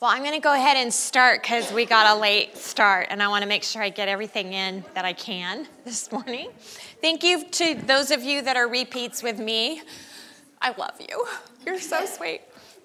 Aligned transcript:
Well, 0.00 0.10
I'm 0.10 0.22
going 0.22 0.32
to 0.32 0.40
go 0.40 0.54
ahead 0.54 0.78
and 0.78 0.90
start 0.90 1.42
because 1.42 1.70
we 1.74 1.84
got 1.84 2.16
a 2.16 2.18
late 2.18 2.56
start, 2.56 3.08
and 3.10 3.22
I 3.22 3.28
want 3.28 3.42
to 3.42 3.46
make 3.46 3.62
sure 3.62 3.82
I 3.82 3.90
get 3.90 4.08
everything 4.08 4.54
in 4.54 4.82
that 4.94 5.04
I 5.04 5.12
can 5.12 5.68
this 5.84 6.10
morning. 6.10 6.48
Thank 7.02 7.22
you 7.22 7.44
to 7.44 7.74
those 7.74 8.10
of 8.10 8.22
you 8.22 8.40
that 8.40 8.56
are 8.56 8.66
repeats 8.66 9.22
with 9.22 9.38
me. 9.38 9.82
I 10.58 10.74
love 10.78 10.98
you. 11.06 11.26
You're 11.66 11.78
so 11.78 12.06
sweet. 12.06 12.40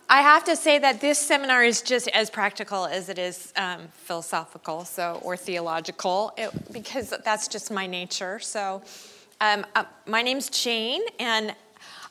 I 0.10 0.24
have 0.24 0.44
to 0.44 0.58
say 0.58 0.78
that 0.78 1.00
this 1.00 1.18
seminar 1.18 1.64
is 1.64 1.82
just 1.82 2.10
as 2.10 2.30
practical 2.30 2.84
as 2.84 3.08
it 3.08 3.18
is 3.18 3.54
um, 3.56 3.88
philosophical, 3.94 4.84
so 4.84 5.22
or 5.24 5.38
theological, 5.38 6.34
it, 6.36 6.52
because 6.74 7.14
that's 7.24 7.48
just 7.48 7.72
my 7.72 7.88
nature. 7.88 8.40
So, 8.40 8.84
um, 9.40 9.66
uh, 9.74 9.86
my 10.06 10.22
name's 10.22 10.50
Jane, 10.50 11.04
and 11.18 11.56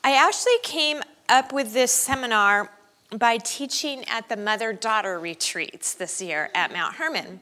I 0.03 0.15
actually 0.17 0.59
came 0.63 1.03
up 1.29 1.53
with 1.53 1.75
this 1.75 1.93
seminar 1.93 2.71
by 3.19 3.39
teaching 3.39 4.05
at 4.09 4.29
the 4.29 4.37
mother 4.37 4.73
daughter 4.73 5.19
retreats 5.19 5.95
this 5.95 6.21
year 6.21 6.51
at 6.55 6.73
Mount 6.73 6.97
Hermon. 6.97 7.41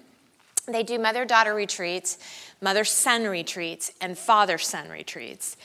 They 0.67 0.83
do 0.83 0.99
mother 0.99 1.25
daughter 1.25 1.55
retreats, 1.55 2.19
mother 2.61 2.85
son 2.85 3.25
retreats, 3.25 3.93
and 4.01 4.16
father 4.16 4.59
son 4.59 4.89
retreats 4.89 5.57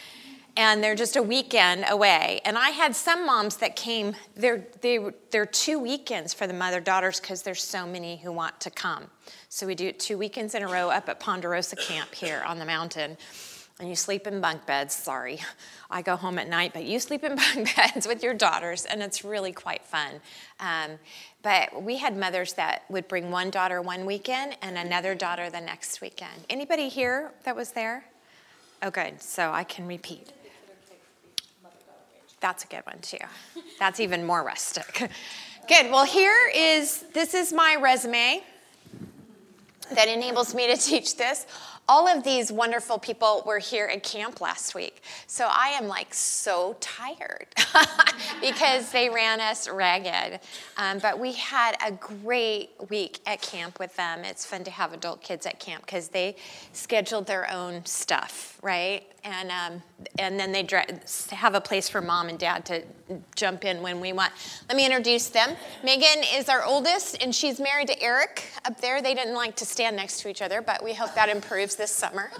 and 0.57 0.83
they're 0.83 0.95
just 0.95 1.15
a 1.15 1.21
weekend 1.21 1.85
away. 1.87 2.41
And 2.43 2.57
I 2.57 2.71
had 2.71 2.95
some 2.95 3.25
moms 3.27 3.57
that 3.57 3.75
came, 3.75 4.15
they're, 4.35 4.65
they, 4.81 4.99
they're 5.29 5.45
two 5.45 5.77
weekends 5.77 6.33
for 6.33 6.47
the 6.47 6.53
mother 6.53 6.81
daughters 6.81 7.19
because 7.19 7.43
there's 7.43 7.61
so 7.61 7.85
many 7.85 8.17
who 8.17 8.31
want 8.31 8.59
to 8.61 8.71
come. 8.71 9.05
So 9.49 9.67
we 9.67 9.75
do 9.75 9.87
it 9.87 9.99
two 9.99 10.17
weekends 10.17 10.55
in 10.55 10.63
a 10.63 10.67
row 10.67 10.89
up 10.89 11.07
at 11.09 11.19
Ponderosa 11.19 11.75
Camp 11.75 12.13
here 12.13 12.41
on 12.45 12.57
the 12.57 12.65
mountain. 12.65 13.17
And 13.79 13.87
you 13.87 13.95
sleep 13.95 14.25
in 14.25 14.41
bunk 14.41 14.65
beds. 14.65 14.95
Sorry, 14.95 15.39
I 15.91 16.01
go 16.01 16.15
home 16.15 16.39
at 16.39 16.49
night, 16.49 16.71
but 16.73 16.83
you 16.83 16.99
sleep 16.99 17.23
in 17.23 17.35
bunk 17.55 17.75
beds 17.75 18.07
with 18.07 18.23
your 18.23 18.33
daughters, 18.33 18.85
and 18.85 19.03
it's 19.03 19.23
really 19.23 19.51
quite 19.51 19.85
fun. 19.85 20.19
Um, 20.59 20.97
but 21.43 21.83
we 21.83 21.97
had 21.97 22.17
mothers 22.17 22.53
that 22.53 22.83
would 22.89 23.07
bring 23.07 23.29
one 23.29 23.51
daughter 23.51 23.81
one 23.81 24.05
weekend 24.05 24.57
and 24.63 24.77
another 24.77 25.13
daughter 25.13 25.49
the 25.49 25.61
next 25.61 26.01
weekend. 26.01 26.45
Anybody 26.49 26.89
here 26.89 27.31
that 27.43 27.55
was 27.55 27.71
there? 27.71 28.05
Oh, 28.81 28.89
good. 28.89 29.21
So 29.21 29.51
I 29.51 29.63
can 29.63 29.87
repeat. 29.87 30.33
That's 32.39 32.63
a 32.63 32.67
good 32.67 32.85
one 32.85 32.99
too. 33.01 33.17
That's 33.79 33.99
even 33.99 34.25
more 34.25 34.43
rustic. 34.43 35.09
Good. 35.67 35.91
Well, 35.91 36.05
here 36.05 36.49
is 36.55 37.03
this 37.13 37.33
is 37.33 37.51
my 37.51 37.77
resume 37.81 38.41
that 39.93 40.07
enables 40.07 40.55
me 40.55 40.67
to 40.67 40.77
teach 40.81 41.17
this 41.17 41.45
all 41.89 42.07
of 42.07 42.23
these 42.23 42.51
wonderful 42.51 42.99
people 42.99 43.43
were 43.45 43.59
here 43.59 43.85
at 43.85 44.03
camp 44.03 44.41
last 44.41 44.75
week. 44.75 45.01
So 45.25 45.47
I 45.49 45.69
am 45.69 45.87
like 45.87 46.13
so 46.13 46.75
tired 46.79 47.47
because 48.41 48.91
they 48.91 49.09
ran 49.09 49.39
us 49.39 49.69
ragged. 49.69 50.39
Um, 50.77 50.99
but 50.99 51.17
we 51.17 51.33
had 51.33 51.77
a 51.85 51.91
great 51.91 52.71
week 52.89 53.19
at 53.25 53.41
camp 53.41 53.79
with 53.79 53.95
them. 53.95 54.25
It's 54.25 54.45
fun 54.45 54.63
to 54.65 54.71
have 54.71 54.93
adult 54.93 55.21
kids 55.21 55.45
at 55.45 55.59
camp 55.59 55.85
because 55.85 56.09
they 56.09 56.35
scheduled 56.73 57.25
their 57.25 57.49
own 57.51 57.85
stuff, 57.85 58.59
right? 58.61 59.03
And, 59.23 59.51
um, 59.51 59.81
and 60.19 60.39
then 60.39 60.51
they 60.51 60.65
have 61.31 61.55
a 61.55 61.61
place 61.61 61.89
for 61.89 62.01
mom 62.01 62.29
and 62.29 62.39
dad 62.39 62.65
to 62.65 62.83
jump 63.35 63.65
in 63.65 63.81
when 63.81 63.99
we 63.99 64.13
want. 64.13 64.31
Let 64.69 64.77
me 64.77 64.85
introduce 64.85 65.29
them. 65.29 65.55
Megan 65.83 66.23
is 66.35 66.49
our 66.49 66.63
oldest, 66.63 67.21
and 67.21 67.33
she's 67.33 67.59
married 67.59 67.87
to 67.87 68.01
Eric 68.01 68.43
up 68.65 68.79
there. 68.79 69.01
They 69.01 69.13
didn't 69.13 69.35
like 69.35 69.55
to 69.57 69.65
stand 69.65 69.95
next 69.95 70.21
to 70.21 70.29
each 70.29 70.41
other, 70.41 70.61
but 70.61 70.83
we 70.83 70.93
hope 70.93 71.13
that 71.15 71.29
improves 71.29 71.76
this 71.77 71.91
summer. 71.91 72.31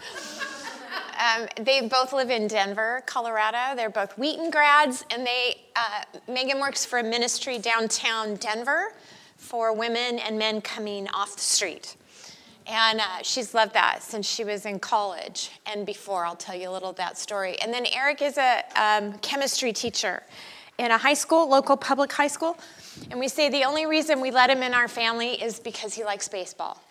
Um, 1.17 1.47
they 1.61 1.87
both 1.87 2.13
live 2.13 2.29
in 2.29 2.47
Denver, 2.47 3.01
Colorado. 3.05 3.75
They're 3.75 3.89
both 3.89 4.17
Wheaton 4.17 4.51
grads, 4.51 5.03
and 5.09 5.25
they 5.25 5.61
uh, 5.75 6.03
Megan 6.31 6.59
works 6.59 6.85
for 6.85 6.99
a 6.99 7.03
ministry 7.03 7.57
downtown 7.57 8.35
Denver 8.35 8.93
for 9.37 9.73
women 9.73 10.19
and 10.19 10.37
men 10.37 10.61
coming 10.61 11.07
off 11.09 11.35
the 11.35 11.41
street. 11.41 11.95
And 12.67 12.99
uh, 12.99 13.23
she's 13.23 13.53
loved 13.53 13.73
that 13.73 14.03
since 14.03 14.27
she 14.27 14.43
was 14.43 14.65
in 14.65 14.79
college 14.79 15.51
and 15.65 15.85
before. 15.85 16.25
I'll 16.25 16.35
tell 16.35 16.55
you 16.55 16.69
a 16.69 16.71
little 16.71 16.89
of 16.89 16.97
that 16.97 17.17
story. 17.17 17.57
And 17.61 17.73
then 17.73 17.85
Eric 17.93 18.21
is 18.21 18.37
a 18.37 18.63
um, 18.75 19.13
chemistry 19.19 19.71
teacher 19.71 20.21
in 20.77 20.91
a 20.91 20.97
high 20.97 21.13
school, 21.13 21.47
local 21.49 21.77
public 21.77 22.11
high 22.11 22.27
school. 22.27 22.57
And 23.09 23.19
we 23.19 23.29
say 23.29 23.49
the 23.49 23.63
only 23.63 23.85
reason 23.85 24.19
we 24.19 24.31
let 24.31 24.49
him 24.49 24.63
in 24.63 24.73
our 24.73 24.87
family 24.87 25.41
is 25.41 25.59
because 25.59 25.93
he 25.93 26.03
likes 26.03 26.27
baseball. 26.27 26.81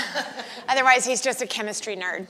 Otherwise, 0.68 1.04
he's 1.04 1.20
just 1.20 1.42
a 1.42 1.46
chemistry 1.46 1.96
nerd. 1.96 2.26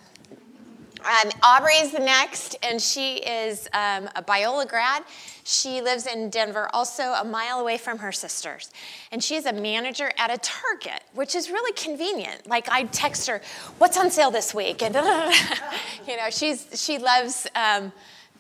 Um, 1.05 1.31
Aubrey's 1.43 1.91
the 1.91 1.99
next, 1.99 2.57
and 2.63 2.81
she 2.81 3.17
is 3.17 3.69
um, 3.73 4.09
a 4.15 4.23
Biola 4.23 4.69
grad. 4.69 5.03
She 5.45 5.81
lives 5.81 6.07
in 6.07 6.31
Denver, 6.31 6.69
also 6.73 7.03
a 7.03 7.25
mile 7.25 7.59
away 7.59 7.77
from 7.77 7.99
her 7.99 8.13
sisters. 8.13 8.71
And 9.11 9.23
she 9.23 9.35
is 9.35 9.47
a 9.47 9.53
manager 9.53 10.13
at 10.17 10.31
a 10.31 10.39
Target, 10.39 11.03
which 11.15 11.35
is 11.35 11.51
really 11.51 11.73
convenient. 11.73 12.47
Like 12.47 12.69
I 12.69 12.85
text 12.85 13.27
her, 13.27 13.43
"What's 13.79 13.97
on 13.97 14.11
sale 14.11 14.31
this 14.31 14.55
week?" 14.55 14.83
And 14.83 14.95
you 16.07 16.17
know, 16.17 16.31
she's 16.31 16.69
she 16.81 16.99
loves 16.99 17.49
um, 17.57 17.93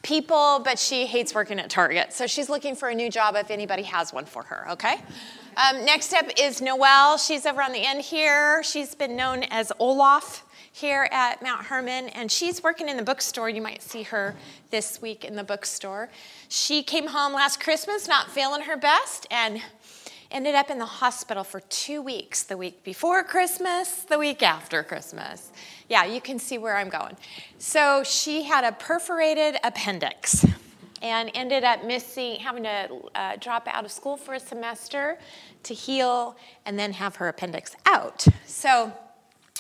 people, 0.03 0.61
but 0.65 0.79
she 0.79 1.07
hates 1.07 1.35
working 1.35 1.59
at 1.59 1.69
Target. 1.69 2.13
So 2.13 2.29
she's 2.29 2.49
looking 2.49 2.77
for 2.77 2.89
a 2.89 2.95
new 2.95 3.11
job 3.11 3.35
if 3.35 3.51
anybody 3.51 3.83
has 3.85 4.13
one 4.13 4.25
for 4.25 4.45
her. 4.45 4.71
Okay. 4.73 5.01
Um, 5.55 5.85
next 5.85 6.15
up 6.15 6.25
is 6.39 6.63
Noelle. 6.63 7.19
She's 7.19 7.45
over 7.45 7.61
on 7.61 7.73
the 7.73 7.85
end 7.85 8.01
here. 8.01 8.63
She's 8.63 8.95
been 8.95 9.17
known 9.17 9.43
as 9.51 9.71
Olaf 9.79 10.47
here 10.73 11.09
at 11.13 11.43
Mount 11.43 11.67
Hermon, 11.67 12.09
and 12.09 12.33
she's 12.33 12.63
working 12.63 12.89
in 12.89 12.97
the 12.97 13.03
bookstore. 13.03 13.51
You 13.51 13.61
might 13.61 13.83
see 13.83 14.05
her 14.05 14.35
this 14.71 15.03
week 15.03 15.27
in 15.27 15.37
the 15.37 15.45
bookstore. 15.45 16.09
She 16.49 16.83
came 16.83 17.09
home 17.09 17.35
last 17.35 17.61
Christmas 17.61 18.09
not 18.09 18.31
feeling 18.31 18.63
her 18.63 18.79
best 18.79 19.27
and 19.31 19.61
ended 20.31 20.55
up 20.55 20.71
in 20.71 20.79
the 20.79 20.87
hospital 20.87 21.45
for 21.45 21.61
two 21.61 22.01
weeks 22.01 22.45
the 22.45 22.57
week 22.57 22.83
before 22.83 23.23
Christmas, 23.23 24.05
the 24.05 24.19
week 24.19 24.43
after 24.43 24.83
Christmas. 24.83 25.51
Yeah, 25.87 26.07
you 26.07 26.23
can 26.23 26.39
see 26.39 26.57
where 26.57 26.79
I'm 26.79 26.89
going. 26.89 27.19
So 27.59 28.03
she 28.05 28.45
had 28.45 28.65
a 28.65 28.73
perforated 28.73 29.57
appendix 29.63 30.47
and 31.03 31.31
ended 31.35 31.65
up 31.65 31.85
missing, 31.85 32.37
having 32.37 32.63
to 32.63 32.89
uh, 33.15 33.37
drop 33.37 33.67
out 33.67 33.85
of 33.85 33.91
school 33.91 34.17
for 34.17 34.35
a 34.35 34.41
semester 34.41 35.19
to 35.65 35.75
heal 35.75 36.37
and 36.65 36.79
then 36.79 36.93
have 36.93 37.17
her 37.17 37.29
appendix 37.29 37.75
out. 37.87 38.25
So 38.47 38.93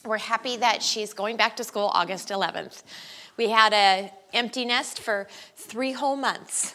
we're 0.04 0.18
happy 0.18 0.56
that 0.58 0.82
she's 0.82 1.12
going 1.12 1.36
back 1.36 1.56
to 1.56 1.64
school 1.64 1.90
August 1.92 2.28
11th. 2.28 2.84
We 3.36 3.48
had 3.48 3.72
a 3.72 4.12
empty 4.32 4.64
nest 4.64 5.00
for 5.00 5.26
three 5.56 5.92
whole 5.92 6.16
months. 6.16 6.74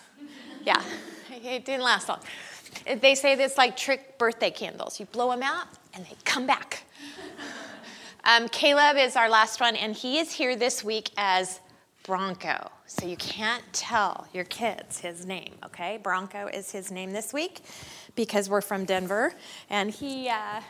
Yeah, 0.63 0.81
it 1.31 1.65
didn't 1.65 1.83
last 1.83 2.09
long. 2.09 2.19
They 3.01 3.15
say 3.15 3.35
this 3.35 3.57
like 3.57 3.77
trick 3.77 4.17
birthday 4.17 4.51
candles. 4.51 4.99
You 4.99 5.05
blow 5.07 5.31
them 5.31 5.43
out 5.43 5.67
and 5.93 6.05
they 6.05 6.15
come 6.25 6.45
back. 6.45 6.83
Um, 8.25 8.49
Caleb 8.49 8.97
is 8.97 9.15
our 9.15 9.29
last 9.29 9.61
one, 9.61 9.77
and 9.77 9.95
he 9.95 10.19
is 10.19 10.33
here 10.33 10.57
this 10.57 10.83
week 10.83 11.11
as 11.15 11.61
Bronco. 12.03 12.69
So 12.89 13.05
you 13.05 13.17
can't 13.17 13.63
tell 13.73 14.29
your 14.33 14.45
kids 14.45 14.99
his 14.99 15.25
name, 15.25 15.55
okay? 15.65 15.99
Bronco 16.01 16.47
is 16.47 16.71
his 16.71 16.89
name 16.89 17.11
this 17.11 17.33
week 17.33 17.59
because 18.15 18.49
we're 18.49 18.61
from 18.61 18.85
Denver. 18.85 19.33
And 19.69 19.91
he, 19.91 20.29
uh, 20.29 20.61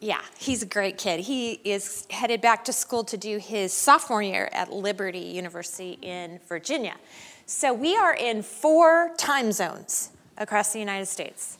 yeah, 0.00 0.22
he's 0.38 0.62
a 0.62 0.66
great 0.66 0.96
kid. 0.96 1.20
He 1.20 1.52
is 1.62 2.06
headed 2.08 2.40
back 2.40 2.64
to 2.64 2.72
school 2.72 3.04
to 3.04 3.18
do 3.18 3.36
his 3.36 3.74
sophomore 3.74 4.22
year 4.22 4.48
at 4.52 4.72
Liberty 4.72 5.18
University 5.18 5.98
in 6.00 6.40
Virginia. 6.48 6.94
So 7.44 7.74
we 7.74 7.94
are 7.94 8.14
in 8.14 8.42
four 8.42 9.12
time 9.18 9.52
zones 9.52 10.10
across 10.38 10.72
the 10.72 10.78
United 10.78 11.06
States. 11.06 11.58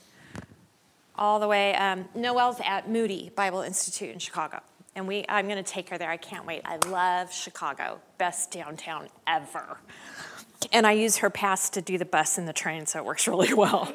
All 1.17 1.39
the 1.39 1.49
way, 1.49 1.75
um, 1.75 2.09
Noelle's 2.15 2.63
at 2.65 2.89
Moody 2.89 3.31
Bible 3.37 3.61
Institute 3.61 4.09
in 4.09 4.19
Chicago 4.19 4.63
and 4.95 5.09
we 5.09 5.25
I'm 5.29 5.49
going 5.49 5.63
to 5.63 5.71
take 5.71 5.89
her 5.91 5.99
there. 5.99 6.11
I 6.11 6.17
can't 6.17 6.47
wait. 6.47 6.63
I 6.65 6.77
love 6.89 7.33
Chicago. 7.33 8.01
Best 8.19 8.51
downtown 8.51 9.09
ever. 9.27 9.79
And 10.73 10.87
I 10.87 10.93
use 10.93 11.19
her 11.19 11.31
pass 11.31 11.71
to 11.71 11.83
do 11.83 11.99
the 11.99 12.05
bus 12.05 12.39
and 12.39 12.47
the 12.47 12.53
train, 12.53 12.87
so 12.87 12.99
it 12.99 13.05
works 13.05 13.27
really 13.27 13.53
well. 13.55 13.93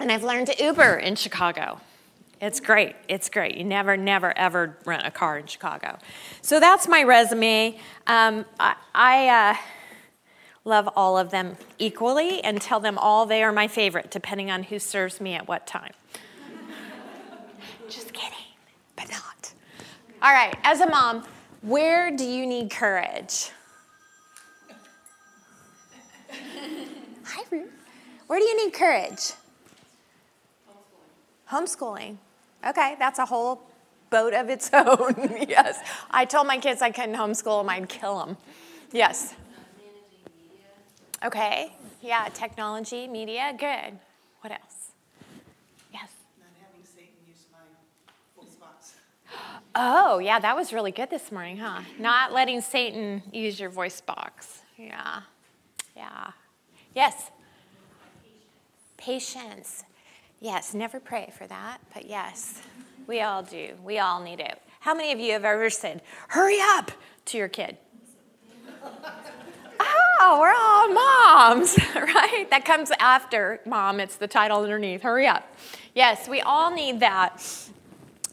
and 0.00 0.10
I've 0.10 0.24
learned 0.24 0.48
to 0.48 0.64
Uber 0.64 0.96
in 0.96 1.16
Chicago. 1.16 1.80
It's 2.40 2.60
great. 2.60 2.96
It's 3.08 3.30
great. 3.30 3.56
You 3.56 3.64
never, 3.64 3.96
never, 3.96 4.36
ever 4.36 4.76
rent 4.84 5.06
a 5.06 5.10
car 5.10 5.38
in 5.38 5.46
Chicago. 5.46 5.98
So 6.42 6.60
that's 6.60 6.86
my 6.86 7.02
resume. 7.02 7.78
Um, 8.06 8.44
I, 8.60 8.76
I 8.94 9.28
uh, 9.28 9.56
love 10.64 10.88
all 10.96 11.16
of 11.16 11.30
them 11.30 11.56
equally 11.78 12.42
and 12.44 12.60
tell 12.60 12.80
them 12.80 12.98
all 12.98 13.24
they 13.24 13.42
are 13.42 13.52
my 13.52 13.68
favorite, 13.68 14.10
depending 14.10 14.50
on 14.50 14.64
who 14.64 14.78
serves 14.78 15.18
me 15.18 15.32
at 15.32 15.48
what 15.48 15.66
time. 15.66 15.92
Just 17.88 18.12
kidding. 18.12 18.35
All 20.22 20.32
right, 20.32 20.54
as 20.64 20.80
a 20.80 20.88
mom, 20.88 21.24
where 21.60 22.10
do 22.10 22.24
you 22.24 22.46
need 22.46 22.70
courage? 22.70 23.50
Hi, 26.30 27.42
Ruth. 27.50 27.70
Where 28.26 28.38
do 28.38 28.44
you 28.44 28.64
need 28.64 28.72
courage? 28.72 29.32
Homeschooling. 31.50 32.16
Homeschooling. 32.16 32.16
Okay, 32.66 32.96
that's 32.98 33.18
a 33.18 33.26
whole 33.26 33.60
boat 34.08 34.32
of 34.32 34.48
its 34.48 34.70
own. 34.72 35.14
yes. 35.46 35.78
I 36.10 36.24
told 36.24 36.46
my 36.46 36.58
kids 36.58 36.80
I 36.80 36.90
couldn't 36.90 37.14
homeschool 37.16 37.60
them, 37.60 37.68
I'd 37.68 37.88
kill 37.88 38.18
them. 38.24 38.36
Yes. 38.92 39.34
Okay. 41.24 41.74
Yeah, 42.00 42.28
technology, 42.32 43.06
media, 43.06 43.54
good. 43.58 43.98
What 44.40 44.52
else? 44.52 44.92
Yes. 45.92 46.10
Oh, 49.78 50.18
yeah, 50.20 50.38
that 50.38 50.56
was 50.56 50.72
really 50.72 50.90
good 50.90 51.10
this 51.10 51.30
morning, 51.30 51.58
huh? 51.58 51.82
Not 51.98 52.32
letting 52.32 52.62
Satan 52.62 53.22
use 53.30 53.60
your 53.60 53.68
voice 53.68 54.00
box. 54.00 54.62
Yeah. 54.78 55.20
Yeah. 55.94 56.30
Yes. 56.94 57.30
Patience. 58.96 59.84
Yes, 60.40 60.72
never 60.72 60.98
pray 60.98 61.30
for 61.36 61.46
that, 61.48 61.78
but 61.92 62.06
yes, 62.06 62.62
we 63.06 63.20
all 63.20 63.42
do. 63.42 63.74
We 63.84 63.98
all 63.98 64.22
need 64.22 64.40
it. 64.40 64.58
How 64.80 64.94
many 64.94 65.12
of 65.12 65.20
you 65.20 65.32
have 65.32 65.44
ever 65.44 65.68
said, 65.68 66.00
hurry 66.28 66.58
up 66.58 66.90
to 67.26 67.36
your 67.36 67.48
kid? 67.48 67.76
oh, 69.80 70.38
we're 70.40 70.54
all 70.54 70.88
moms, 70.88 71.76
right? 71.94 72.46
That 72.48 72.64
comes 72.64 72.90
after 72.98 73.60
mom, 73.66 74.00
it's 74.00 74.16
the 74.16 74.28
title 74.28 74.62
underneath, 74.62 75.02
hurry 75.02 75.26
up. 75.26 75.46
Yes, 75.94 76.28
we 76.28 76.40
all 76.40 76.74
need 76.74 77.00
that. 77.00 77.42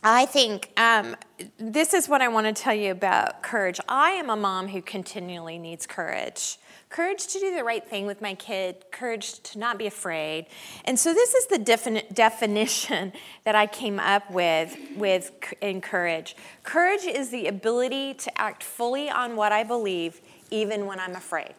I 0.04 0.26
think 0.26 0.70
um, 0.78 1.16
this 1.58 1.94
is 1.94 2.10
what 2.10 2.22
I 2.22 2.28
want 2.28 2.48
to 2.48 2.62
tell 2.62 2.74
you 2.74 2.92
about 2.92 3.42
courage. 3.42 3.80
I 3.88 4.12
am 4.12 4.30
a 4.30 4.36
mom 4.36 4.68
who 4.68 4.82
continually 4.82 5.58
needs 5.58 5.86
courage 5.86 6.58
courage 6.94 7.26
to 7.26 7.40
do 7.40 7.56
the 7.56 7.64
right 7.64 7.90
thing 7.90 8.06
with 8.06 8.22
my 8.22 8.36
kid, 8.36 8.86
courage 8.92 9.40
to 9.40 9.58
not 9.58 9.80
be 9.80 9.88
afraid. 9.88 10.46
And 10.86 10.98
so 10.98 11.12
this 11.12 11.34
is 11.34 11.48
the 11.48 11.58
defini- 11.58 12.14
definition 12.14 13.12
that 13.46 13.56
I 13.56 13.66
came 13.66 14.00
up 14.00 14.30
with 14.30 14.78
with 14.96 15.32
in 15.60 15.82
courage. 15.82 16.36
Courage 16.62 17.04
is 17.04 17.32
the 17.32 17.48
ability 17.48 18.14
to 18.14 18.40
act 18.40 18.64
fully 18.64 19.10
on 19.10 19.36
what 19.36 19.52
I 19.52 19.64
believe 19.64 20.22
even 20.52 20.86
when 20.86 21.00
I'm 21.00 21.16
afraid 21.16 21.56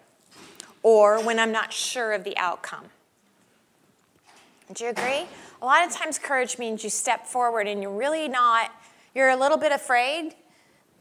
or 0.85 1.21
when 1.25 1.41
I'm 1.41 1.51
not 1.51 1.73
sure 1.73 2.13
of 2.13 2.23
the 2.23 2.37
outcome. 2.37 2.85
Do 4.73 4.85
you 4.85 4.91
agree? 4.91 5.27
A 5.65 5.67
lot 5.67 5.87
of 5.87 5.95
times 5.95 6.19
courage 6.19 6.59
means 6.59 6.85
you 6.85 6.91
step 6.91 7.27
forward 7.27 7.67
and 7.67 7.81
you're 7.81 7.91
really 7.91 8.29
not 8.29 8.71
you're 9.15 9.31
a 9.31 9.37
little 9.37 9.57
bit 9.57 9.73
afraid, 9.73 10.35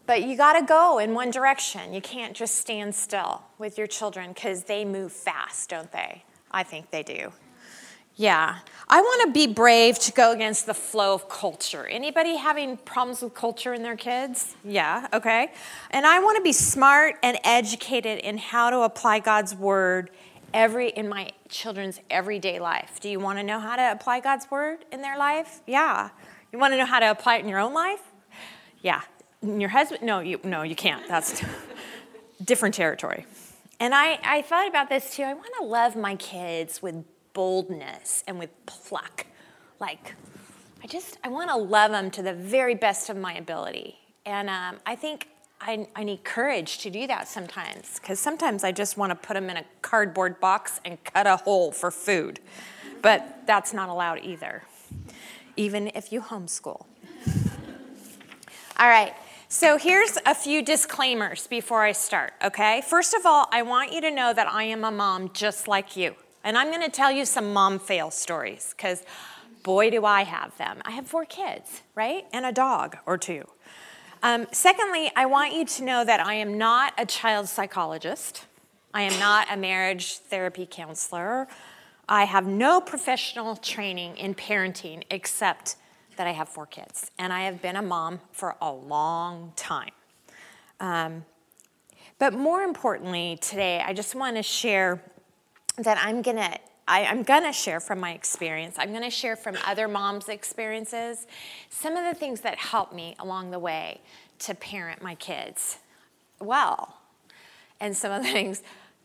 but 0.06 0.24
you 0.24 0.38
got 0.38 0.58
to 0.58 0.66
go 0.66 1.00
in 1.00 1.14
one 1.14 1.32
direction. 1.32 1.94
You 1.94 2.00
can't 2.00 2.34
just 2.34 2.56
stand 2.56 2.96
still 2.96 3.44
with 3.58 3.78
your 3.78 3.88
children 3.88 4.32
because 4.32 4.64
they 4.64 4.86
move 4.86 5.12
fast, 5.12 5.72
don't 5.72 5.92
they? 5.92 6.24
I 6.50 6.64
think 6.64 6.92
they 6.92 7.04
do. 7.04 7.34
Yeah. 8.16 8.60
I 8.88 9.02
want 9.02 9.28
to 9.28 9.34
be 9.34 9.52
brave 9.52 10.00
to 10.00 10.14
go 10.14 10.32
against 10.32 10.66
the 10.66 10.74
flow 10.74 11.14
of 11.14 11.28
culture. 11.28 11.86
Anybody 11.86 12.38
having 12.38 12.78
problems 12.78 13.22
with 13.22 13.34
culture 13.34 13.74
in 13.74 13.84
their 13.84 13.98
kids? 13.98 14.56
Yeah, 14.64 15.08
okay. 15.12 15.52
And 15.92 16.06
I 16.06 16.22
want 16.22 16.38
to 16.38 16.42
be 16.42 16.54
smart 16.54 17.16
and 17.22 17.38
educated 17.44 18.20
in 18.20 18.38
how 18.38 18.70
to 18.70 18.80
apply 18.84 19.20
God's 19.20 19.54
word 19.54 20.10
every 20.54 20.90
in 20.90 21.10
my 21.10 21.32
children's 21.54 22.02
everyday 22.10 22.60
life. 22.60 23.00
Do 23.00 23.10
you 23.10 23.20
want 23.20 23.40
to 23.40 23.44
know 23.44 23.60
how 23.60 23.76
to 23.76 23.92
apply 23.92 24.20
God's 24.20 24.50
word 24.52 24.86
in 24.92 25.02
their 25.02 25.18
life? 25.18 25.62
Yeah. 25.68 26.10
You 26.52 26.60
want 26.60 26.74
to 26.74 26.78
know 26.78 26.86
how 26.86 27.00
to 27.00 27.10
apply 27.10 27.38
it 27.38 27.44
in 27.44 27.50
your 27.50 27.60
own 27.60 27.74
life? 27.74 28.02
Yeah 28.82 29.02
your 29.44 29.70
husband 29.70 30.02
no 30.02 30.20
you 30.20 30.40
no 30.44 30.64
you 30.64 30.76
can't 30.76 31.08
that's 31.08 31.44
different 32.44 32.74
territory 32.74 33.26
and 33.80 33.94
I, 33.94 34.20
I 34.24 34.42
thought 34.42 34.68
about 34.68 34.90
this 34.90 35.16
too 35.16 35.24
i 35.24 35.34
want 35.34 35.50
to 35.60 35.66
love 35.66 35.96
my 35.96 36.16
kids 36.16 36.82
with 36.82 37.04
boldness 37.34 38.24
and 38.28 38.40
with 38.40 38.50
pluck 38.66 39.26
like 39.80 40.16
i 40.84 40.88
just 40.88 41.18
i 41.24 41.30
want 41.30 41.50
to 41.50 41.58
love 41.58 41.92
them 41.92 42.10
to 42.12 42.22
the 42.22 42.34
very 42.34 42.76
best 42.76 43.10
of 43.10 43.18
my 43.18 43.34
ability 43.34 43.98
and 44.26 44.50
um, 44.50 44.78
i 44.86 44.96
think 44.96 45.28
I, 45.66 45.88
I 45.96 46.04
need 46.04 46.24
courage 46.24 46.80
to 46.80 46.90
do 46.90 47.08
that 47.08 47.28
sometimes 47.28 48.00
because 48.00 48.20
sometimes 48.20 48.64
i 48.64 48.72
just 48.72 48.98
want 48.98 49.12
to 49.12 49.16
put 49.16 49.36
them 49.36 49.50
in 49.50 49.58
a 49.58 49.66
cardboard 49.82 50.40
box 50.40 50.82
and 50.84 51.02
cut 51.04 51.26
a 51.26 51.38
hole 51.38 51.72
for 51.72 51.90
food 51.90 52.40
but 53.02 53.44
that's 53.48 53.74
not 53.74 53.90
allowed 53.90 54.20
either 54.24 54.64
even 55.56 55.88
if 55.96 56.12
you 56.12 56.22
homeschool 56.22 56.86
all 58.78 58.90
right 58.90 59.14
so 59.54 59.78
here's 59.78 60.18
a 60.26 60.34
few 60.34 60.64
disclaimers 60.64 61.46
before 61.46 61.84
I 61.84 61.92
start, 61.92 62.34
okay? 62.44 62.82
First 62.88 63.14
of 63.14 63.24
all, 63.24 63.48
I 63.52 63.62
want 63.62 63.94
you 63.94 64.02
to 64.02 64.10
know 64.10 64.34
that 64.34 64.52
I 64.52 64.64
am 64.64 64.84
a 64.84 64.90
mom 64.90 65.30
just 65.32 65.68
like 65.68 65.96
you. 65.96 66.16
And 66.44 66.58
I'm 66.58 66.72
gonna 66.72 66.90
tell 66.90 67.12
you 67.12 67.24
some 67.24 67.54
mom 67.54 67.78
fail 67.78 68.10
stories, 68.10 68.74
because 68.76 69.04
boy, 69.62 69.92
do 69.92 70.06
I 70.06 70.24
have 70.24 70.58
them. 70.58 70.82
I 70.86 70.90
have 70.92 71.06
four 71.06 71.26
kids, 71.26 71.84
right? 71.94 72.26
And 72.34 72.48
a 72.48 72.52
dog 72.52 72.98
or 73.06 73.16
two. 73.16 73.48
Um, 74.24 74.48
secondly, 74.54 75.12
I 75.18 75.26
want 75.26 75.52
you 75.52 75.66
to 75.66 75.84
know 75.84 76.06
that 76.06 76.22
I 76.22 76.36
am 76.36 76.58
not 76.58 76.94
a 76.98 77.06
child 77.06 77.50
psychologist. 77.50 78.46
I 78.94 79.02
am 79.02 79.20
not 79.20 79.52
a 79.52 79.58
marriage 79.58 80.16
therapy 80.16 80.66
counselor. 80.66 81.46
I 82.08 82.24
have 82.24 82.48
no 82.48 82.80
professional 82.80 83.58
training 83.58 84.16
in 84.16 84.34
parenting 84.34 85.04
except 85.12 85.76
that 86.16 86.26
I 86.26 86.32
have 86.32 86.48
four 86.48 86.66
kids, 86.66 87.12
and 87.20 87.34
I 87.34 87.42
have 87.42 87.62
been 87.62 87.76
a 87.76 87.82
mom 87.82 88.22
for 88.32 88.56
a 88.62 88.72
long 88.72 89.52
time. 89.58 89.92
Um, 90.80 91.26
but 92.18 92.34
more 92.34 92.62
importantly, 92.62 93.38
today, 93.42 93.84
I 93.86 93.92
just 93.92 94.16
want 94.16 94.38
to 94.38 94.44
share 94.44 95.04
that 95.78 95.98
I'm 96.02 96.22
gonna. 96.22 96.58
I, 96.88 97.06
I'm 97.06 97.24
going 97.24 97.44
to 97.44 97.54
share 97.54 97.80
from 97.80 98.00
my 98.00 98.12
experience. 98.12 98.76
I'm 98.78 98.90
going 98.90 99.04
to 99.04 99.10
share 99.10 99.36
from 99.36 99.58
other 99.66 99.88
moms' 99.88 100.30
experiences 100.30 101.28
some 101.70 101.96
of 101.96 102.04
the 102.04 102.18
things 102.18 102.42
that 102.42 102.58
helped 102.58 102.94
me 102.94 103.16
along 103.20 103.52
the 103.52 103.60
way 103.60 104.02
to 104.40 104.54
parent 104.54 105.02
my 105.02 105.16
kids 105.16 105.78
well, 106.40 106.98
and 107.80 107.96
some 107.96 108.12
of 108.12 108.24
the 108.24 108.30
things 108.32 108.62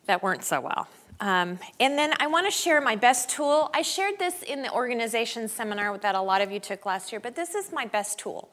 that 0.07 0.23
weren't 0.23 0.45
so 0.45 0.61
well. 0.61 0.89
Um, 1.21 1.59
and 1.81 1.99
then 1.99 2.15
I 2.21 2.27
want 2.29 2.47
to 2.47 2.51
share 2.51 2.81
my 2.81 2.97
best 2.97 3.29
tool. 3.29 3.71
I 3.75 3.83
shared 3.83 4.19
this 4.19 4.43
in 4.43 4.63
the 4.63 4.73
organization 4.73 5.49
seminar 5.49 5.97
that 5.99 6.15
a 6.15 6.21
lot 6.21 6.41
of 6.41 6.53
you 6.53 6.61
took 6.61 6.87
last 6.87 7.13
year, 7.13 7.21
but 7.21 7.35
this 7.35 7.55
is 7.55 7.73
my 7.73 7.87
best 7.87 8.19
tool, 8.19 8.49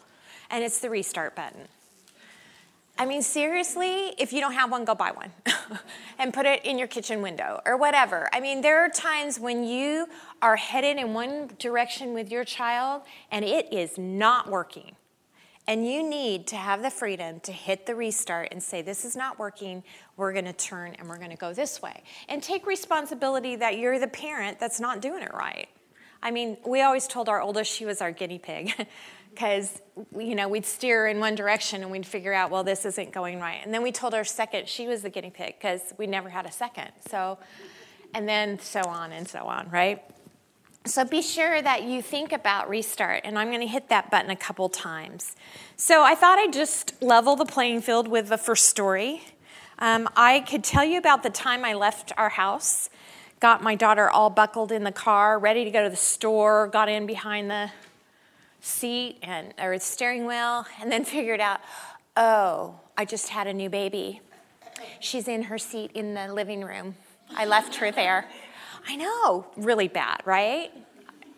and 0.50 0.63
it's 0.63 0.80
the 0.80 0.89
restart 0.89 1.36
button. 1.36 1.68
I 2.98 3.06
mean, 3.06 3.22
seriously, 3.22 4.13
if 4.18 4.31
you 4.31 4.39
don't 4.39 4.54
have 4.54 4.72
one, 4.72 4.86
go 4.86 4.95
buy 4.95 5.12
one 5.12 5.31
and 6.19 6.33
put 6.33 6.45
it 6.45 6.65
in 6.65 6.77
your 6.77 6.88
kitchen 6.88 7.21
window 7.21 7.62
or 7.65 7.77
whatever. 7.77 8.29
I 8.33 8.39
mean, 8.39 8.62
there 8.62 8.83
are 8.83 8.89
times 8.89 9.39
when 9.39 9.63
you 9.63 10.07
are 10.41 10.56
headed 10.56 10.97
in 10.97 11.13
one 11.13 11.50
direction 11.59 12.13
with 12.13 12.31
your 12.31 12.44
child 12.44 13.03
and 13.31 13.45
it 13.45 13.71
is 13.73 13.97
not 13.97 14.50
working. 14.50 14.95
And 15.67 15.88
you 15.88 16.07
need 16.07 16.45
to 16.47 16.56
have 16.57 16.83
the 16.83 16.91
freedom 16.91 17.39
to 17.41 17.51
hit 17.51 17.88
the 17.88 17.95
restart 17.95 18.50
and 18.51 18.62
say, 18.62 18.83
This 18.83 19.03
is 19.03 19.15
not 19.15 19.39
working. 19.39 19.83
We're 20.15 20.31
going 20.31 20.45
to 20.45 20.53
turn 20.53 20.95
and 21.00 21.09
we're 21.09 21.17
going 21.17 21.31
to 21.31 21.38
go 21.38 21.53
this 21.53 21.81
way. 21.81 22.03
And 22.29 22.44
take 22.44 22.67
responsibility 22.67 23.56
that 23.56 23.79
you're 23.79 23.97
the 23.97 24.07
parent 24.07 24.59
that's 24.59 24.79
not 24.79 25.01
doing 25.01 25.23
it 25.23 25.33
right. 25.33 25.67
I 26.21 26.31
mean, 26.31 26.57
we 26.65 26.81
always 26.81 27.07
told 27.07 27.29
our 27.29 27.41
oldest 27.41 27.71
she 27.71 27.85
was 27.85 28.01
our 28.01 28.12
guinea 28.12 28.39
pig 28.39 28.74
because, 29.36 29.82
you 30.18 30.34
know, 30.34 30.48
we'd 30.48 30.65
steer 30.65 31.08
in 31.08 31.20
one 31.20 31.36
direction 31.36 31.84
and 31.84 31.92
we'd 31.92 32.06
figure 32.06 32.34
out, 32.34 32.50
well, 32.50 32.63
this 32.63 32.86
isn't 32.86 33.12
going 33.12 33.39
right. 33.39 33.60
And 33.63 33.74
then 33.74 33.84
we 33.84 33.92
told 33.92 34.13
our 34.13 34.24
second 34.24 34.68
she 34.68 34.88
was 34.88 35.01
the 35.01 35.10
guinea 35.10 35.30
pig 35.30 35.56
because 35.60 35.94
we 35.98 36.08
never 36.08 36.30
had 36.30 36.46
a 36.46 36.51
second. 36.51 36.92
So, 37.10 37.38
and 38.13 38.27
then 38.27 38.58
so 38.60 38.82
on 38.82 39.12
and 39.12 39.27
so 39.27 39.39
on, 39.39 39.70
right? 39.70 40.01
So 40.86 41.04
be 41.04 41.22
sure 41.22 41.62
that 41.62 41.84
you 41.84 42.01
think 42.01 42.32
about 42.32 42.70
restart, 42.70 43.22
and 43.25 43.38
I'm 43.38 43.50
going 43.50 43.62
to 43.62 43.68
hit 43.68 43.89
that 43.89 44.12
button 44.12 44.30
a 44.30 44.36
couple 44.36 44.70
times. 44.70 45.36
So 45.77 46.04
I 46.04 46.15
thought 46.15 46.38
I'd 46.38 46.54
just 46.54 47.01
level 47.01 47.36
the 47.36 47.46
playing 47.46 47.82
field 47.82 48.08
with 48.08 48.30
the 48.30 48.38
first 48.38 48.65
story. 48.65 49.24
Um, 49.80 50.08
I 50.15 50.42
could 50.42 50.63
tell 50.63 50.86
you 50.86 50.98
about 51.00 51.24
the 51.24 51.32
time 51.32 51.65
I 51.65 51.74
left 51.74 52.13
our 52.18 52.30
house, 52.30 52.89
got 53.39 53.63
my 53.63 53.75
daughter 53.75 54.10
all 54.10 54.30
buckled 54.30 54.72
in 54.72 54.84
the 54.84 54.92
car, 54.92 55.39
ready 55.39 55.65
to 55.65 55.72
go 55.72 55.84
to 55.84 55.89
the 55.89 55.96
store, 55.96 56.68
got 56.68 56.88
in 56.88 57.06
behind 57.06 57.50
the 57.50 57.72
seat 58.65 59.17
and 59.22 59.53
or 59.62 59.75
the 59.75 59.79
steering 59.79 60.25
wheel, 60.25 60.65
and 60.81 60.91
then 60.91 61.05
figured 61.05 61.39
out, 61.39 61.62
oh, 62.17 62.79
I 62.98 63.05
just 63.05 63.29
had 63.29 63.45
a 63.45 63.53
new 63.53 63.69
baby. 63.69 64.22
She's 65.00 65.27
in 65.27 65.43
her 65.43 65.57
seat 65.57 65.91
in 65.93 66.15
the 66.15 66.34
living 66.34 66.63
room. 66.63 66.95
I 67.36 67.45
left 67.45 67.75
her 67.75 67.91
there. 67.91 68.27
I 68.88 68.95
know, 68.95 69.45
really 69.55 69.88
bad, 69.88 70.22
right? 70.25 70.72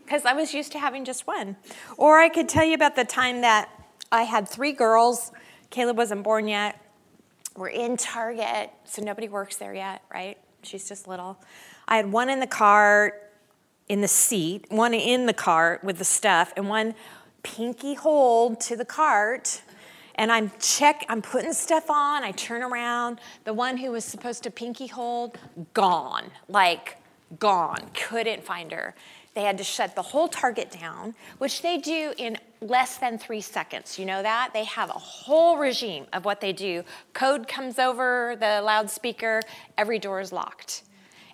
Because 0.04 0.26
I 0.26 0.34
was 0.34 0.54
used 0.54 0.72
to 0.72 0.80
having 0.80 1.04
just 1.04 1.28
one. 1.28 1.58
Or 1.98 2.20
I 2.20 2.30
could 2.30 2.48
tell 2.48 2.64
you 2.64 2.76
about 2.76 2.96
the 2.96 3.06
time 3.06 3.42
that 3.42 3.70
I 4.12 4.24
had 4.24 4.48
three 4.48 4.72
girls. 4.72 5.32
Caleb 5.70 5.98
wasn't 5.98 6.24
born 6.24 6.48
yet. 6.48 6.82
We're 7.56 7.70
in 7.70 7.98
Target, 7.98 8.72
so 8.86 9.02
nobody 9.02 9.28
works 9.28 9.58
there 9.58 9.74
yet, 9.74 10.02
right? 10.14 10.38
She's 10.62 10.88
just 10.88 11.08
little. 11.08 11.38
I 11.88 11.98
had 11.98 12.12
one 12.12 12.30
in 12.30 12.40
the 12.40 12.48
car 12.48 13.14
in 13.90 14.02
the 14.02 14.08
seat, 14.08 14.66
one 14.70 14.94
in 14.94 15.26
the 15.26 15.34
cart 15.34 15.84
with 15.84 15.98
the 15.98 16.06
stuff, 16.06 16.54
and 16.58 16.70
one 16.70 16.94
pinky 17.56 17.94
hold 17.94 18.60
to 18.60 18.76
the 18.76 18.86
cart. 18.86 19.62
And 20.16 20.32
I'm 20.32 20.52
check, 20.60 21.06
I'm 21.10 21.22
putting 21.22 21.54
stuff 21.54 21.90
on. 21.90 22.24
I 22.24 22.32
turn 22.32 22.62
around. 22.64 23.20
The 23.44 23.54
one 23.54 23.78
who 23.78 23.92
was 23.92 24.04
supposed 24.04 24.44
to 24.44 24.52
pinky 24.52 24.88
hold, 24.88 25.38
gone. 25.74 26.32
Like 26.50 26.98
gone, 27.40 27.90
couldn't 27.94 28.44
find 28.44 28.72
her. 28.72 28.96
They 29.34 29.44
had 29.44 29.58
to 29.60 29.64
shut 29.64 29.96
the 29.96 30.02
whole 30.02 30.28
target 30.28 30.72
down, 30.72 31.14
which 31.38 31.62
they 31.62 31.78
do 31.78 32.14
in 32.18 32.38
less 32.60 32.98
than 32.98 33.20
three 33.20 33.42
seconds. 33.42 34.00
You 34.00 34.06
know 34.06 34.24
that? 34.24 34.50
They 34.52 34.64
have 34.64 34.90
a 34.90 34.94
whole 34.94 35.58
regime 35.58 36.08
of 36.12 36.26
what 36.26 36.42
they 36.42 36.54
do. 36.54 36.84
Code 37.14 37.48
comes 37.48 37.78
over 37.78 38.36
the 38.40 38.62
loudspeaker, 38.62 39.42
every 39.78 40.00
door 40.00 40.20
is 40.20 40.32
locked. 40.32 40.82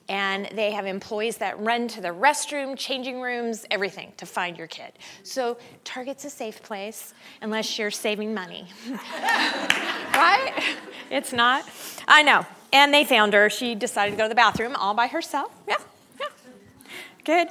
And 0.09 0.49
they 0.53 0.71
have 0.71 0.85
employees 0.85 1.37
that 1.37 1.57
run 1.59 1.87
to 1.89 2.01
the 2.01 2.09
restroom, 2.09 2.77
changing 2.77 3.21
rooms, 3.21 3.65
everything 3.71 4.11
to 4.17 4.25
find 4.25 4.57
your 4.57 4.67
kid. 4.67 4.91
So 5.23 5.57
Target's 5.85 6.25
a 6.25 6.29
safe 6.29 6.61
place 6.61 7.13
unless 7.41 7.79
you're 7.79 7.91
saving 7.91 8.33
money. 8.33 8.67
right? 8.89 10.53
It's 11.09 11.31
not. 11.31 11.63
I 12.07 12.21
know. 12.23 12.45
And 12.73 12.93
they 12.93 13.05
found 13.05 13.33
her. 13.33 13.49
She 13.49 13.75
decided 13.75 14.11
to 14.11 14.17
go 14.17 14.23
to 14.23 14.29
the 14.29 14.35
bathroom 14.35 14.75
all 14.75 14.93
by 14.93 15.07
herself. 15.07 15.51
Yeah, 15.67 15.77
yeah. 16.19 16.27
Good. 17.23 17.47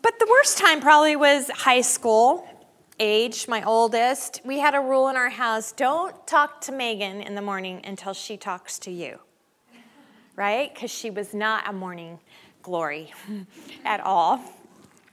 But 0.00 0.18
the 0.18 0.26
worst 0.30 0.56
time 0.56 0.80
probably 0.80 1.16
was 1.16 1.50
high 1.50 1.82
school 1.82 2.48
age, 2.98 3.48
my 3.48 3.62
oldest. 3.62 4.40
We 4.44 4.58
had 4.58 4.74
a 4.74 4.80
rule 4.80 5.08
in 5.08 5.16
our 5.16 5.30
house 5.30 5.72
don't 5.72 6.14
talk 6.26 6.60
to 6.62 6.72
Megan 6.72 7.20
in 7.20 7.34
the 7.34 7.42
morning 7.42 7.80
until 7.84 8.12
she 8.14 8.36
talks 8.36 8.78
to 8.80 8.90
you 8.90 9.18
right? 10.40 10.72
Because 10.72 10.90
she 10.90 11.10
was 11.10 11.34
not 11.34 11.68
a 11.68 11.72
morning 11.72 12.18
glory 12.62 13.12
at 13.84 14.00
all. 14.00 14.40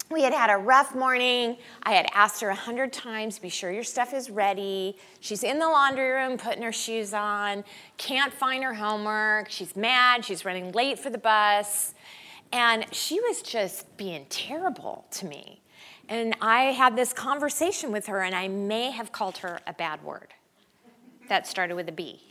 We 0.10 0.24
had 0.24 0.32
had 0.32 0.50
a 0.50 0.56
rough 0.56 0.96
morning. 0.96 1.58
I 1.84 1.92
had 1.92 2.06
asked 2.14 2.40
her 2.40 2.48
a 2.48 2.56
hundred 2.56 2.94
times, 2.94 3.38
be 3.38 3.50
sure 3.50 3.70
your 3.70 3.84
stuff 3.84 4.14
is 4.14 4.30
ready. 4.30 4.96
She's 5.20 5.44
in 5.44 5.60
the 5.60 5.68
laundry 5.68 6.12
room 6.12 6.38
putting 6.38 6.64
her 6.64 6.72
shoes 6.72 7.14
on, 7.14 7.66
can't 7.98 8.32
find 8.32 8.64
her 8.64 8.74
homework. 8.74 9.52
She's 9.52 9.76
mad, 9.76 10.24
she's 10.24 10.46
running 10.46 10.72
late 10.72 10.98
for 10.98 11.10
the 11.10 11.18
bus. 11.18 11.94
And 12.54 12.86
she 12.94 13.20
was 13.20 13.42
just 13.42 13.98
being 13.98 14.28
terrible 14.30 15.08
to 15.12 15.26
me. 15.26 15.60
And 16.08 16.38
I 16.40 16.72
had 16.72 16.96
this 16.96 17.12
conversation 17.12 17.92
with 17.92 18.06
her, 18.06 18.22
and 18.22 18.34
I 18.34 18.48
may 18.48 18.92
have 18.92 19.12
called 19.12 19.40
her 19.40 19.60
a 19.68 19.74
bad 19.74 20.02
word 20.06 20.34
that 21.28 21.46
started 21.46 21.76
with 21.76 21.90
a 21.90 21.92
B. 21.92 22.22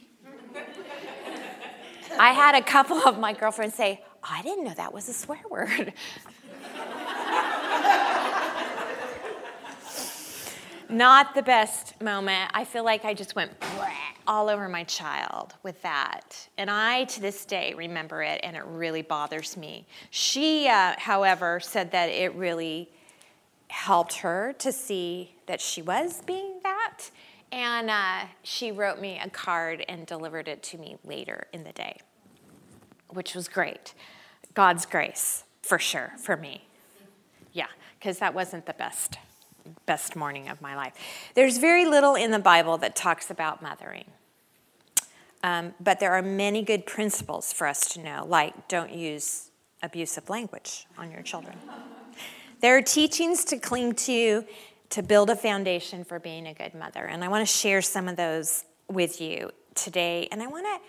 I 2.19 2.33
had 2.33 2.55
a 2.55 2.63
couple 2.63 2.97
of 2.99 3.19
my 3.19 3.33
girlfriends 3.33 3.75
say, 3.75 4.03
I 4.23 4.43
didn't 4.43 4.65
know 4.65 4.75
that 4.75 4.93
was 4.93 5.09
a 5.09 5.13
swear 5.13 5.41
word. 5.51 5.93
Not 10.89 11.35
the 11.35 11.43
best 11.43 12.01
moment. 12.01 12.51
I 12.55 12.65
feel 12.65 12.85
like 12.85 13.05
I 13.05 13.13
just 13.13 13.35
went 13.35 13.51
all 14.27 14.49
over 14.49 14.69
my 14.69 14.85
child 14.85 15.55
with 15.63 15.83
that. 15.83 16.49
And 16.57 16.71
I, 16.71 17.05
to 17.05 17.21
this 17.21 17.45
day, 17.45 17.75
remember 17.77 18.23
it, 18.23 18.41
and 18.43 18.57
it 18.57 18.65
really 18.65 19.03
bothers 19.03 19.57
me. 19.57 19.87
She, 20.11 20.69
uh, 20.69 20.95
however, 20.97 21.61
said 21.61 21.91
that 21.91 22.09
it 22.09 22.35
really 22.35 22.89
helped 23.69 24.19
her 24.19 24.55
to 24.61 24.73
see 24.73 25.35
that 25.47 25.61
she 25.61 25.83
was 25.83 26.23
being 26.23 26.61
that. 26.63 27.11
And 27.53 27.91
uh, 27.91 28.27
she 28.43 28.73
wrote 28.73 29.01
me 29.01 29.21
a 29.23 29.29
card 29.29 29.85
and 29.89 30.07
delivered 30.07 30.49
it 30.49 30.63
to 30.65 30.79
me 30.79 30.97
later 31.05 31.47
in 31.53 31.65
the 31.65 31.73
day 31.73 31.99
which 33.09 33.35
was 33.35 33.49
great. 33.49 33.95
God's 34.55 34.87
grace, 34.87 35.45
for 35.63 35.79
sure, 35.79 36.13
for 36.19 36.37
me. 36.37 36.67
Yeah, 37.53 37.67
because 37.99 38.19
that 38.19 38.35
wasn't 38.35 38.67
the 38.67 38.75
best 38.75 39.19
best 39.85 40.15
morning 40.15 40.49
of 40.49 40.61
my 40.61 40.77
life. 40.77 40.93
There's 41.35 41.59
very 41.59 41.85
little 41.85 42.15
in 42.15 42.31
the 42.31 42.39
Bible 42.39 42.79
that 42.79 42.95
talks 42.95 43.31
about 43.31 43.63
mothering. 43.63 44.05
Um, 45.43 45.75
but 45.81 46.01
there 46.01 46.13
are 46.13 46.23
many 46.23 46.63
good 46.63 46.87
principles 46.87 47.53
for 47.53 47.67
us 47.67 47.93
to 47.95 48.01
know, 48.01 48.25
like 48.27 48.69
don't 48.69 48.93
use 48.93 49.51
abusive 49.83 50.29
language 50.29 50.87
on 50.99 51.11
your 51.11 51.23
children. 51.23 51.57
There 52.61 52.77
are 52.77 52.83
teachings 52.83 53.45
to 53.47 53.59
cling 53.59 53.95
to 53.95 54.45
to 54.89 55.03
build 55.03 55.31
a 55.31 55.37
foundation 55.37 56.05
for 56.05 56.19
being 56.21 56.47
a 56.47 56.55
good 56.55 56.75
mother. 56.75 57.05
And 57.05 57.25
I 57.25 57.29
want 57.29 57.47
to 57.47 57.53
share 57.53 57.83
some 57.83 58.07
of 58.09 58.17
those 58.17 58.65
with 58.89 59.21
you 59.21 59.51
today. 59.75 60.29
And 60.31 60.41
I 60.41 60.47
want 60.47 60.65
to 60.65 60.89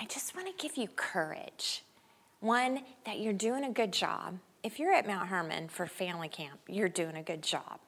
I 0.00 0.04
just 0.04 0.36
want 0.36 0.46
to 0.46 0.62
give 0.62 0.76
you 0.76 0.88
courage. 0.94 1.82
One, 2.40 2.82
that 3.04 3.18
you're 3.18 3.32
doing 3.32 3.64
a 3.64 3.70
good 3.70 3.92
job. 3.92 4.38
If 4.62 4.78
you're 4.78 4.92
at 4.92 5.06
Mount 5.06 5.28
Hermon 5.28 5.68
for 5.68 5.86
family 5.86 6.28
camp, 6.28 6.60
you're 6.68 6.88
doing 6.88 7.16
a 7.16 7.22
good 7.22 7.42
job 7.42 7.80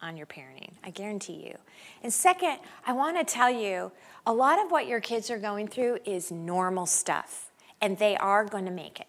on 0.00 0.16
your 0.16 0.26
parenting. 0.26 0.72
I 0.84 0.90
guarantee 0.90 1.44
you. 1.44 1.56
And 2.02 2.12
second, 2.12 2.58
I 2.86 2.92
want 2.92 3.18
to 3.18 3.24
tell 3.24 3.50
you 3.50 3.90
a 4.26 4.32
lot 4.32 4.64
of 4.64 4.70
what 4.70 4.86
your 4.86 5.00
kids 5.00 5.28
are 5.30 5.38
going 5.38 5.66
through 5.66 5.98
is 6.04 6.30
normal 6.30 6.86
stuff, 6.86 7.50
and 7.80 7.98
they 7.98 8.16
are 8.16 8.44
going 8.44 8.66
to 8.66 8.70
make 8.70 9.00
it. 9.00 9.08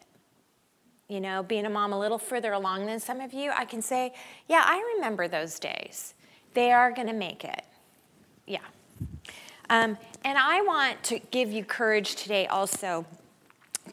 You 1.08 1.20
know, 1.20 1.44
being 1.44 1.66
a 1.66 1.70
mom 1.70 1.94
a 1.94 2.00
little 2.00 2.18
further 2.18 2.54
along 2.54 2.88
than 2.88 3.00
some 3.00 3.22
of 3.22 3.34
you, 3.34 3.52
I 3.52 3.66
can 3.66 3.82
say, 3.82 4.14
yeah, 4.48 4.64
I 4.66 4.94
remember 4.96 5.28
those 5.28 5.60
days. 5.60 6.16
They 6.54 6.72
are 6.72 6.92
going 6.92 7.08
to 7.08 7.14
make 7.14 7.44
it. 7.44 7.64
Yeah. 8.48 8.60
Um, 9.72 9.98
and 10.26 10.38
I 10.38 10.62
want 10.64 11.02
to 11.06 11.20
give 11.32 11.50
you 11.50 11.64
courage 11.64 12.16
today 12.16 12.46
also 12.46 13.06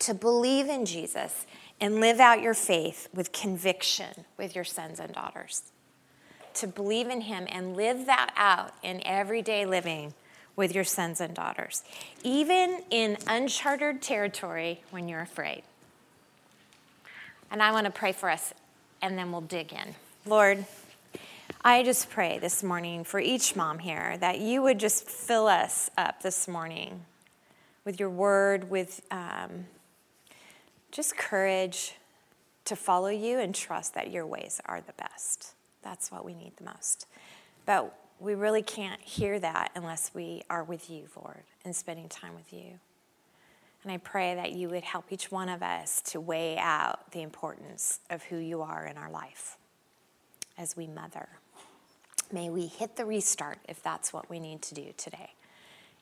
to 0.01 0.13
believe 0.13 0.67
in 0.67 0.85
Jesus 0.85 1.47
and 1.81 2.01
live 2.01 2.19
out 2.19 2.43
your 2.43 2.53
faith 2.53 3.09
with 3.15 3.31
conviction 3.31 4.25
with 4.37 4.57
your 4.57 4.65
sons 4.65 4.99
and 4.99 5.13
daughters. 5.13 5.63
To 6.55 6.67
believe 6.67 7.07
in 7.07 7.21
Him 7.21 7.47
and 7.49 7.77
live 7.77 8.07
that 8.07 8.33
out 8.37 8.73
in 8.83 9.01
everyday 9.07 9.67
living 9.67 10.15
with 10.57 10.75
your 10.75 10.83
sons 10.83 11.21
and 11.21 11.33
daughters, 11.33 11.85
even 12.25 12.83
in 12.91 13.17
uncharted 13.29 14.03
territory 14.03 14.83
when 14.91 15.09
you're 15.09 15.21
afraid. 15.21 15.63
And 17.53 17.63
I 17.63 17.71
want 17.71 17.85
to 17.85 17.93
pray 17.93 18.11
for 18.11 18.29
us, 18.29 18.53
and 19.01 19.17
then 19.17 19.31
we'll 19.31 19.43
dig 19.43 19.73
in. 19.73 19.95
Lord, 20.27 20.67
I 21.65 21.83
just 21.83 22.09
pray 22.09 22.39
this 22.39 22.63
morning 22.63 23.03
for 23.03 23.19
each 23.19 23.57
mom 23.57 23.81
here 23.81 24.17
that 24.19 24.39
you 24.39 24.63
would 24.63 24.79
just 24.79 25.09
fill 25.09 25.49
us 25.49 25.91
up 25.99 26.23
this 26.23 26.47
morning 26.47 27.05
with 27.85 27.99
your 27.99 28.11
word, 28.11 28.71
with 28.71 29.01
um, 29.11 29.67
just 30.93 31.17
courage 31.17 31.97
to 32.65 32.77
follow 32.77 33.09
you 33.09 33.41
and 33.41 33.53
trust 33.53 33.95
that 33.95 34.13
your 34.13 34.25
ways 34.25 34.61
are 34.67 34.81
the 34.81 34.93
best. 34.93 35.55
That's 35.83 36.13
what 36.13 36.25
we 36.25 36.33
need 36.33 36.53
the 36.59 36.65
most. 36.65 37.07
But 37.67 37.93
we 38.21 38.37
really 38.37 38.63
can't 38.63 39.01
hear 39.01 39.41
that 39.41 39.73
unless 39.75 40.13
we 40.15 40.43
are 40.49 40.63
with 40.63 40.89
you, 40.89 41.09
Lord, 41.17 41.43
and 41.65 41.75
spending 41.75 42.09
time 42.09 42.37
with 42.37 42.53
you. 42.53 42.79
And 43.83 43.91
I 43.91 43.97
pray 43.97 44.37
that 44.37 44.53
you 44.53 44.69
would 44.69 44.85
help 44.85 45.07
each 45.11 45.33
one 45.33 45.49
of 45.49 45.65
us 45.65 46.03
to 46.03 46.21
weigh 46.21 46.57
out 46.57 47.11
the 47.11 47.23
importance 47.23 47.99
of 48.11 48.23
who 48.23 48.37
you 48.37 48.63
are 48.63 48.87
in 48.87 48.97
our 48.97 49.11
life 49.11 49.57
as 50.57 50.77
we 50.77 50.87
mother. 50.87 51.29
May 52.31 52.51
we 52.51 52.67
hit 52.67 52.97
the 52.97 53.05
restart 53.05 53.59
if 53.69 53.83
that's 53.83 54.13
what 54.13 54.29
we 54.29 54.39
need 54.39 54.61
to 54.63 54.75
do 54.75 54.93
today. 54.97 55.33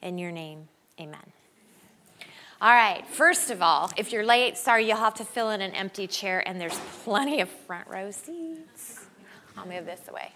In 0.02 0.18
your 0.18 0.32
name, 0.32 0.68
amen. 1.00 1.32
All 2.60 2.72
right, 2.72 3.06
first 3.06 3.50
of 3.50 3.60
all, 3.60 3.90
if 3.96 4.12
you're 4.12 4.24
late, 4.24 4.56
sorry, 4.56 4.88
you'll 4.88 4.96
have 4.96 5.14
to 5.14 5.24
fill 5.24 5.50
in 5.50 5.60
an 5.60 5.72
empty 5.72 6.06
chair, 6.06 6.42
and 6.48 6.60
there's 6.60 6.78
plenty 7.04 7.40
of 7.40 7.48
front 7.48 7.86
row 7.86 8.10
seats. 8.10 9.06
I'll 9.56 9.66
move 9.66 9.84
this 9.84 10.00
away. 10.08 10.32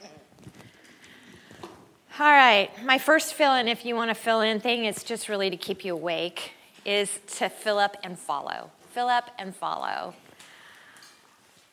All 2.19 2.27
right, 2.27 2.71
my 2.85 2.99
first 2.99 3.35
fill 3.35 3.55
in, 3.55 3.69
if 3.69 3.87
you 3.87 3.97
want 3.97 4.11
to 4.11 4.15
fill 4.15 4.43
in 4.43 4.61
thing, 4.61 4.85
it's 4.85 5.03
just 5.03 5.29
really 5.29 5.49
to 5.49 5.57
keep 5.57 5.85
you 5.85 5.95
awake, 5.95 6.53
is 6.85 7.19
to 7.39 7.49
fill 7.49 7.79
up 7.79 7.97
and 8.05 8.19
follow. 8.19 8.71
Fill 8.93 9.09
up 9.09 9.31
and 9.39 9.57
follow. 9.57 10.15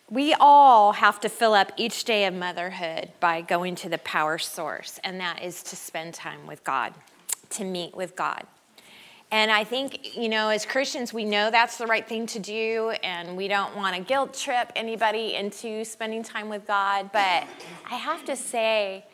We 0.10 0.34
all 0.40 0.94
have 0.94 1.20
to 1.22 1.30
fill 1.30 1.54
up 1.54 1.74
each 1.76 2.06
day 2.06 2.26
of 2.26 2.34
motherhood 2.34 3.12
by 3.20 3.42
going 3.42 3.76
to 3.76 3.90
the 3.90 3.98
power 3.98 4.38
source, 4.38 5.02
and 5.04 5.20
that 5.20 5.44
is 5.44 5.62
to 5.64 5.76
spend 5.76 6.14
time 6.14 6.48
with 6.48 6.64
God, 6.64 6.94
to 7.52 7.66
meet 7.66 7.94
with 7.94 8.16
God. 8.16 8.46
And 9.32 9.52
I 9.52 9.66
think, 9.66 10.16
you 10.16 10.30
know, 10.30 10.48
as 10.48 10.66
Christians, 10.66 11.14
we 11.14 11.26
know 11.26 11.52
that's 11.52 11.78
the 11.78 11.88
right 11.88 12.08
thing 12.08 12.26
to 12.28 12.40
do, 12.40 12.92
and 13.04 13.36
we 13.36 13.50
don't 13.50 13.76
want 13.76 13.98
to 13.98 14.02
guilt 14.02 14.34
trip 14.34 14.72
anybody 14.78 15.36
into 15.36 15.84
spending 15.84 16.24
time 16.24 16.48
with 16.48 16.66
God. 16.66 17.12
But 17.12 17.44
I 17.92 17.96
have 17.96 18.24
to 18.26 18.38
say, 18.38 19.06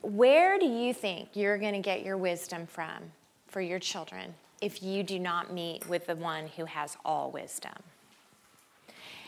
where 0.00 0.58
do 0.58 0.64
you 0.64 0.94
think 0.94 1.28
you're 1.34 1.58
going 1.58 1.74
to 1.74 1.80
get 1.80 2.02
your 2.02 2.16
wisdom 2.16 2.66
from 2.66 3.12
for 3.48 3.60
your 3.60 3.78
children 3.78 4.34
if 4.62 4.82
you 4.82 5.02
do 5.02 5.18
not 5.18 5.52
meet 5.52 5.86
with 5.86 6.06
the 6.06 6.16
one 6.16 6.46
who 6.56 6.64
has 6.64 6.96
all 7.04 7.30
wisdom? 7.30 7.74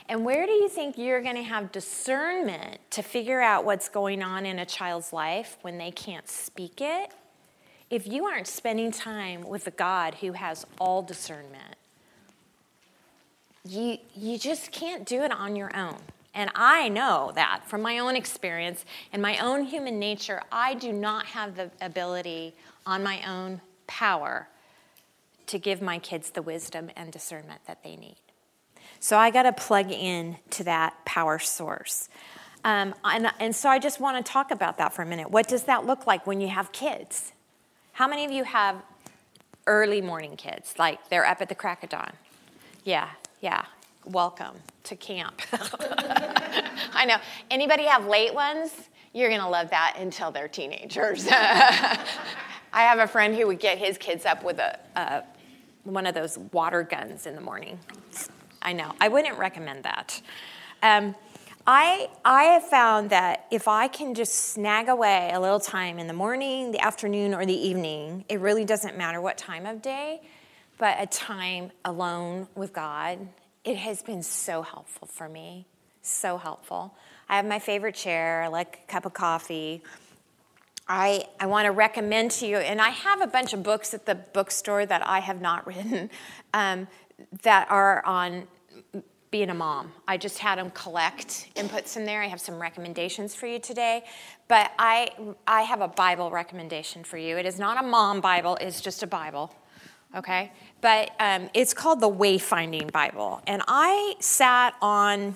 And 0.08 0.24
where 0.24 0.46
do 0.46 0.52
you 0.52 0.68
think 0.68 0.96
you're 0.96 1.20
going 1.20 1.36
to 1.36 1.42
have 1.42 1.70
discernment 1.70 2.78
to 2.92 3.02
figure 3.02 3.42
out 3.42 3.64
what's 3.64 3.88
going 3.90 4.22
on 4.22 4.46
in 4.46 4.58
a 4.58 4.64
child's 4.64 5.12
life 5.12 5.58
when 5.60 5.76
they 5.76 5.90
can't 5.90 6.26
speak 6.28 6.80
it? 6.80 7.12
If 7.90 8.06
you 8.06 8.24
aren't 8.24 8.46
spending 8.46 8.90
time 8.90 9.42
with 9.42 9.64
the 9.64 9.70
God 9.70 10.16
who 10.16 10.32
has 10.32 10.66
all 10.78 11.02
discernment, 11.02 11.76
you, 13.66 13.98
you 14.14 14.38
just 14.38 14.72
can't 14.72 15.04
do 15.04 15.22
it 15.22 15.32
on 15.32 15.56
your 15.56 15.76
own. 15.76 15.98
And 16.34 16.50
I 16.54 16.88
know 16.88 17.32
that 17.34 17.62
from 17.66 17.82
my 17.82 17.98
own 17.98 18.16
experience 18.16 18.84
and 19.12 19.20
my 19.20 19.38
own 19.38 19.64
human 19.64 19.98
nature, 19.98 20.42
I 20.50 20.74
do 20.74 20.92
not 20.92 21.26
have 21.26 21.56
the 21.56 21.70
ability 21.80 22.54
on 22.86 23.02
my 23.02 23.20
own 23.28 23.60
power 23.86 24.48
to 25.46 25.58
give 25.58 25.82
my 25.82 25.98
kids 25.98 26.30
the 26.30 26.42
wisdom 26.42 26.90
and 26.96 27.12
discernment 27.12 27.62
that 27.66 27.82
they 27.82 27.96
need. 27.96 28.16
So 29.00 29.16
I 29.16 29.30
got 29.30 29.44
to 29.44 29.52
plug 29.52 29.90
in 29.90 30.36
to 30.50 30.64
that 30.64 31.04
power 31.04 31.38
source. 31.38 32.08
Um, 32.64 32.94
and, 33.04 33.30
and 33.38 33.54
so 33.54 33.68
I 33.68 33.78
just 33.78 34.00
want 34.00 34.24
to 34.24 34.32
talk 34.32 34.50
about 34.50 34.78
that 34.78 34.92
for 34.92 35.02
a 35.02 35.06
minute. 35.06 35.30
What 35.30 35.48
does 35.48 35.64
that 35.64 35.86
look 35.86 36.06
like 36.06 36.26
when 36.26 36.40
you 36.40 36.48
have 36.48 36.72
kids? 36.72 37.32
How 37.92 38.08
many 38.08 38.24
of 38.24 38.30
you 38.30 38.44
have 38.44 38.82
early 39.66 40.00
morning 40.00 40.36
kids? 40.36 40.74
Like 40.78 41.08
they're 41.08 41.26
up 41.26 41.40
at 41.40 41.48
the 41.48 41.54
crack 41.54 41.82
of 41.84 41.90
dawn? 41.90 42.12
Yeah, 42.84 43.08
yeah. 43.40 43.64
welcome 44.04 44.56
to 44.84 44.96
camp. 44.96 45.40
I 46.92 47.04
know. 47.06 47.16
Anybody 47.50 47.84
have 47.84 48.06
late 48.06 48.34
ones? 48.34 48.72
You're 49.12 49.28
going 49.28 49.40
to 49.40 49.48
love 49.48 49.70
that 49.70 49.96
until 49.98 50.30
they're 50.30 50.48
teenagers. 50.48 51.26
I 51.30 52.02
have 52.72 52.98
a 52.98 53.06
friend 53.06 53.34
who 53.34 53.46
would 53.46 53.60
get 53.60 53.78
his 53.78 53.96
kids 53.98 54.26
up 54.26 54.42
with 54.44 54.58
a, 54.58 54.78
a 54.96 55.22
one 55.84 56.06
of 56.06 56.14
those 56.14 56.38
water 56.52 56.82
guns 56.82 57.26
in 57.26 57.34
the 57.34 57.40
morning. 57.40 57.78
I 58.62 58.72
know. 58.72 58.92
I 59.00 59.08
wouldn't 59.08 59.38
recommend 59.38 59.84
that. 59.84 60.20
Um, 60.82 61.14
I, 61.70 62.08
I 62.24 62.44
have 62.44 62.64
found 62.64 63.10
that 63.10 63.46
if 63.50 63.68
I 63.68 63.88
can 63.88 64.14
just 64.14 64.34
snag 64.34 64.88
away 64.88 65.30
a 65.34 65.38
little 65.38 65.60
time 65.60 65.98
in 65.98 66.06
the 66.06 66.14
morning, 66.14 66.72
the 66.72 66.80
afternoon, 66.80 67.34
or 67.34 67.44
the 67.44 67.52
evening, 67.52 68.24
it 68.28 68.40
really 68.40 68.64
doesn't 68.64 68.96
matter 68.96 69.20
what 69.20 69.36
time 69.36 69.66
of 69.66 69.82
day, 69.82 70.22
but 70.78 70.96
a 70.98 71.06
time 71.06 71.70
alone 71.84 72.48
with 72.54 72.72
God, 72.72 73.18
it 73.64 73.76
has 73.76 74.00
been 74.02 74.22
so 74.22 74.62
helpful 74.62 75.06
for 75.08 75.28
me. 75.28 75.66
So 76.00 76.38
helpful. 76.38 76.94
I 77.28 77.36
have 77.36 77.44
my 77.44 77.58
favorite 77.58 77.94
chair, 77.94 78.44
I 78.44 78.48
like 78.48 78.80
a 78.88 78.90
cup 78.90 79.04
of 79.04 79.12
coffee. 79.12 79.82
I, 80.88 81.26
I 81.38 81.44
want 81.44 81.66
to 81.66 81.72
recommend 81.72 82.30
to 82.30 82.46
you, 82.46 82.56
and 82.56 82.80
I 82.80 82.88
have 82.88 83.20
a 83.20 83.26
bunch 83.26 83.52
of 83.52 83.62
books 83.62 83.92
at 83.92 84.06
the 84.06 84.14
bookstore 84.14 84.86
that 84.86 85.06
I 85.06 85.18
have 85.18 85.42
not 85.42 85.66
written 85.66 86.08
um, 86.54 86.88
that 87.42 87.70
are 87.70 88.04
on 88.04 88.46
being 89.30 89.50
a 89.50 89.54
mom. 89.54 89.92
I 90.06 90.16
just 90.16 90.38
had 90.38 90.58
them 90.58 90.70
collect 90.70 91.48
inputs 91.54 91.96
in 91.96 92.04
there. 92.04 92.22
I 92.22 92.26
have 92.28 92.40
some 92.40 92.60
recommendations 92.60 93.34
for 93.34 93.46
you 93.46 93.58
today, 93.58 94.04
but 94.48 94.72
I 94.78 95.10
I 95.46 95.62
have 95.62 95.80
a 95.80 95.88
Bible 95.88 96.30
recommendation 96.30 97.04
for 97.04 97.18
you. 97.18 97.36
It 97.36 97.46
is 97.46 97.58
not 97.58 97.82
a 97.82 97.86
mom 97.86 98.20
Bible; 98.20 98.56
it's 98.60 98.80
just 98.80 99.02
a 99.02 99.06
Bible, 99.06 99.54
okay? 100.16 100.52
But 100.80 101.10
um, 101.20 101.50
it's 101.52 101.74
called 101.74 102.00
the 102.00 102.10
Wayfinding 102.10 102.90
Bible, 102.92 103.42
and 103.46 103.62
I 103.68 104.14
sat 104.20 104.74
on 104.80 105.34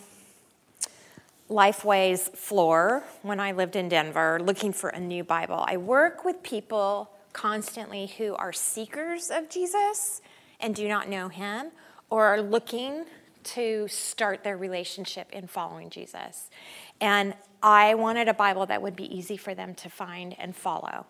Lifeway's 1.51 2.29
floor 2.29 3.05
when 3.21 3.41
I 3.41 3.53
lived 3.53 3.77
in 3.77 3.91
Denver 3.91 4.41
looking 4.43 4.73
for 4.73 4.89
a 4.89 5.01
new 5.01 5.23
Bible. 5.23 5.65
I 5.69 5.77
work 5.77 6.25
with 6.25 6.43
people 6.43 7.11
constantly 7.35 8.07
who 8.07 8.35
are 8.37 8.53
seekers 8.53 9.31
of 9.31 9.51
Jesus 9.51 10.23
and 10.63 10.75
do 10.75 10.89
not 10.89 11.09
know 11.09 11.29
him 11.29 11.73
or 12.09 12.27
are 12.27 12.41
looking 12.41 13.05
to 13.43 13.89
start 13.89 14.45
their 14.45 14.57
relationship 14.57 15.31
in 15.33 15.47
following 15.49 15.91
Jesus. 15.91 16.49
And 17.01 17.35
I 17.63 17.95
wanted 17.95 18.29
a 18.29 18.35
Bible 18.35 18.67
that 18.67 18.81
would 18.81 18.97
be 18.97 19.15
easy 19.15 19.37
for 19.37 19.55
them 19.55 19.75
to 19.77 19.91
find 19.91 20.37
and 20.39 20.55
follow. 20.55 21.07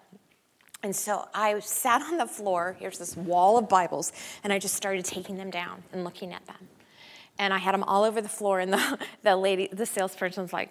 And 0.83 0.97
so 0.97 1.29
I 1.33 1.59
sat 1.61 2.03
on 2.03 2.17
the 2.17 2.27
floor, 2.27 2.77
here's 2.79 2.99
this 2.99 3.17
wall 3.17 3.59
of 3.59 3.69
Bibles, 3.69 4.13
and 4.43 4.53
I 4.53 4.59
just 4.59 4.75
started 4.75 5.05
taking 5.05 5.37
them 5.37 5.51
down 5.51 5.83
and 5.93 6.03
looking 6.03 6.33
at 6.33 6.45
them. 6.47 6.69
And 7.39 7.55
I 7.55 7.59
had 7.59 7.73
them 7.73 7.85
all 7.85 8.05
over 8.05 8.21
the 8.21 8.29
floor, 8.29 8.59
and 8.61 8.73
the, 8.73 8.99
the 9.23 9.37
lady, 9.37 9.69
the 9.73 9.87
salesperson 9.87 10.43
was 10.43 10.53
like, 10.53 10.71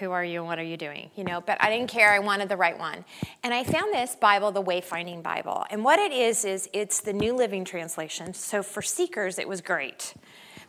who 0.00 0.10
are 0.10 0.24
you 0.24 0.40
and 0.40 0.48
what 0.48 0.58
are 0.58 0.64
you 0.64 0.76
doing? 0.76 1.10
You 1.14 1.22
know, 1.22 1.40
but 1.40 1.62
I 1.62 1.70
didn't 1.70 1.88
care. 1.88 2.10
I 2.10 2.18
wanted 2.18 2.48
the 2.48 2.56
right 2.56 2.76
one. 2.76 3.04
And 3.44 3.54
I 3.54 3.62
found 3.62 3.94
this 3.94 4.16
Bible, 4.16 4.50
the 4.50 4.62
Wayfinding 4.62 5.22
Bible. 5.22 5.64
And 5.70 5.84
what 5.84 6.00
it 6.00 6.12
is, 6.12 6.44
is 6.44 6.68
it's 6.72 7.00
the 7.00 7.12
New 7.12 7.34
Living 7.34 7.64
Translation. 7.64 8.34
So 8.34 8.64
for 8.64 8.82
seekers, 8.82 9.38
it 9.38 9.46
was 9.46 9.60
great. 9.60 10.14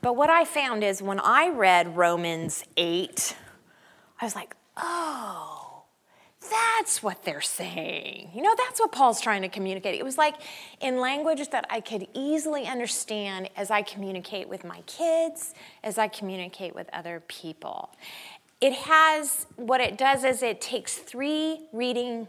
But 0.04 0.16
what 0.16 0.30
I 0.30 0.46
found 0.46 0.84
is 0.84 1.02
when 1.02 1.20
I 1.20 1.50
read 1.50 1.98
Romans 1.98 2.64
8, 2.78 3.36
I 4.20 4.26
was 4.26 4.36
like, 4.36 4.56
oh, 4.78 5.84
that's 6.40 7.02
what 7.02 7.24
they're 7.24 7.42
saying. 7.42 8.30
You 8.36 8.44
know, 8.44 8.54
that's 8.56 8.80
what 8.80 8.92
Paul's 8.92 9.20
trying 9.20 9.42
to 9.42 9.50
communicate. 9.50 9.96
It 9.96 10.04
was 10.04 10.18
like 10.18 10.36
in 10.80 11.00
language 11.00 11.50
that 11.50 11.66
I 11.72 11.80
could 11.80 12.08
easily 12.14 12.68
understand 12.68 13.50
as 13.56 13.72
I 13.72 13.82
communicate 13.82 14.48
with 14.48 14.64
my 14.64 14.82
kids, 14.82 15.56
as 15.84 15.98
I 15.98 16.08
communicate 16.08 16.76
with 16.76 16.88
other 16.94 17.24
people. 17.28 17.90
It 18.62 18.74
has, 18.74 19.48
what 19.56 19.82
it 19.82 19.98
does 19.98 20.24
is 20.24 20.44
it 20.44 20.62
takes 20.62 20.96
three 20.96 21.62
reading 21.74 22.28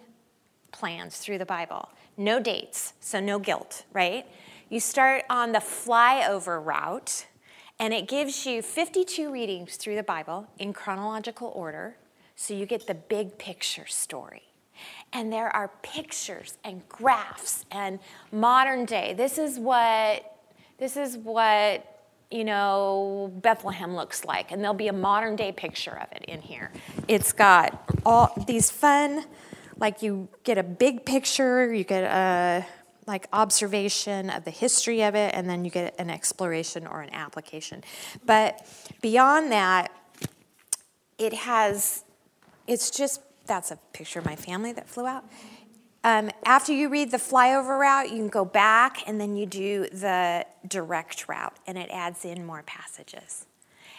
plans 0.73 1.19
through 1.19 1.37
the 1.37 1.47
Bible. 1.47 1.91
No 2.17 2.41
dates, 2.41 2.95
so 3.01 3.21
no 3.21 3.39
guilt, 3.39 3.85
right? 3.93 4.27
You 4.71 4.81
start 4.81 5.25
on 5.29 5.53
the 5.53 5.59
flyover 5.59 6.65
route 6.65 7.27
and 7.79 7.93
it 7.93 8.09
gives 8.09 8.47
you 8.47 8.63
52 8.63 9.31
readings 9.31 9.77
through 9.77 9.97
the 9.97 10.03
Bible 10.03 10.47
in 10.59 10.73
chronological 10.73 11.53
order, 11.55 11.97
so 12.35 12.55
you 12.55 12.65
get 12.65 12.87
the 12.87 12.95
big 12.95 13.37
picture 13.37 13.87
story. 13.87 14.43
And 15.13 15.31
there 15.31 15.55
are 15.55 15.71
pictures 15.83 16.57
and 16.65 16.89
graphs 16.89 17.67
and 17.71 17.99
modern 18.31 18.87
day. 18.87 19.13
This 19.15 19.37
is 19.37 19.59
what 19.59 20.29
this 20.79 20.97
is 20.97 21.19
what 21.19 21.92
you 22.33 22.45
know 22.45 23.33
Bethlehem 23.43 23.95
looks 23.95 24.25
like, 24.25 24.51
and 24.51 24.63
there'll 24.63 24.75
be 24.75 24.89
a 24.89 24.93
modern 24.93 25.37
day 25.37 25.53
picture 25.53 25.99
of 25.99 26.09
it 26.13 26.25
in 26.27 26.41
here. 26.41 26.71
It's 27.09 27.33
got 27.33 27.85
all 28.05 28.33
these 28.47 28.71
fun, 28.71 29.25
like 29.77 30.03
you 30.03 30.29
get 30.45 30.59
a 30.59 30.63
big 30.63 31.05
picture, 31.05 31.73
you 31.73 31.85
get 31.85 32.05
a 32.05 32.67
like 33.07 33.27
observation 33.33 34.31
of 34.31 34.45
the 34.45 34.51
history 34.51 35.03
of 35.03 35.15
it, 35.15 35.35
and 35.35 35.49
then 35.51 35.65
you 35.65 35.71
get 35.71 35.95
an 35.99 36.09
exploration 36.09 36.87
or 36.87 37.03
an 37.03 37.11
application. 37.13 37.83
But 38.25 38.65
beyond 39.01 39.51
that, 39.53 39.91
it 41.19 41.33
has, 41.35 42.05
it's 42.67 42.91
just, 42.91 43.21
that's 43.47 43.71
a 43.73 43.79
picture 43.93 44.21
of 44.21 44.25
my 44.25 44.37
family 44.37 44.73
that 44.73 44.89
flew 44.89 45.07
out. 45.07 45.25
Um, 46.05 46.31
after 46.45 46.73
you 46.73 46.89
read 46.89 47.13
the 47.13 47.19
flyover 47.19 47.79
route, 47.79 48.11
you 48.11 48.17
can 48.17 48.29
go 48.29 48.45
back 48.45 49.07
and 49.07 49.21
then 49.21 49.37
you 49.37 49.47
do 49.47 49.87
the 49.93 50.45
direct 50.67 51.29
route, 51.29 51.55
and 51.67 51.79
it 51.79 51.91
adds 51.93 52.25
in 52.25 52.45
more 52.45 52.63
passages. 52.65 53.47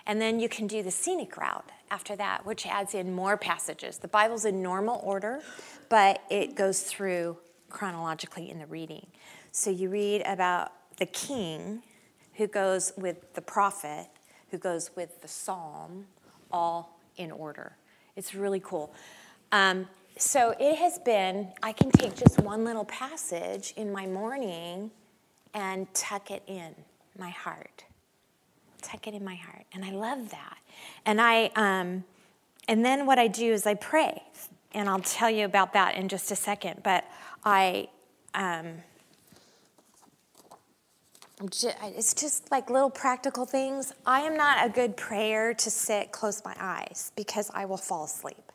And 0.05 0.19
then 0.19 0.39
you 0.41 0.49
can 0.49 0.67
do 0.67 0.83
the 0.83 0.91
scenic 0.91 1.37
route 1.37 1.71
after 1.89 2.15
that, 2.17 2.45
which 2.45 2.67
adds 2.67 2.93
in 2.93 3.13
more 3.13 3.37
passages. 3.37 3.99
The 3.99 4.09
Bible's 4.09 4.43
in 4.43 4.61
normal 4.61 4.99
order, 5.01 5.41
but 5.87 6.21
it 6.29 6.55
goes 6.55 6.81
through 6.81 7.37
chronologically 7.69 8.49
in 8.49 8.59
the 8.59 8.65
reading. 8.65 9.07
So 9.53 9.69
you 9.69 9.89
read 9.89 10.23
about 10.25 10.73
the 10.97 11.05
king 11.05 11.83
who 12.33 12.47
goes 12.47 12.91
with 12.97 13.33
the 13.33 13.41
prophet, 13.41 14.07
who 14.51 14.57
goes 14.57 14.91
with 14.95 15.21
the 15.21 15.27
psalm, 15.27 16.07
all 16.51 16.99
in 17.15 17.31
order. 17.31 17.77
It's 18.17 18.35
really 18.35 18.59
cool. 18.59 18.93
Um, 19.51 19.87
so 20.23 20.55
it 20.57 20.77
has 20.77 20.99
been, 20.99 21.49
I 21.61 21.73
can 21.73 21.91
take 21.91 22.15
just 22.15 22.39
one 22.39 22.63
little 22.63 22.85
passage 22.85 23.73
in 23.75 23.91
my 23.91 24.07
morning 24.07 24.89
and 25.53 25.93
tuck 25.93 26.31
it 26.31 26.43
in 26.47 26.73
my 27.19 27.29
heart. 27.29 27.83
Tuck 28.81 29.05
it 29.07 29.13
in 29.13 29.23
my 29.23 29.35
heart. 29.35 29.65
And 29.73 29.83
I 29.83 29.91
love 29.91 30.31
that. 30.31 30.57
And 31.05 31.19
I, 31.19 31.51
um, 31.55 32.05
and 32.69 32.85
then 32.85 33.05
what 33.05 33.19
I 33.19 33.27
do 33.27 33.51
is 33.51 33.67
I 33.67 33.73
pray. 33.73 34.23
And 34.73 34.89
I'll 34.89 35.01
tell 35.01 35.29
you 35.29 35.43
about 35.43 35.73
that 35.73 35.95
in 35.95 36.07
just 36.07 36.31
a 36.31 36.35
second. 36.35 36.81
But 36.83 37.03
I, 37.43 37.89
um, 38.33 38.77
it's 41.41 42.13
just 42.13 42.49
like 42.49 42.69
little 42.69 42.89
practical 42.89 43.45
things. 43.45 43.91
I 44.05 44.21
am 44.21 44.37
not 44.37 44.65
a 44.65 44.69
good 44.69 44.95
prayer 44.95 45.53
to 45.53 45.69
sit, 45.69 46.13
close 46.13 46.41
my 46.45 46.55
eyes, 46.57 47.11
because 47.17 47.51
I 47.53 47.65
will 47.65 47.77
fall 47.77 48.05
asleep 48.05 48.52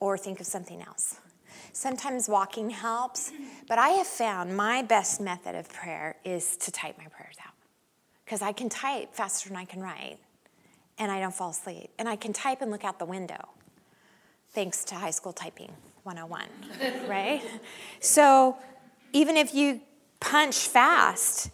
or 0.00 0.16
think 0.18 0.40
of 0.40 0.46
something 0.46 0.82
else. 0.82 1.18
Sometimes 1.72 2.28
walking 2.28 2.70
helps, 2.70 3.32
but 3.68 3.78
I 3.78 3.90
have 3.90 4.06
found 4.06 4.56
my 4.56 4.82
best 4.82 5.20
method 5.20 5.54
of 5.54 5.68
prayer 5.68 6.16
is 6.24 6.56
to 6.58 6.70
type 6.70 6.98
my 6.98 7.06
prayers 7.06 7.36
out. 7.46 7.52
Because 8.24 8.42
I 8.42 8.52
can 8.52 8.68
type 8.68 9.14
faster 9.14 9.48
than 9.48 9.56
I 9.56 9.64
can 9.64 9.80
write, 9.80 10.18
and 10.98 11.10
I 11.10 11.20
don't 11.20 11.34
fall 11.34 11.50
asleep. 11.50 11.90
And 11.98 12.08
I 12.08 12.16
can 12.16 12.32
type 12.32 12.62
and 12.62 12.70
look 12.70 12.84
out 12.84 12.98
the 12.98 13.06
window, 13.06 13.48
thanks 14.50 14.84
to 14.84 14.94
high 14.94 15.10
school 15.10 15.32
typing. 15.32 15.72
101, 16.08 17.06
right? 17.08 17.42
So 18.00 18.56
even 19.12 19.36
if 19.36 19.54
you 19.54 19.80
punch 20.20 20.68
fast, 20.68 21.50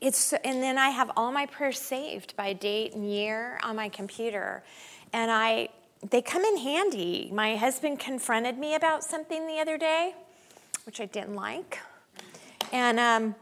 it's 0.00 0.32
and 0.32 0.62
then 0.62 0.78
I 0.78 0.90
have 0.90 1.10
all 1.16 1.32
my 1.32 1.46
prayers 1.46 1.78
saved 1.78 2.36
by 2.36 2.52
date 2.52 2.94
and 2.94 3.10
year 3.10 3.58
on 3.62 3.76
my 3.76 3.88
computer, 3.88 4.62
and 5.12 5.30
I 5.30 5.70
they 6.02 6.22
come 6.22 6.42
in 6.42 6.58
handy. 6.58 7.30
My 7.32 7.56
husband 7.56 7.98
confronted 7.98 8.58
me 8.58 8.74
about 8.74 9.04
something 9.04 9.46
the 9.46 9.58
other 9.58 9.78
day, 9.78 10.14
which 10.86 11.00
I 11.00 11.06
didn't 11.06 11.34
like, 11.34 11.78
and 12.72 12.98
um, 13.00 13.34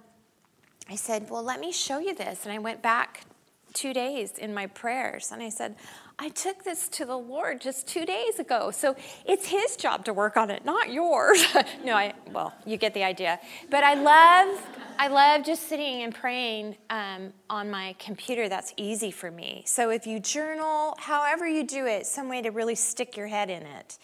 I 0.88 0.96
said, 0.96 1.28
"Well, 1.30 1.42
let 1.42 1.60
me 1.60 1.72
show 1.72 1.98
you 1.98 2.14
this." 2.14 2.44
And 2.44 2.52
I 2.52 2.58
went 2.58 2.82
back 2.82 3.24
two 3.72 3.92
days 3.92 4.38
in 4.38 4.54
my 4.54 4.66
prayers, 4.66 5.30
and 5.32 5.42
I 5.42 5.50
said, 5.50 5.76
I 6.18 6.30
took 6.30 6.64
this 6.64 6.88
to 6.90 7.04
the 7.04 7.16
Lord 7.16 7.60
just 7.60 7.86
two 7.86 8.06
days 8.06 8.38
ago. 8.38 8.70
So 8.70 8.96
it's 9.26 9.46
His 9.46 9.76
job 9.76 10.06
to 10.06 10.14
work 10.14 10.36
on 10.36 10.50
it, 10.50 10.64
not 10.64 10.90
yours. 10.90 11.44
no, 11.84 11.94
I, 11.94 12.14
well, 12.32 12.54
you 12.64 12.78
get 12.78 12.94
the 12.94 13.04
idea. 13.04 13.38
But 13.70 13.84
I 13.84 13.94
love, 13.94 14.66
I 14.98 15.08
love 15.08 15.44
just 15.44 15.68
sitting 15.68 16.02
and 16.02 16.14
praying 16.14 16.76
um, 16.88 17.34
on 17.50 17.70
my 17.70 17.94
computer. 17.98 18.48
That's 18.48 18.72
easy 18.78 19.10
for 19.10 19.30
me. 19.30 19.64
So 19.66 19.90
if 19.90 20.06
you 20.06 20.18
journal, 20.18 20.94
however 20.98 21.46
you 21.46 21.64
do 21.64 21.86
it, 21.86 22.06
some 22.06 22.28
way 22.28 22.40
to 22.40 22.50
really 22.50 22.74
stick 22.76 23.16
your 23.16 23.26
head 23.26 23.50
in 23.50 23.62
it 23.62 23.98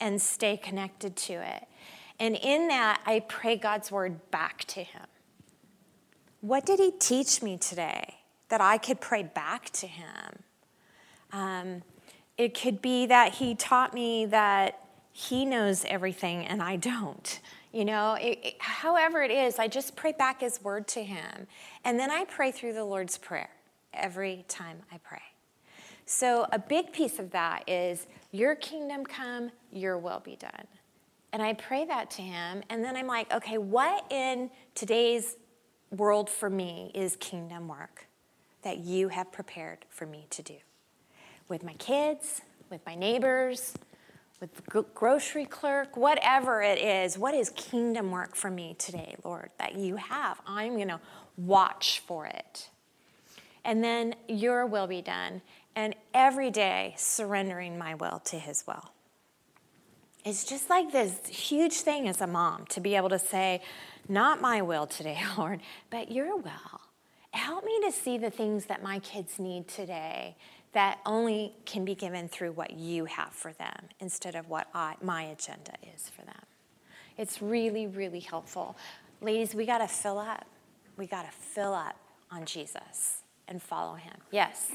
and 0.00 0.20
stay 0.20 0.56
connected 0.56 1.14
to 1.16 1.34
it. 1.34 1.66
And 2.18 2.36
in 2.36 2.68
that, 2.68 3.00
I 3.06 3.20
pray 3.20 3.56
God's 3.56 3.92
word 3.92 4.30
back 4.32 4.64
to 4.64 4.80
Him. 4.82 5.06
What 6.40 6.66
did 6.66 6.80
He 6.80 6.90
teach 6.90 7.40
me 7.40 7.56
today? 7.56 8.16
that 8.52 8.60
I 8.60 8.76
could 8.76 9.00
pray 9.00 9.22
back 9.22 9.70
to 9.70 9.86
him. 9.86 10.42
Um, 11.32 11.82
it 12.38 12.58
could 12.58 12.82
be 12.82 13.06
that 13.06 13.34
he 13.34 13.54
taught 13.54 13.94
me 13.94 14.26
that 14.26 14.80
he 15.12 15.44
knows 15.44 15.84
everything 15.86 16.46
and 16.46 16.62
I 16.62 16.76
don't. 16.76 17.40
You 17.72 17.84
know, 17.86 18.14
it, 18.14 18.38
it, 18.42 18.54
however 18.58 19.22
it 19.22 19.30
is, 19.30 19.58
I 19.58 19.68
just 19.68 19.96
pray 19.96 20.12
back 20.12 20.40
his 20.40 20.62
word 20.62 20.86
to 20.88 21.02
him. 21.02 21.46
And 21.84 21.98
then 21.98 22.10
I 22.10 22.24
pray 22.24 22.52
through 22.52 22.74
the 22.74 22.84
Lord's 22.84 23.16
Prayer 23.16 23.50
every 23.94 24.44
time 24.48 24.80
I 24.92 24.98
pray. 24.98 25.22
So, 26.04 26.46
a 26.52 26.58
big 26.58 26.92
piece 26.92 27.18
of 27.18 27.30
that 27.30 27.68
is 27.68 28.06
your 28.32 28.54
kingdom 28.56 29.04
come, 29.04 29.50
your 29.70 29.96
will 29.96 30.20
be 30.20 30.36
done. 30.36 30.66
And 31.32 31.40
I 31.40 31.54
pray 31.54 31.86
that 31.86 32.10
to 32.12 32.22
him. 32.22 32.62
And 32.68 32.84
then 32.84 32.96
I'm 32.96 33.06
like, 33.06 33.32
okay, 33.32 33.56
what 33.56 34.04
in 34.10 34.50
today's 34.74 35.36
world 35.90 36.28
for 36.28 36.50
me 36.50 36.90
is 36.94 37.16
kingdom 37.16 37.68
work 37.68 38.06
that 38.62 38.78
you 38.78 39.08
have 39.08 39.32
prepared 39.32 39.86
for 39.88 40.04
me 40.04 40.26
to 40.30 40.42
do? 40.42 40.56
With 41.52 41.64
my 41.64 41.74
kids, 41.74 42.40
with 42.70 42.80
my 42.86 42.94
neighbors, 42.94 43.74
with 44.40 44.56
the 44.56 44.86
grocery 44.94 45.44
clerk, 45.44 45.98
whatever 45.98 46.62
it 46.62 46.78
is, 46.78 47.18
what 47.18 47.34
is 47.34 47.50
kingdom 47.50 48.10
work 48.10 48.34
for 48.34 48.50
me 48.50 48.74
today, 48.78 49.16
Lord, 49.22 49.50
that 49.58 49.74
you 49.74 49.96
have? 49.96 50.40
I'm 50.46 50.76
going 50.76 50.88
to 50.88 50.98
watch 51.36 52.02
for 52.06 52.24
it. 52.24 52.70
And 53.66 53.84
then 53.84 54.14
your 54.28 54.64
will 54.64 54.86
be 54.86 55.02
done. 55.02 55.42
And 55.76 55.94
every 56.14 56.50
day 56.50 56.94
surrendering 56.96 57.76
my 57.76 57.96
will 57.96 58.20
to 58.20 58.38
his 58.38 58.66
will. 58.66 58.88
It's 60.24 60.44
just 60.44 60.70
like 60.70 60.90
this 60.90 61.18
huge 61.26 61.82
thing 61.82 62.08
as 62.08 62.22
a 62.22 62.26
mom 62.26 62.64
to 62.70 62.80
be 62.80 62.96
able 62.96 63.10
to 63.10 63.18
say, 63.18 63.60
Not 64.08 64.40
my 64.40 64.62
will 64.62 64.86
today, 64.86 65.20
Lord, 65.36 65.60
but 65.90 66.10
your 66.10 66.34
will. 66.34 66.80
Help 67.32 67.66
me 67.66 67.78
to 67.84 67.92
see 67.92 68.16
the 68.16 68.30
things 68.30 68.66
that 68.66 68.82
my 68.82 69.00
kids 69.00 69.38
need 69.38 69.68
today 69.68 70.36
that 70.72 71.00
only 71.04 71.54
can 71.66 71.84
be 71.84 71.94
given 71.94 72.28
through 72.28 72.52
what 72.52 72.72
you 72.72 73.04
have 73.04 73.30
for 73.30 73.52
them 73.52 73.88
instead 74.00 74.34
of 74.34 74.48
what 74.48 74.68
I, 74.74 74.94
my 75.02 75.24
agenda 75.24 75.72
is 75.94 76.08
for 76.08 76.22
them. 76.22 76.42
It's 77.18 77.42
really, 77.42 77.86
really 77.86 78.20
helpful. 78.20 78.76
Ladies, 79.20 79.54
we 79.54 79.66
got 79.66 79.78
to 79.78 79.88
fill 79.88 80.18
up. 80.18 80.46
We 80.96 81.06
got 81.06 81.30
to 81.30 81.30
fill 81.30 81.74
up 81.74 81.96
on 82.30 82.46
Jesus 82.46 83.22
and 83.48 83.62
follow 83.62 83.94
him. 83.94 84.14
Yes? 84.30 84.70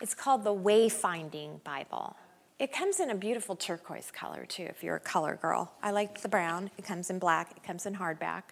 It's 0.00 0.14
called 0.14 0.44
the 0.44 0.54
Wayfinding 0.54 1.62
Bible. 1.64 2.16
It 2.60 2.72
comes 2.72 3.00
in 3.00 3.10
a 3.10 3.14
beautiful 3.14 3.56
turquoise 3.56 4.10
color, 4.12 4.44
too, 4.44 4.64
if 4.64 4.82
you're 4.82 4.96
a 4.96 5.00
color 5.00 5.36
girl. 5.40 5.72
I 5.82 5.90
like 5.90 6.22
the 6.22 6.28
brown. 6.28 6.70
It 6.78 6.84
comes 6.84 7.10
in 7.10 7.18
black, 7.18 7.52
it 7.56 7.62
comes 7.64 7.86
in 7.86 7.94
hardback. 7.94 8.42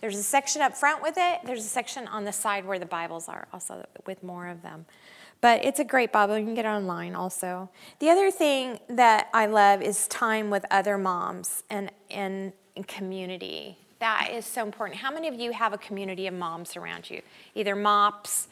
There's 0.00 0.18
a 0.18 0.22
section 0.22 0.60
up 0.60 0.76
front 0.76 1.02
with 1.02 1.14
it. 1.16 1.40
There's 1.44 1.64
a 1.64 1.68
section 1.68 2.06
on 2.08 2.24
the 2.24 2.32
side 2.32 2.66
where 2.66 2.78
the 2.78 2.86
Bibles 2.86 3.28
are, 3.28 3.48
also 3.52 3.86
with 4.06 4.22
more 4.22 4.46
of 4.46 4.62
them. 4.62 4.84
But 5.40 5.64
it's 5.64 5.78
a 5.78 5.84
great 5.84 6.12
Bible. 6.12 6.38
You 6.38 6.44
can 6.44 6.54
get 6.54 6.64
it 6.64 6.68
online 6.68 7.14
also. 7.14 7.70
The 7.98 8.10
other 8.10 8.30
thing 8.30 8.80
that 8.88 9.28
I 9.32 9.46
love 9.46 9.82
is 9.82 10.08
time 10.08 10.50
with 10.50 10.64
other 10.70 10.98
moms 10.98 11.62
and 11.70 11.90
in 12.08 12.52
community. 12.86 13.78
That 13.98 14.30
is 14.32 14.44
so 14.44 14.62
important. 14.62 14.98
How 14.98 15.10
many 15.10 15.28
of 15.28 15.34
you 15.34 15.52
have 15.52 15.72
a 15.72 15.78
community 15.78 16.26
of 16.26 16.34
moms 16.34 16.76
around 16.76 17.08
you? 17.10 17.22
Either 17.54 17.74
MOPS. 17.74 18.48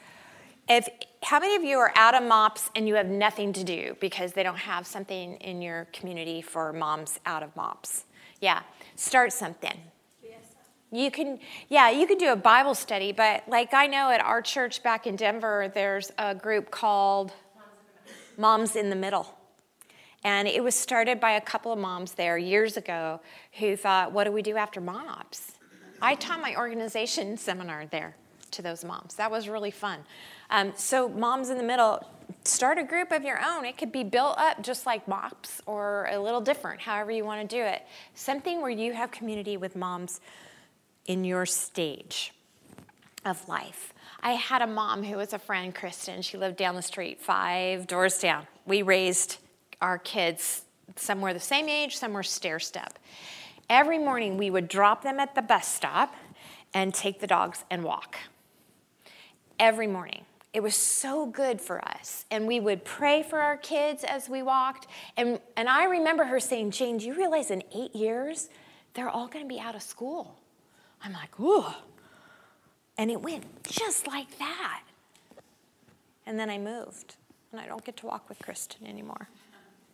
If 0.68 0.88
how 1.23 1.40
many 1.40 1.57
of 1.57 1.62
you 1.62 1.79
are 1.79 1.92
out 1.97 2.14
of 2.14 2.23
MOPS 2.23 2.70
and 2.75 2.88
you 2.88 2.94
have 2.94 3.07
nothing 3.07 3.53
to 3.55 3.64
do 3.64 3.97
because 4.01 4.33
they 4.33 4.42
don't 4.42 4.57
have 4.57 4.87
something 4.87 5.37
in 5.37 5.61
your 5.61 5.87
community 5.92 6.40
for 6.40 6.73
moms 6.73 7.20
out 7.27 7.42
of 7.42 7.55
MOPS? 7.57 8.05
Yeah, 8.40 8.62
start 8.97 9.33
something. 9.33 9.79
You 10.94 11.11
can, 11.11 11.40
yeah, 11.68 11.90
you 11.90 12.07
can 12.07 12.18
do 12.18 12.30
a 12.30 12.37
Bible 12.37 12.76
study, 12.76 13.11
but 13.11 13.42
like 13.48 13.74
I 13.74 13.88
know 13.88 14.11
at 14.11 14.20
our 14.20 14.40
church 14.40 14.80
back 14.85 15.09
in 15.09 15.16
Denver, 15.16 15.72
there's 15.74 16.12
a 16.18 16.37
group 16.37 16.70
called 16.70 17.33
Moms 18.38 18.76
in 18.76 18.90
the 18.90 18.96
Middle. 18.96 19.37
And 20.22 20.46
it 20.46 20.62
was 20.62 20.76
started 20.76 21.18
by 21.18 21.33
a 21.33 21.40
couple 21.40 21.72
of 21.72 21.80
moms 21.80 22.12
there 22.12 22.38
years 22.38 22.76
ago 22.76 23.20
who 23.59 23.76
thought, 23.76 24.12
what 24.12 24.22
do 24.22 24.30
we 24.30 24.40
do 24.40 24.57
after 24.57 24.80
MOPS? 24.80 25.54
I 26.00 26.14
taught 26.14 26.40
my 26.40 26.54
organization 26.54 27.37
seminar 27.37 27.87
there 27.87 28.14
to 28.52 28.62
those 28.62 28.85
moms. 28.85 29.14
That 29.16 29.33
was 29.33 29.48
really 29.48 29.72
fun. 29.72 29.98
Um, 30.48 30.74
so, 30.76 31.09
Moms 31.09 31.50
in 31.50 31.57
the 31.57 31.64
Middle, 31.64 32.07
start 32.44 32.78
a 32.78 32.85
group 32.85 33.11
of 33.11 33.24
your 33.24 33.40
own. 33.44 33.64
It 33.64 33.76
could 33.76 33.90
be 33.90 34.04
built 34.04 34.38
up 34.38 34.62
just 34.62 34.87
like 34.87 35.09
MOPS 35.09 35.61
or 35.66 36.09
a 36.12 36.18
little 36.20 36.40
different, 36.40 36.80
however 36.80 37.11
you 37.11 37.24
want 37.24 37.48
to 37.48 37.57
do 37.57 37.62
it. 37.62 37.83
Something 38.14 38.61
where 38.61 38.70
you 38.70 38.92
have 38.92 39.11
community 39.11 39.57
with 39.57 39.74
moms 39.74 40.20
in 41.07 41.25
your 41.25 41.47
stage 41.47 42.33
of 43.25 43.49
life. 43.49 43.93
I 44.23 44.33
had 44.33 44.62
a 44.62 44.67
mom 44.67 45.03
who 45.03 45.17
was 45.17 45.33
a 45.33 45.38
friend, 45.38 45.75
Kristen. 45.75 46.23
She 46.23 46.37
lived 46.37 46.57
down 46.57 46.75
the 46.75 46.83
street, 46.83 47.21
five 47.21 47.87
doors 47.87 48.19
down. 48.19 48.47
We 48.67 48.83
raised 48.83 49.38
our 49.81 49.99
kids 49.99 50.64
some 50.97 51.21
were 51.21 51.33
the 51.33 51.40
same 51.40 51.69
age, 51.69 51.97
some 51.97 52.12
were 52.12 52.23
stair 52.23 52.59
step. 52.59 52.99
Every 53.69 53.99
morning 53.99 54.37
we 54.37 54.51
would 54.51 54.69
drop 54.69 55.03
them 55.03 55.19
at 55.19 55.35
the 55.35 55.43
bus 55.43 55.67
stop 55.67 56.14
and 56.73 56.93
take 56.93 57.21
the 57.21 57.27
dogs 57.27 57.64
and 57.71 57.83
walk. 57.83 58.17
Every 59.59 59.87
morning. 59.87 60.25
It 60.53 60.62
was 60.62 60.77
so 60.77 61.27
good 61.27 61.61
for 61.61 61.85
us. 61.85 62.27
And 62.31 62.47
we 62.47 62.61
would 62.61 62.85
pray 62.85 63.25
for 63.25 63.40
our 63.40 63.57
kids 63.57 64.05
as 64.05 64.29
we 64.29 64.43
walked. 64.43 64.87
And, 65.17 65.40
and 65.57 65.69
I 65.69 65.87
remember 65.87 66.25
her 66.25 66.38
saying, 66.38 66.71
Jane, 66.71 66.99
do 66.99 67.07
you 67.07 67.14
realize 67.14 67.51
in 67.51 67.62
eight 67.75 67.95
years, 67.95 68.49
they're 68.95 69.09
all 69.09 69.27
to 69.45 69.49
be 69.49 69.59
out 69.59 69.75
of 69.75 69.83
school? 69.83 70.38
I'm 71.05 71.12
like, 71.12 71.38
ooh. 71.38 71.67
And 72.97 73.11
it 73.11 73.21
went 73.21 73.45
just 73.64 74.07
like 74.07 74.38
that. 74.38 74.83
And 76.27 76.38
then 76.38 76.49
I 76.49 76.59
moved, 76.59 77.17
and 77.53 77.61
I 77.61 77.67
don't 77.67 77.85
get 77.85 77.99
to 77.99 78.07
walk 78.07 78.29
with 78.29 78.38
Kristen 78.38 78.87
anymore. 78.87 79.29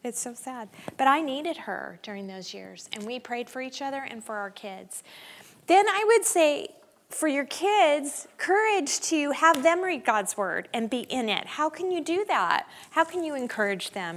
It's 0.04 0.20
so 0.20 0.32
sad. 0.32 0.68
But 0.96 1.08
I 1.08 1.20
needed 1.20 1.56
her 1.56 1.98
during 2.02 2.26
those 2.26 2.54
years, 2.54 2.88
and 2.92 3.04
we 3.04 3.18
prayed 3.18 3.50
for 3.50 3.60
each 3.60 3.82
other 3.82 4.06
and 4.08 4.22
for 4.22 4.36
our 4.36 4.50
kids. 4.50 5.02
Then 5.66 5.88
I 5.88 6.04
would 6.06 6.24
say, 6.24 6.68
for 7.08 7.26
your 7.26 7.44
kids, 7.44 8.28
courage 8.38 9.00
to 9.00 9.32
have 9.32 9.62
them 9.62 9.82
read 9.82 10.04
God's 10.04 10.36
word 10.36 10.68
and 10.72 10.88
be 10.88 11.00
in 11.00 11.28
it. 11.28 11.44
How 11.46 11.68
can 11.68 11.90
you 11.90 12.02
do 12.02 12.24
that? 12.28 12.68
How 12.90 13.04
can 13.04 13.24
you 13.24 13.34
encourage 13.34 13.90
them? 13.90 14.16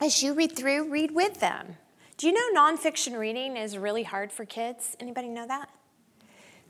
As 0.00 0.22
you 0.22 0.34
read 0.34 0.54
through, 0.54 0.90
read 0.90 1.12
with 1.12 1.40
them. 1.40 1.76
Do 2.18 2.26
you 2.26 2.32
know 2.32 2.60
nonfiction 2.60 3.18
reading 3.18 3.56
is 3.56 3.78
really 3.78 4.02
hard 4.02 4.30
for 4.30 4.44
kids? 4.44 4.96
Anybody 5.00 5.28
know 5.28 5.46
that? 5.46 5.70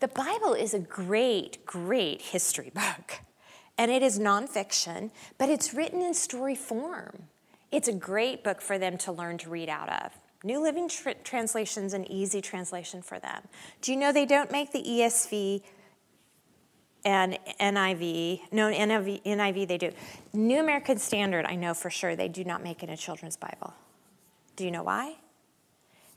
The 0.00 0.08
Bible 0.08 0.54
is 0.54 0.74
a 0.74 0.78
great, 0.78 1.66
great 1.66 2.22
history 2.22 2.70
book. 2.72 3.20
And 3.76 3.90
it 3.90 4.02
is 4.02 4.18
nonfiction, 4.18 5.10
but 5.38 5.48
it's 5.48 5.74
written 5.74 6.02
in 6.02 6.14
story 6.14 6.54
form. 6.54 7.24
It's 7.70 7.88
a 7.88 7.92
great 7.92 8.42
book 8.42 8.60
for 8.60 8.78
them 8.78 8.96
to 8.98 9.12
learn 9.12 9.38
to 9.38 9.50
read 9.50 9.68
out 9.68 9.88
of. 9.88 10.12
New 10.44 10.62
Living 10.62 10.88
Tr- 10.88 11.10
Translation's 11.24 11.94
an 11.94 12.10
easy 12.10 12.40
translation 12.40 13.02
for 13.02 13.18
them. 13.18 13.42
Do 13.82 13.92
you 13.92 13.98
know 13.98 14.12
they 14.12 14.26
don't 14.26 14.52
make 14.52 14.72
the 14.72 14.82
ESV 14.82 15.62
and 17.04 17.38
NIV? 17.60 18.52
No, 18.52 18.70
NIV, 18.70 19.24
NIV 19.24 19.68
they 19.68 19.78
do. 19.78 19.90
New 20.32 20.60
American 20.60 20.98
Standard, 20.98 21.44
I 21.44 21.56
know 21.56 21.74
for 21.74 21.90
sure, 21.90 22.14
they 22.14 22.28
do 22.28 22.44
not 22.44 22.62
make 22.62 22.82
in 22.84 22.90
a 22.90 22.96
children's 22.96 23.36
Bible. 23.36 23.74
Do 24.54 24.64
you 24.64 24.70
know 24.70 24.84
why? 24.84 25.16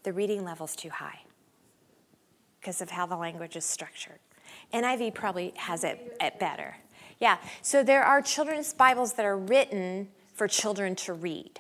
The 0.04 0.14
reading 0.14 0.44
level's 0.44 0.76
too 0.76 0.90
high 0.90 1.22
because 2.62 2.82
of 2.82 2.92
how 2.92 3.08
the 3.08 3.18
language 3.18 3.56
is 3.56 3.66
structured. 3.66 4.20
NIV 4.72 5.16
probably 5.16 5.54
has 5.58 5.84
it, 5.84 6.16
it 6.22 6.40
better. 6.40 6.78
Yeah, 7.20 7.38
so 7.62 7.84
there 7.84 8.04
are 8.04 8.22
children's 8.22 8.74
Bibles 8.74 9.14
that 9.14 9.26
are 9.26 9.38
written 9.38 10.10
for 10.36 10.48
children 10.48 10.96
to 10.98 11.14
read. 11.14 11.60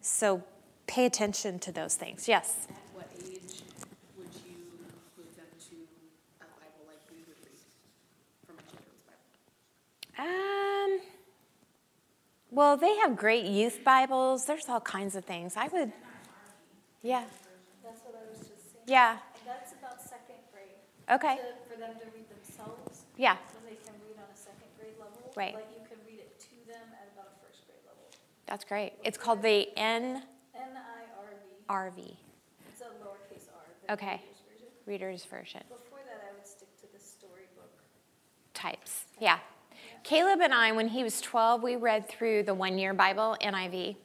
So 0.00 0.42
pay 0.86 1.04
attention 1.06 1.58
to 1.60 1.72
those 1.72 1.94
things. 1.96 2.28
Yes? 2.28 2.66
At 2.68 2.76
what 2.94 3.08
age 3.18 3.62
would 4.16 4.28
you 4.46 4.56
include 4.80 5.36
them 5.36 5.46
to 5.68 5.76
a 6.40 6.44
Bible 6.44 6.84
like 6.88 7.00
we 7.10 7.18
would 7.28 7.36
read 7.44 7.60
from 8.46 8.56
a 8.56 8.62
children's 8.70 9.02
Bible? 10.16 10.30
Um, 10.30 11.00
well, 12.50 12.76
they 12.76 12.96
have 12.96 13.16
great 13.16 13.44
youth 13.44 13.84
Bibles. 13.84 14.46
There's 14.46 14.68
all 14.68 14.80
kinds 14.80 15.14
of 15.14 15.24
things. 15.24 15.56
I 15.56 15.68
would, 15.68 15.92
yeah. 17.02 17.24
That's 17.82 18.00
what 18.00 18.14
I 18.14 18.30
was 18.30 18.48
just 18.48 18.72
saying. 18.72 18.84
Yeah. 18.86 19.18
That's 19.46 19.72
about 19.72 20.00
second 20.00 20.36
grade. 20.52 20.78
Okay. 21.10 21.36
To- 21.36 21.42
For 21.72 21.78
them 21.78 21.94
to 21.98 22.06
read 22.14 22.28
themselves. 22.30 23.04
Yeah. 23.16 23.36
So 23.52 23.58
they 23.64 23.76
can 23.76 23.94
read 24.06 24.16
on 24.18 24.28
a 24.32 24.36
second 24.36 24.68
grade 24.78 24.94
level. 24.98 25.32
Right. 25.36 25.54
But 25.54 25.68
you 25.76 25.86
can 25.88 25.98
read 26.06 26.20
it 26.20 26.38
to 26.40 26.54
them 26.66 26.88
at 26.92 27.08
about 27.14 27.32
a 27.36 27.46
first 27.46 27.66
grade 27.66 27.80
level. 27.86 28.04
That's 28.46 28.64
great. 28.64 28.92
It's 29.04 29.18
called 29.18 29.42
the 29.42 29.68
NRV. 29.76 30.22
N-I-R-V, 30.54 32.16
it's 32.68 32.80
a 32.80 32.84
lowercase 32.84 33.48
r. 33.88 33.94
Okay. 33.94 34.20
reader's 34.20 34.44
version. 34.46 34.68
Reader's 34.86 35.24
version. 35.24 35.62
Before 35.68 35.98
that, 36.06 36.22
I 36.28 36.34
would 36.36 36.46
stick 36.46 36.68
to 36.80 36.86
the 36.92 36.98
storybook. 37.02 37.70
types. 38.54 39.06
Yeah. 39.18 39.38
Caleb 40.04 40.40
and 40.42 40.52
I, 40.52 40.72
when 40.72 40.88
he 40.88 41.02
was 41.02 41.20
12, 41.20 41.62
we 41.62 41.76
read 41.76 42.08
through 42.08 42.42
the 42.44 42.54
one 42.54 42.78
year 42.78 42.92
Bible, 42.92 43.36
NIV, 43.40 43.96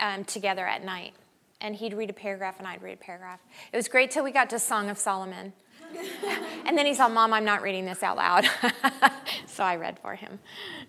um, 0.00 0.24
together 0.24 0.66
at 0.66 0.84
night. 0.84 1.12
And 1.60 1.76
he'd 1.76 1.94
read 1.94 2.10
a 2.10 2.14
paragraph 2.14 2.58
and 2.58 2.66
I'd 2.66 2.82
read 2.82 2.94
a 2.94 3.04
paragraph. 3.04 3.40
It 3.72 3.76
was 3.76 3.88
great 3.88 4.10
till 4.10 4.24
we 4.24 4.32
got 4.32 4.50
to 4.50 4.58
Song 4.58 4.90
of 4.90 4.98
Solomon. 4.98 5.52
and 6.66 6.76
then 6.76 6.86
he 6.86 6.94
saw, 6.94 7.08
Mom, 7.08 7.32
I'm 7.32 7.44
not 7.44 7.62
reading 7.62 7.84
this 7.84 8.02
out 8.02 8.16
loud. 8.16 8.46
so 9.46 9.64
I 9.64 9.76
read 9.76 9.98
for 9.98 10.14
him. 10.14 10.38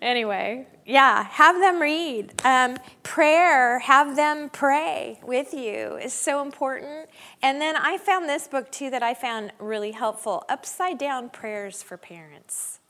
Anyway, 0.02 0.66
yeah, 0.84 1.24
have 1.24 1.56
them 1.60 1.80
read. 1.80 2.32
Um, 2.44 2.76
prayer, 3.02 3.78
have 3.80 4.16
them 4.16 4.50
pray 4.50 5.20
with 5.22 5.52
you 5.54 5.96
is 5.96 6.12
so 6.12 6.42
important. 6.42 7.08
And 7.42 7.60
then 7.60 7.76
I 7.76 7.98
found 7.98 8.28
this 8.28 8.48
book 8.48 8.70
too 8.70 8.90
that 8.90 9.02
I 9.02 9.14
found 9.14 9.52
really 9.58 9.92
helpful 9.92 10.44
Upside 10.48 10.98
Down 10.98 11.30
Prayers 11.30 11.82
for 11.82 11.96
Parents. 11.96 12.80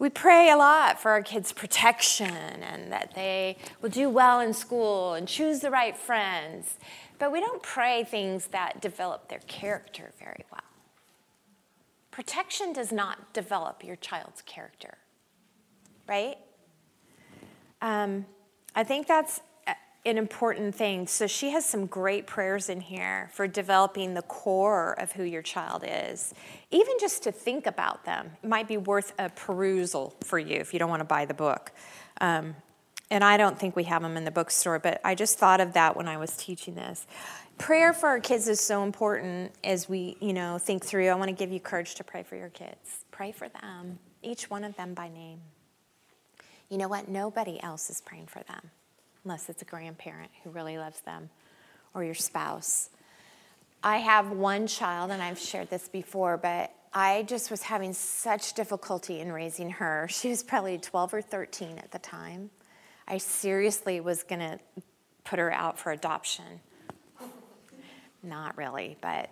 We 0.00 0.10
pray 0.10 0.48
a 0.50 0.56
lot 0.56 1.00
for 1.00 1.10
our 1.10 1.22
kids' 1.22 1.52
protection 1.52 2.30
and 2.30 2.92
that 2.92 3.14
they 3.16 3.56
will 3.82 3.90
do 3.90 4.08
well 4.08 4.38
in 4.38 4.54
school 4.54 5.14
and 5.14 5.26
choose 5.26 5.58
the 5.58 5.72
right 5.72 5.96
friends, 5.96 6.76
but 7.18 7.32
we 7.32 7.40
don't 7.40 7.62
pray 7.64 8.04
things 8.04 8.46
that 8.48 8.80
develop 8.80 9.28
their 9.28 9.40
character 9.48 10.12
very 10.20 10.44
well. 10.52 10.67
Protection 12.18 12.72
does 12.72 12.90
not 12.90 13.32
develop 13.32 13.84
your 13.84 13.94
child's 13.94 14.42
character, 14.42 14.98
right? 16.08 16.36
Um, 17.80 18.26
I 18.74 18.82
think 18.82 19.06
that's 19.06 19.40
an 20.04 20.18
important 20.18 20.74
thing. 20.74 21.06
So 21.06 21.28
she 21.28 21.50
has 21.50 21.64
some 21.64 21.86
great 21.86 22.26
prayers 22.26 22.68
in 22.68 22.80
here 22.80 23.30
for 23.34 23.46
developing 23.46 24.14
the 24.14 24.22
core 24.22 25.00
of 25.00 25.12
who 25.12 25.22
your 25.22 25.42
child 25.42 25.84
is. 25.86 26.34
Even 26.72 26.94
just 26.98 27.22
to 27.22 27.30
think 27.30 27.68
about 27.68 28.04
them 28.04 28.32
it 28.42 28.48
might 28.48 28.66
be 28.66 28.78
worth 28.78 29.12
a 29.16 29.28
perusal 29.28 30.16
for 30.24 30.40
you 30.40 30.56
if 30.56 30.72
you 30.72 30.80
don't 30.80 30.90
want 30.90 30.98
to 30.98 31.04
buy 31.04 31.24
the 31.24 31.34
book. 31.34 31.70
Um, 32.20 32.56
and 33.12 33.22
I 33.22 33.36
don't 33.36 33.56
think 33.56 33.76
we 33.76 33.84
have 33.84 34.02
them 34.02 34.16
in 34.16 34.24
the 34.24 34.32
bookstore, 34.32 34.80
but 34.80 35.00
I 35.04 35.14
just 35.14 35.38
thought 35.38 35.60
of 35.60 35.74
that 35.74 35.96
when 35.96 36.08
I 36.08 36.16
was 36.16 36.36
teaching 36.36 36.74
this 36.74 37.06
prayer 37.58 37.92
for 37.92 38.08
our 38.08 38.20
kids 38.20 38.48
is 38.48 38.60
so 38.60 38.84
important 38.84 39.52
as 39.64 39.88
we, 39.88 40.16
you 40.20 40.32
know, 40.32 40.58
think 40.58 40.84
through. 40.84 41.08
I 41.08 41.14
want 41.14 41.28
to 41.28 41.34
give 41.34 41.52
you 41.52 41.60
courage 41.60 41.96
to 41.96 42.04
pray 42.04 42.22
for 42.22 42.36
your 42.36 42.48
kids. 42.48 43.04
Pray 43.10 43.32
for 43.32 43.48
them, 43.48 43.98
each 44.22 44.48
one 44.48 44.64
of 44.64 44.76
them 44.76 44.94
by 44.94 45.08
name. 45.08 45.40
You 46.70 46.78
know 46.78 46.88
what? 46.88 47.08
Nobody 47.08 47.62
else 47.62 47.90
is 47.90 48.00
praying 48.00 48.26
for 48.26 48.42
them 48.44 48.70
unless 49.24 49.48
it's 49.48 49.62
a 49.62 49.64
grandparent 49.64 50.30
who 50.42 50.50
really 50.50 50.78
loves 50.78 51.00
them 51.00 51.30
or 51.94 52.04
your 52.04 52.14
spouse. 52.14 52.90
I 53.82 53.98
have 53.98 54.30
one 54.30 54.66
child, 54.66 55.10
and 55.10 55.22
I've 55.22 55.38
shared 55.38 55.70
this 55.70 55.88
before, 55.88 56.36
but 56.36 56.72
I 56.92 57.22
just 57.24 57.50
was 57.50 57.62
having 57.62 57.92
such 57.92 58.54
difficulty 58.54 59.20
in 59.20 59.32
raising 59.32 59.70
her. 59.70 60.08
She 60.12 60.28
was 60.28 60.42
probably 60.42 60.78
12 60.78 61.14
or 61.14 61.22
13 61.22 61.78
at 61.78 61.90
the 61.90 61.98
time. 61.98 62.50
I 63.06 63.18
seriously 63.18 64.00
was 64.00 64.22
going 64.22 64.40
to 64.40 64.58
put 65.24 65.38
her 65.38 65.52
out 65.52 65.78
for 65.78 65.92
adoption 65.92 66.60
not 68.22 68.56
really, 68.56 68.96
but 69.00 69.30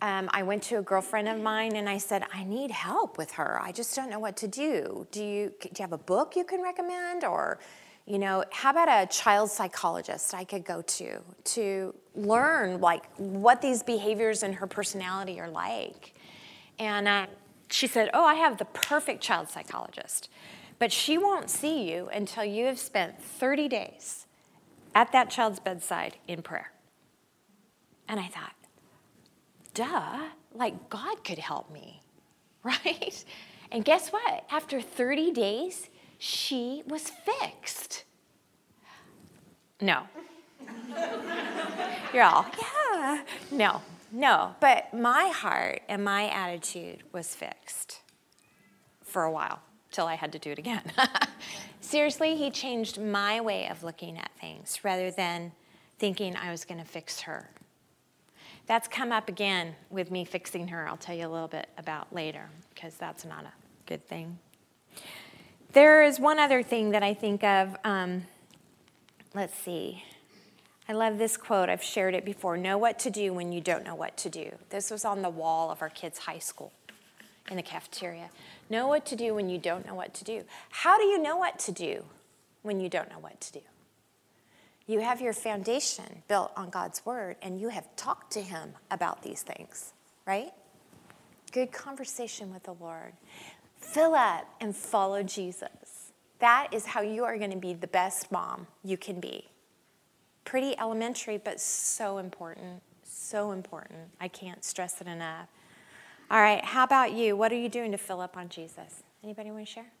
um, 0.00 0.28
I 0.32 0.42
went 0.42 0.62
to 0.64 0.76
a 0.76 0.82
girlfriend 0.82 1.28
of 1.28 1.40
mine 1.40 1.76
and 1.76 1.88
I 1.88 1.98
said, 1.98 2.24
I 2.32 2.44
need 2.44 2.70
help 2.70 3.18
with 3.18 3.32
her. 3.32 3.60
I 3.60 3.72
just 3.72 3.96
don't 3.96 4.10
know 4.10 4.18
what 4.18 4.36
to 4.38 4.48
do. 4.48 5.06
Do 5.10 5.24
you, 5.24 5.52
do 5.60 5.68
you 5.68 5.82
have 5.82 5.92
a 5.92 5.98
book 5.98 6.36
you 6.36 6.44
can 6.44 6.62
recommend? 6.62 7.24
Or, 7.24 7.58
you 8.06 8.18
know, 8.18 8.44
how 8.52 8.70
about 8.70 8.88
a 8.88 9.06
child 9.08 9.50
psychologist 9.50 10.34
I 10.34 10.44
could 10.44 10.64
go 10.64 10.82
to 10.82 11.20
to 11.44 11.94
learn 12.14 12.80
like 12.80 13.04
what 13.16 13.60
these 13.60 13.82
behaviors 13.82 14.42
and 14.42 14.54
her 14.54 14.66
personality 14.66 15.40
are 15.40 15.50
like? 15.50 16.14
And 16.78 17.08
uh, 17.08 17.26
she 17.70 17.88
said, 17.88 18.10
Oh, 18.14 18.24
I 18.24 18.34
have 18.34 18.58
the 18.58 18.66
perfect 18.66 19.20
child 19.20 19.48
psychologist. 19.48 20.28
But 20.78 20.92
she 20.92 21.18
won't 21.18 21.50
see 21.50 21.90
you 21.90 22.08
until 22.12 22.44
you 22.44 22.66
have 22.66 22.78
spent 22.78 23.20
30 23.20 23.68
days 23.68 24.26
at 24.94 25.10
that 25.10 25.28
child's 25.28 25.58
bedside 25.58 26.16
in 26.28 26.40
prayer. 26.40 26.70
And 28.08 28.18
I 28.18 28.26
thought, 28.26 28.54
duh, 29.74 30.28
like 30.54 30.88
God 30.88 31.22
could 31.24 31.38
help 31.38 31.70
me, 31.70 32.02
right? 32.62 33.24
And 33.70 33.84
guess 33.84 34.08
what? 34.08 34.44
After 34.50 34.80
30 34.80 35.32
days, 35.32 35.90
she 36.18 36.82
was 36.86 37.10
fixed. 37.10 38.04
No. 39.80 40.02
You're 42.12 42.24
all, 42.24 42.46
yeah. 42.60 43.22
No, 43.50 43.82
no. 44.10 44.54
But 44.60 44.92
my 44.92 45.28
heart 45.34 45.82
and 45.88 46.04
my 46.04 46.28
attitude 46.28 47.04
was 47.12 47.34
fixed 47.34 48.00
for 49.02 49.24
a 49.24 49.30
while 49.30 49.60
till 49.92 50.06
I 50.06 50.14
had 50.14 50.32
to 50.32 50.38
do 50.38 50.50
it 50.50 50.58
again. 50.58 50.82
Seriously, 51.80 52.36
he 52.36 52.50
changed 52.50 53.00
my 53.00 53.40
way 53.40 53.68
of 53.68 53.84
looking 53.84 54.18
at 54.18 54.30
things 54.40 54.80
rather 54.82 55.10
than 55.10 55.52
thinking 55.98 56.36
I 56.36 56.50
was 56.50 56.64
going 56.64 56.78
to 56.80 56.86
fix 56.86 57.20
her 57.22 57.50
that's 58.68 58.86
come 58.86 59.10
up 59.10 59.28
again 59.28 59.74
with 59.90 60.10
me 60.10 60.24
fixing 60.24 60.68
her. 60.68 60.86
I'll 60.86 60.98
tell 60.98 61.16
you 61.16 61.26
a 61.26 61.32
little 61.32 61.48
bit 61.48 61.68
about 61.78 62.14
later 62.14 62.50
because 62.74 62.94
that's 62.94 63.24
not 63.24 63.44
a 63.44 63.52
good 63.86 64.06
thing. 64.06 64.38
There 65.72 66.04
is 66.04 66.20
one 66.20 66.38
other 66.38 66.62
thing 66.62 66.90
that 66.90 67.02
I 67.02 67.14
think 67.14 67.42
of. 67.42 67.76
Um, 67.82 68.26
let's 69.34 69.58
see. 69.58 70.04
I 70.86 70.92
love 70.92 71.18
this 71.18 71.36
quote. 71.36 71.68
I've 71.68 71.82
shared 71.82 72.14
it 72.14 72.24
before. 72.24 72.56
Know 72.56 72.78
what 72.78 72.98
to 73.00 73.10
do 73.10 73.32
when 73.32 73.52
you 73.52 73.60
don't 73.60 73.84
know 73.84 73.94
what 73.94 74.16
to 74.18 74.30
do. 74.30 74.52
This 74.68 74.90
was 74.90 75.04
on 75.04 75.22
the 75.22 75.30
wall 75.30 75.70
of 75.70 75.82
our 75.82 75.90
kids' 75.90 76.20
high 76.20 76.38
school 76.38 76.72
in 77.50 77.56
the 77.56 77.62
cafeteria. 77.62 78.30
Know 78.68 78.86
what 78.86 79.06
to 79.06 79.16
do 79.16 79.34
when 79.34 79.48
you 79.48 79.58
don't 79.58 79.86
know 79.86 79.94
what 79.94 80.12
to 80.14 80.24
do. 80.24 80.44
How 80.70 80.98
do 80.98 81.04
you 81.04 81.20
know 81.20 81.36
what 81.36 81.58
to 81.60 81.72
do 81.72 82.04
when 82.62 82.80
you 82.80 82.88
don't 82.90 83.10
know 83.10 83.18
what 83.18 83.40
to 83.40 83.52
do? 83.52 83.60
You 84.88 85.00
have 85.00 85.20
your 85.20 85.34
foundation 85.34 86.22
built 86.28 86.50
on 86.56 86.70
God's 86.70 87.04
word 87.04 87.36
and 87.42 87.60
you 87.60 87.68
have 87.68 87.94
talked 87.94 88.32
to 88.32 88.40
Him 88.40 88.72
about 88.90 89.22
these 89.22 89.42
things, 89.42 89.92
right? 90.26 90.50
Good 91.52 91.72
conversation 91.72 92.52
with 92.54 92.62
the 92.62 92.72
Lord. 92.72 93.12
Fill 93.76 94.14
up 94.14 94.48
and 94.62 94.74
follow 94.74 95.22
Jesus. 95.22 96.12
That 96.38 96.68
is 96.72 96.86
how 96.86 97.02
you 97.02 97.24
are 97.24 97.36
going 97.36 97.50
to 97.50 97.58
be 97.58 97.74
the 97.74 97.86
best 97.86 98.32
mom 98.32 98.66
you 98.82 98.96
can 98.96 99.20
be. 99.20 99.50
Pretty 100.46 100.74
elementary, 100.78 101.36
but 101.36 101.60
so 101.60 102.16
important. 102.16 102.82
So 103.02 103.52
important. 103.52 104.08
I 104.18 104.28
can't 104.28 104.64
stress 104.64 105.02
it 105.02 105.06
enough. 105.06 105.48
All 106.30 106.40
right, 106.40 106.64
how 106.64 106.84
about 106.84 107.12
you? 107.12 107.36
What 107.36 107.52
are 107.52 107.58
you 107.58 107.68
doing 107.68 107.92
to 107.92 107.98
fill 107.98 108.22
up 108.22 108.38
on 108.38 108.48
Jesus? 108.48 109.02
Anybody 109.22 109.50
want 109.50 109.66
to 109.66 109.70
share? 109.70 109.92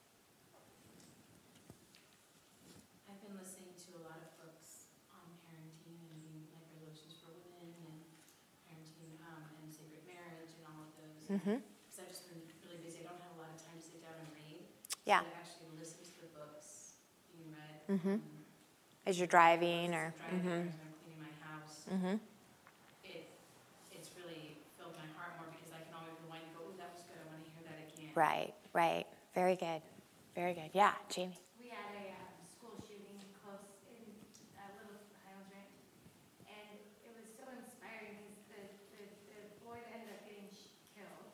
Mm-hmm. 11.30 11.60
I've 11.60 12.08
just 12.08 12.24
been 12.28 12.40
really 12.64 12.80
busy. 12.84 13.04
I 13.04 13.12
don't 13.12 13.20
have 13.20 13.34
a 13.36 13.40
lot 13.44 13.52
of 13.52 13.60
time 13.60 13.76
to 13.76 13.84
sit 13.84 14.00
down 14.00 14.16
and 14.16 14.30
read. 14.32 14.64
Yeah. 15.04 15.20
I 15.20 15.28
actually 15.44 15.68
listen 15.76 16.00
to 16.08 16.16
the 16.24 16.30
books 16.32 17.00
being 17.32 17.52
read. 17.52 17.84
Mm-hmm. 17.88 18.16
um, 18.16 18.22
As 19.06 19.18
you're 19.18 19.28
driving 19.30 19.92
or. 19.94 20.14
Driving 20.28 20.40
Mm-hmm. 20.40 20.48
or 20.48 20.72
I'm 20.72 20.92
cleaning 21.04 21.20
my 21.20 21.34
house. 21.44 21.74
Mm-hmm. 21.92 22.16
It, 23.04 23.20
it's 23.92 24.10
really 24.16 24.56
filled 24.80 24.96
my 24.96 25.08
heart 25.20 25.36
more 25.36 25.48
because 25.52 25.72
I 25.72 25.80
can 25.84 25.92
always 25.96 26.16
rewind 26.24 26.44
and 26.48 26.52
go, 26.56 26.60
ooh, 26.68 26.76
that 26.80 26.90
was 26.96 27.04
good. 27.04 27.18
I 27.20 27.24
want 27.28 27.40
to 27.44 27.50
hear 27.52 27.64
that 27.68 27.78
again. 27.84 28.04
Right, 28.16 28.52
right. 28.72 29.04
Very 29.36 29.56
good. 29.56 29.80
Very 30.36 30.54
good. 30.56 30.70
Yeah, 30.72 30.96
Jamie. 31.12 31.36
We 31.60 31.68
had 31.68 31.92
a 31.92 32.04
um, 32.16 32.32
school 32.46 32.76
shooting 32.88 33.18
close 33.44 33.68
in 33.90 34.00
uh, 34.56 34.64
Little 34.80 34.96
Highlands 35.24 35.50
Ranch, 35.50 35.76
and 36.46 36.78
it 37.04 37.12
was 37.16 37.26
so 37.36 37.44
inspiring 37.58 38.16
because 38.46 38.46
the, 38.48 38.62
the, 38.94 39.02
the 39.34 39.40
boy 39.66 39.76
that 39.82 39.90
ended 39.98 40.14
up 40.14 40.22
getting 40.28 40.46
sh- 40.54 40.70
killed, 40.94 41.26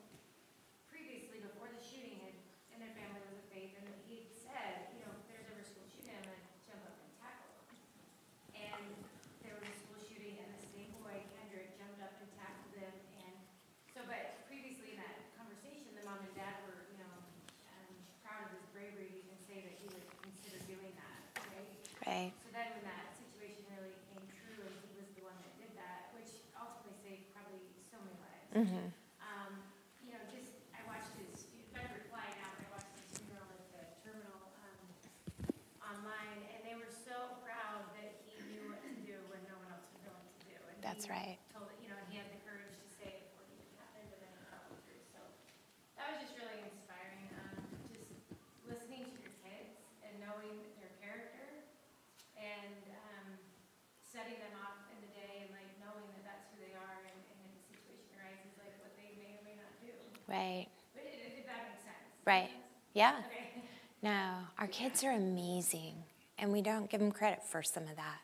previously, 0.89 1.39
before 1.43 1.69
the 1.69 1.81
shooting, 1.81 2.17
had, 2.23 2.33
and 2.73 2.79
their 2.81 2.93
family 2.97 3.21
was 3.29 3.37
of 3.37 3.45
faith, 3.53 3.73
and 3.77 3.85
he 4.09 4.25
said, 4.33 4.89
you 4.95 5.05
know, 5.05 5.11
if 5.13 5.23
there's 5.29 5.45
ever 5.53 5.61
a 5.61 5.67
school 5.67 5.85
shooting, 5.91 6.13
I'm 6.17 6.25
gonna 6.25 6.41
jump 6.65 6.81
up 6.89 6.95
and 6.97 7.09
tackle 7.21 7.49
them. 7.53 7.77
And 8.57 8.85
there 9.45 9.55
was 9.57 9.65
a 9.69 9.75
school 9.85 9.99
shooting, 10.01 10.35
and 10.41 10.49
the 10.57 10.63
same 10.73 10.89
boy, 11.01 11.15
Kendrick, 11.37 11.75
jumped 11.77 12.01
up 12.01 12.13
and 12.19 12.29
tackled 12.39 12.71
them, 12.73 12.95
and 13.21 13.35
so, 13.93 14.01
but 14.09 14.41
previously 14.49 14.95
in 14.95 14.99
that 14.99 15.17
conversation, 15.37 15.93
the 15.95 16.03
mom 16.07 16.19
and 16.23 16.33
dad 16.35 16.55
were, 16.67 16.87
you 16.91 16.99
know, 16.99 17.13
um, 17.71 17.91
proud 18.25 18.49
of 18.49 18.51
his 18.59 18.65
bravery 18.75 19.07
to 19.11 19.17
even 19.23 19.37
say 19.47 19.57
that 19.63 19.75
he 19.79 19.85
would 19.91 20.05
consider 20.23 20.59
doing 20.67 20.91
that, 20.99 21.19
right? 21.53 21.69
Right. 22.05 22.31
So 22.43 22.49
then 22.53 22.67
when 22.75 22.83
that 22.87 23.07
situation 23.17 23.65
really 23.75 23.95
came 24.11 24.23
true 24.35 24.61
and 24.67 24.75
he 24.85 24.93
was 24.99 25.07
the 25.15 25.23
one 25.25 25.35
that 25.41 25.53
did 25.57 25.71
that, 25.79 26.11
which 26.15 26.29
ultimately 26.55 26.95
saved 27.01 27.25
probably 27.33 27.63
so 27.89 27.97
many 28.03 28.17
lives. 28.19 28.44
Mm-hmm. 28.55 28.87
Um, 29.19 29.51
you 29.99 30.15
know, 30.15 30.23
just, 30.31 30.55
I 30.71 30.79
watched 30.87 31.11
his, 31.19 31.43
better 31.75 32.07
fly 32.07 32.23
now, 32.39 32.55
I 32.55 32.63
watched 32.71 32.95
his 33.03 33.19
funeral 33.19 33.51
at 33.51 33.67
the 33.75 33.83
terminal, 33.99 34.55
um, 34.63 34.79
online, 35.83 36.39
and 36.55 36.63
they 36.63 36.79
were 36.79 36.87
so 36.87 37.35
proud 37.43 37.83
that 37.99 38.15
he 38.23 38.39
knew 38.47 38.63
what 38.71 38.79
to 38.87 38.91
do 39.03 39.15
when 39.27 39.43
no 39.43 39.59
one 39.59 39.67
else 39.75 39.83
was 39.91 39.99
willing 40.07 40.23
to 40.39 40.39
do. 40.47 40.55
And 40.71 40.77
That's 40.79 41.11
he 41.11 41.11
right. 41.11 41.35
Told, 41.51 41.67
it, 41.67 41.83
you 41.83 41.91
know, 41.91 41.99
and 41.99 42.07
he 42.07 42.15
had 42.15 42.31
the 42.31 42.39
courage 42.47 42.71
to 42.79 42.87
say 42.95 43.11
it 43.11 43.27
before 43.27 43.43
he 43.51 43.59
even 43.59 43.75
happened, 43.75 44.07
and 44.07 44.19
then 44.23 44.31
he 44.31 44.39
followed 44.47 44.79
through, 44.87 45.03
so. 45.11 45.19
That 45.99 46.15
was 46.15 46.23
just 46.23 46.39
really 46.39 46.63
inspiring, 46.63 47.27
um, 47.35 47.59
just 47.91 48.07
listening 48.71 49.03
to 49.03 49.15
your 49.19 49.35
kids 49.43 49.75
and 50.07 50.15
knowing 50.23 50.63
their 50.79 50.95
character 51.03 51.43
and, 52.39 52.79
um, 53.03 53.35
setting 53.99 54.39
them 54.39 54.55
off 54.63 54.79
in 54.95 55.03
the 55.03 55.11
day 55.11 55.43
and 55.43 55.51
like 55.51 55.67
knowing 55.83 56.07
that 56.15 56.23
that's 56.23 56.47
who 56.55 56.63
they 56.63 56.71
are 56.71 57.03
and, 57.03 57.19
and 57.19 57.39
if 57.51 57.51
a 57.51 57.67
situation 57.67 58.07
arises, 58.15 58.55
like 58.55 58.71
what 58.79 58.95
they 58.95 59.11
may 59.19 59.35
or 59.35 59.43
may 59.43 59.59
not 59.59 59.75
do. 59.83 59.91
Right. 60.23 60.71
But 60.95 61.03
If 61.03 61.35
if 61.35 61.43
that 61.51 61.67
makes 61.67 61.83
sense. 61.83 62.14
Right. 62.25 62.49
Yeah. 62.93 63.15
No, 64.01 64.29
our 64.59 64.67
kids 64.67 65.03
are 65.03 65.11
amazing, 65.11 65.93
and 66.37 66.51
we 66.51 66.61
don't 66.61 66.89
give 66.89 66.99
them 66.99 67.11
credit 67.11 67.43
for 67.43 67.63
some 67.63 67.83
of 67.83 67.95
that. 67.95 68.19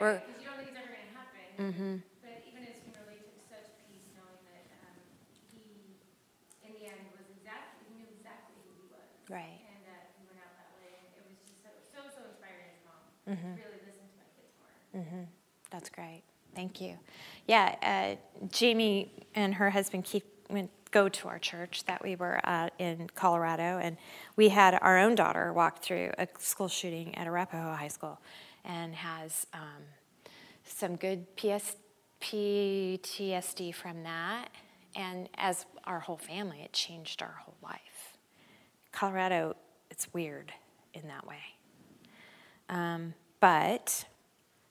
We're- 0.00 0.14
Right, 0.18 0.26
because 0.26 0.42
you 0.42 0.48
don't 0.48 0.56
think 0.58 0.68
it's 0.70 0.78
ever 0.78 0.88
gonna 0.94 1.14
happen. 1.14 1.72
Mm-hmm. 1.72 1.94
But 2.22 2.42
even 2.46 2.62
as 2.66 2.76
he 2.82 2.90
relate 2.90 3.22
to 3.22 3.40
such 3.46 3.70
peace, 3.86 4.06
knowing 4.18 4.42
that 4.50 4.66
um, 4.82 4.98
he, 5.54 5.94
in 6.66 6.70
the 6.74 6.84
end, 6.90 7.00
was 7.14 7.26
exactly, 7.38 7.86
he 7.86 8.02
knew 8.02 8.08
exactly 8.18 8.58
who 8.66 8.72
he 8.82 8.86
was. 8.90 9.06
Right. 9.30 9.62
And 9.62 9.80
that 9.86 10.10
he 10.18 10.26
went 10.26 10.42
out 10.42 10.54
that 10.58 10.70
way, 10.74 10.90
it 10.90 11.22
was 11.22 11.38
just 11.38 11.62
so, 11.62 11.70
so, 11.94 12.00
so 12.10 12.20
inspiring 12.26 12.66
as 12.74 12.82
mom. 12.82 13.02
Mm-hmm. 13.30 13.52
Really 13.62 13.80
listen 13.86 14.06
to 14.10 14.16
my 14.18 14.28
kids 14.34 14.52
more. 14.58 15.26
That's 15.70 15.88
great. 15.90 16.22
Thank 16.54 16.80
you. 16.82 16.98
Yeah, 17.46 17.74
uh, 17.82 18.18
Jamie 18.50 19.12
and 19.34 19.54
her 19.54 19.70
husband 19.70 20.02
Keith 20.04 20.26
went 20.50 20.70
go 20.96 21.10
to 21.10 21.28
our 21.28 21.38
church 21.38 21.84
that 21.84 22.02
we 22.02 22.16
were 22.16 22.40
at 22.42 22.72
in 22.78 23.06
Colorado, 23.14 23.78
and 23.82 23.98
we 24.34 24.48
had 24.48 24.78
our 24.80 24.96
own 24.98 25.14
daughter 25.14 25.52
walk 25.52 25.82
through 25.82 26.10
a 26.16 26.26
school 26.38 26.68
shooting 26.68 27.14
at 27.16 27.26
Arapahoe 27.26 27.74
High 27.74 27.88
School, 27.88 28.18
and 28.64 28.94
has 28.94 29.46
um, 29.52 29.82
some 30.64 30.96
good 30.96 31.26
PS, 31.36 31.76
PTSD 32.22 33.74
from 33.74 34.04
that. 34.04 34.48
And 34.94 35.28
as 35.34 35.66
our 35.84 36.00
whole 36.00 36.16
family, 36.16 36.62
it 36.62 36.72
changed 36.72 37.20
our 37.20 37.42
whole 37.44 37.58
life. 37.62 38.16
Colorado, 38.90 39.54
it's 39.90 40.14
weird 40.14 40.50
in 40.94 41.08
that 41.08 41.26
way. 41.26 41.44
Um, 42.70 43.12
but 43.38 44.06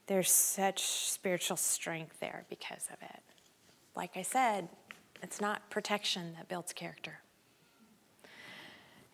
there's 0.07 0.31
such 0.31 0.81
spiritual 0.81 1.57
strength 1.57 2.19
there 2.19 2.45
because 2.49 2.87
of 2.91 2.99
it. 3.03 3.21
Like 3.95 4.17
I 4.17 4.23
said, 4.23 4.69
it's 5.21 5.41
not 5.41 5.69
protection 5.69 6.33
that 6.37 6.47
builds 6.47 6.73
character. 6.73 7.19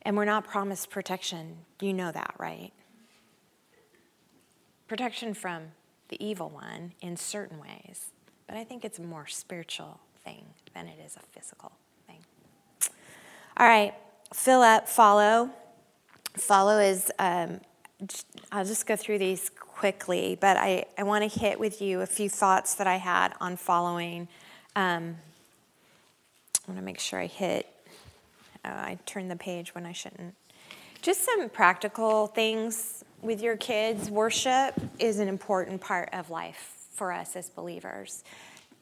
And 0.04 0.18
we're 0.18 0.26
not 0.26 0.46
promised 0.46 0.90
protection. 0.90 1.58
You 1.80 1.94
know 1.94 2.12
that, 2.12 2.34
right? 2.38 2.72
Protection 4.88 5.34
from 5.34 5.64
the 6.10 6.24
evil 6.24 6.50
one 6.50 6.94
in 7.02 7.16
certain 7.16 7.60
ways. 7.60 8.12
But 8.48 8.58
I 8.58 8.64
think 8.64 8.84
it's 8.84 9.00
a 9.00 9.04
more 9.04 9.28
spiritual 9.28 10.00
thing 10.24 10.46
than 10.74 10.88
it 10.88 11.00
is 11.06 11.16
a 11.16 11.40
physical 11.40 11.72
thing. 12.08 12.18
All 13.58 13.68
right, 13.68 13.94
fill 14.34 14.62
up, 14.62 14.90
follow. 14.90 15.50
Follow 16.36 16.80
is, 16.80 17.12
um, 17.20 17.62
I'll 18.52 18.66
just 18.66 18.86
go 18.86 18.96
through 18.96 19.20
these 19.20 19.50
quickly, 19.50 20.38
but 20.40 20.58
I, 20.58 20.86
I 20.98 21.04
want 21.04 21.30
to 21.30 21.40
hit 21.40 21.60
with 21.60 21.82
you 21.82 22.02
a 22.02 22.06
few 22.06 22.30
thoughts 22.30 22.76
that 22.76 22.88
I 22.88 22.98
had 22.98 23.34
on 23.40 23.56
following. 23.58 24.28
Um, 24.76 25.18
I 26.68 26.72
want 26.72 26.80
to 26.80 26.86
make 26.86 27.00
sure 27.00 27.20
I 27.20 27.26
hit, 27.26 27.68
oh, 28.64 28.70
I 28.70 28.98
turned 29.06 29.32
the 29.32 29.36
page 29.36 29.74
when 29.74 29.86
I 29.86 29.94
shouldn't. 29.94 30.36
Just 31.02 31.26
some 31.26 31.50
practical 31.50 32.28
things 32.28 33.04
with 33.22 33.42
your 33.42 33.58
kids. 33.58 34.10
Worship 34.12 34.80
is 35.00 35.20
an 35.20 35.28
important 35.28 35.82
part 35.82 36.10
of 36.14 36.30
life 36.30 36.76
for 36.92 37.12
us 37.12 37.36
as 37.36 37.50
believers. 37.50 38.24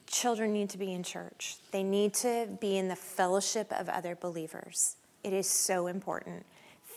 Children 0.07 0.51
need 0.51 0.69
to 0.71 0.77
be 0.77 0.91
in 0.93 1.03
church, 1.03 1.57
they 1.71 1.83
need 1.83 2.13
to 2.15 2.47
be 2.59 2.77
in 2.77 2.87
the 2.87 2.95
fellowship 2.95 3.71
of 3.71 3.87
other 3.87 4.15
believers. 4.15 4.95
It 5.23 5.33
is 5.33 5.49
so 5.49 5.87
important. 5.87 6.45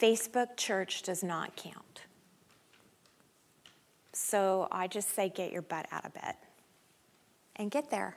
Facebook 0.01 0.57
church 0.57 1.03
does 1.03 1.23
not 1.23 1.55
count. 1.55 2.03
So 4.13 4.69
I 4.71 4.89
just 4.89 5.15
say 5.15 5.29
get 5.29 5.53
your 5.53 5.63
butt 5.63 5.87
out 5.93 6.05
of 6.05 6.15
bed 6.15 6.35
and 7.57 7.71
get 7.71 7.91
there. 7.91 8.17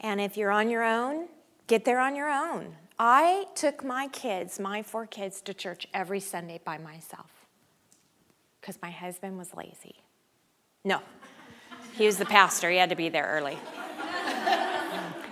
And 0.00 0.20
if 0.20 0.36
you're 0.36 0.50
on 0.50 0.70
your 0.70 0.84
own, 0.84 1.28
get 1.66 1.84
there 1.84 2.00
on 2.00 2.14
your 2.14 2.28
own. 2.28 2.76
I 2.98 3.46
took 3.54 3.84
my 3.84 4.08
kids, 4.08 4.58
my 4.58 4.82
four 4.82 5.06
kids, 5.06 5.40
to 5.42 5.54
church 5.54 5.86
every 5.94 6.20
Sunday 6.20 6.60
by 6.64 6.78
myself 6.78 7.46
because 8.60 8.78
my 8.82 8.90
husband 8.90 9.38
was 9.38 9.54
lazy. 9.54 9.96
No, 10.84 11.00
he 11.96 12.06
was 12.06 12.18
the 12.18 12.24
pastor, 12.24 12.70
he 12.70 12.76
had 12.76 12.90
to 12.90 12.96
be 12.96 13.08
there 13.08 13.26
early. 13.26 13.58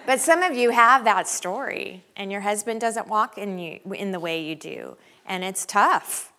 But 0.07 0.21
some 0.21 0.45
of 0.45 0.57
you 0.57 0.71
have 0.71 1.03
that 1.05 1.27
story, 1.27 2.05
and 2.15 2.31
your 2.31 2.43
husband 2.43 2.81
doesn't 2.81 3.09
walk 3.09 3.39
in 3.39 3.59
you 3.59 3.81
in 3.93 4.13
the 4.13 4.21
way 4.21 4.41
you 4.41 4.55
do, 4.55 4.97
and 5.27 5.43
it's 5.43 5.67
tough. 5.67 6.33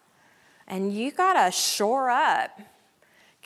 And 0.67 0.93
you 0.93 1.11
gotta 1.11 1.51
shore 1.51 2.09
up 2.09 2.61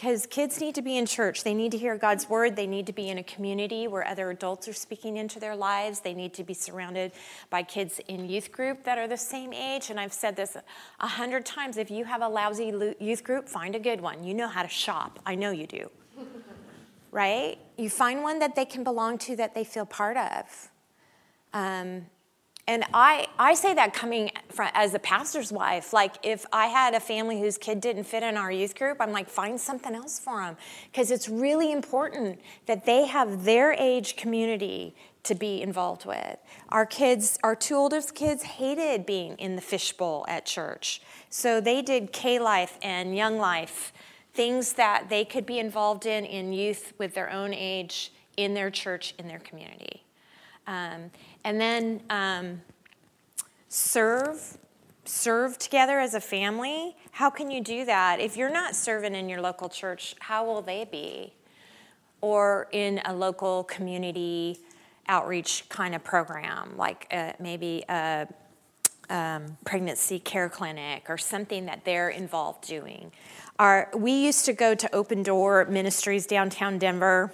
because 0.01 0.25
kids 0.25 0.59
need 0.59 0.73
to 0.73 0.81
be 0.81 0.97
in 0.97 1.05
church. 1.05 1.43
They 1.43 1.53
need 1.53 1.71
to 1.73 1.77
hear 1.77 1.95
God's 1.95 2.27
word. 2.27 2.55
They 2.55 2.65
need 2.65 2.87
to 2.87 2.91
be 2.91 3.09
in 3.09 3.19
a 3.19 3.23
community 3.23 3.87
where 3.87 4.03
other 4.07 4.31
adults 4.31 4.67
are 4.67 4.73
speaking 4.73 5.17
into 5.17 5.39
their 5.39 5.55
lives. 5.55 5.99
They 5.99 6.15
need 6.15 6.33
to 6.33 6.43
be 6.43 6.55
surrounded 6.55 7.11
by 7.51 7.61
kids 7.61 8.01
in 8.07 8.27
youth 8.27 8.51
group 8.51 8.83
that 8.85 8.97
are 8.97 9.07
the 9.07 9.15
same 9.15 9.53
age. 9.53 9.91
And 9.91 9.99
I've 9.99 10.11
said 10.11 10.35
this 10.35 10.57
a 10.99 11.07
hundred 11.07 11.45
times 11.45 11.77
if 11.77 11.91
you 11.91 12.03
have 12.05 12.23
a 12.23 12.27
lousy 12.27 12.73
youth 12.99 13.23
group, 13.23 13.47
find 13.47 13.75
a 13.75 13.79
good 13.79 14.01
one. 14.01 14.23
You 14.23 14.33
know 14.33 14.47
how 14.47 14.63
to 14.63 14.69
shop. 14.69 15.19
I 15.23 15.35
know 15.35 15.51
you 15.51 15.67
do. 15.67 15.87
right? 17.11 17.59
You 17.77 17.91
find 17.91 18.23
one 18.23 18.39
that 18.39 18.55
they 18.55 18.65
can 18.65 18.83
belong 18.83 19.19
to 19.19 19.35
that 19.35 19.53
they 19.53 19.63
feel 19.63 19.85
part 19.85 20.17
of. 20.17 20.71
Um, 21.53 22.07
and 22.67 22.85
I, 22.93 23.27
I 23.39 23.53
say 23.55 23.73
that 23.73 23.93
coming 23.93 24.31
from, 24.49 24.69
as 24.73 24.93
a 24.93 24.99
pastor's 24.99 25.51
wife. 25.51 25.93
Like, 25.93 26.15
if 26.23 26.45
I 26.53 26.67
had 26.67 26.93
a 26.93 26.99
family 26.99 27.39
whose 27.39 27.57
kid 27.57 27.81
didn't 27.81 28.03
fit 28.03 28.23
in 28.23 28.37
our 28.37 28.51
youth 28.51 28.75
group, 28.77 28.97
I'm 28.99 29.11
like, 29.11 29.29
find 29.29 29.59
something 29.59 29.95
else 29.95 30.19
for 30.19 30.39
them. 30.39 30.57
Because 30.91 31.11
it's 31.11 31.27
really 31.27 31.71
important 31.71 32.39
that 32.67 32.85
they 32.85 33.07
have 33.07 33.45
their 33.45 33.73
age 33.73 34.15
community 34.15 34.95
to 35.23 35.35
be 35.35 35.61
involved 35.61 36.05
with. 36.05 36.37
Our 36.69 36.85
kids, 36.85 37.37
our 37.43 37.55
two 37.55 37.75
oldest 37.75 38.15
kids, 38.15 38.43
hated 38.43 39.05
being 39.05 39.35
in 39.35 39.55
the 39.55 39.61
fishbowl 39.61 40.25
at 40.27 40.45
church. 40.45 41.01
So 41.29 41.61
they 41.61 41.81
did 41.81 42.11
K 42.11 42.39
Life 42.39 42.77
and 42.81 43.15
Young 43.15 43.37
Life, 43.37 43.93
things 44.33 44.73
that 44.73 45.09
they 45.09 45.25
could 45.25 45.45
be 45.45 45.59
involved 45.59 46.05
in 46.05 46.25
in 46.25 46.53
youth 46.53 46.93
with 46.97 47.13
their 47.13 47.29
own 47.29 47.53
age 47.53 48.13
in 48.37 48.53
their 48.53 48.71
church, 48.71 49.13
in 49.19 49.27
their 49.27 49.39
community. 49.39 50.03
Um, 50.67 51.11
and 51.43 51.59
then 51.59 52.01
um, 52.09 52.61
serve, 53.67 54.57
serve 55.05 55.57
together 55.57 55.99
as 55.99 56.13
a 56.13 56.21
family. 56.21 56.95
How 57.11 57.29
can 57.29 57.51
you 57.51 57.61
do 57.61 57.85
that? 57.85 58.19
If 58.19 58.37
you're 58.37 58.51
not 58.51 58.75
serving 58.75 59.15
in 59.15 59.29
your 59.29 59.41
local 59.41 59.69
church, 59.69 60.15
how 60.19 60.45
will 60.45 60.61
they 60.61 60.85
be? 60.85 61.33
Or 62.21 62.67
in 62.71 63.01
a 63.05 63.13
local 63.13 63.63
community 63.63 64.59
outreach 65.07 65.67
kind 65.69 65.95
of 65.95 66.03
program, 66.03 66.77
like 66.77 67.07
uh, 67.11 67.33
maybe 67.39 67.83
a 67.89 68.27
um, 69.09 69.57
pregnancy 69.65 70.19
care 70.19 70.47
clinic 70.47 71.09
or 71.09 71.17
something 71.17 71.65
that 71.65 71.83
they're 71.83 72.09
involved 72.09 72.67
doing. 72.67 73.11
Our, 73.59 73.89
we 73.95 74.13
used 74.13 74.45
to 74.45 74.53
go 74.53 74.73
to 74.73 74.95
Open 74.95 75.21
Door 75.21 75.65
Ministries 75.65 76.25
downtown 76.25 76.77
Denver. 76.77 77.31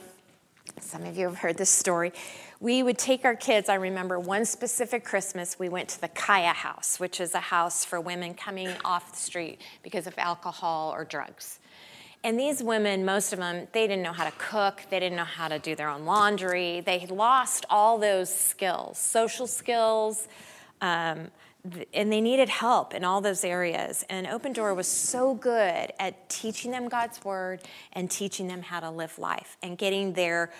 Some 0.81 1.03
of 1.03 1.17
you 1.17 1.27
have 1.27 1.37
heard 1.37 1.57
this 1.57 1.69
story. 1.69 2.11
We 2.59 2.81
would 2.81 2.97
take 2.97 3.23
our 3.23 3.35
kids. 3.35 3.69
I 3.69 3.75
remember 3.75 4.19
one 4.19 4.43
specific 4.43 5.05
Christmas, 5.05 5.59
we 5.59 5.69
went 5.69 5.89
to 5.89 6.01
the 6.01 6.07
Kaya 6.07 6.53
House, 6.53 6.99
which 6.99 7.19
is 7.19 7.35
a 7.35 7.39
house 7.39 7.85
for 7.85 8.01
women 8.01 8.33
coming 8.33 8.69
off 8.83 9.11
the 9.11 9.17
street 9.17 9.61
because 9.83 10.07
of 10.07 10.15
alcohol 10.17 10.91
or 10.91 11.05
drugs. 11.05 11.59
And 12.23 12.39
these 12.39 12.63
women, 12.63 13.05
most 13.05 13.31
of 13.31 13.37
them, 13.37 13.67
they 13.73 13.85
didn't 13.85 14.01
know 14.01 14.11
how 14.11 14.25
to 14.25 14.33
cook, 14.39 14.81
they 14.89 14.99
didn't 14.99 15.17
know 15.17 15.23
how 15.23 15.47
to 15.47 15.59
do 15.59 15.75
their 15.75 15.87
own 15.87 16.05
laundry. 16.05 16.81
They 16.81 17.05
lost 17.05 17.65
all 17.69 17.99
those 17.99 18.33
skills, 18.33 18.97
social 18.97 19.45
skills, 19.45 20.27
um, 20.81 21.27
and 21.93 22.11
they 22.11 22.21
needed 22.21 22.49
help 22.49 22.95
in 22.95 23.03
all 23.03 23.21
those 23.21 23.43
areas. 23.43 24.03
And 24.09 24.25
Open 24.25 24.51
Door 24.51 24.73
was 24.73 24.87
so 24.87 25.35
good 25.35 25.93
at 25.99 26.27
teaching 26.27 26.71
them 26.71 26.87
God's 26.87 27.23
word 27.23 27.61
and 27.93 28.09
teaching 28.09 28.47
them 28.47 28.63
how 28.63 28.79
to 28.79 28.89
live 28.89 29.19
life 29.19 29.57
and 29.61 29.77
getting 29.77 30.13
their 30.13 30.51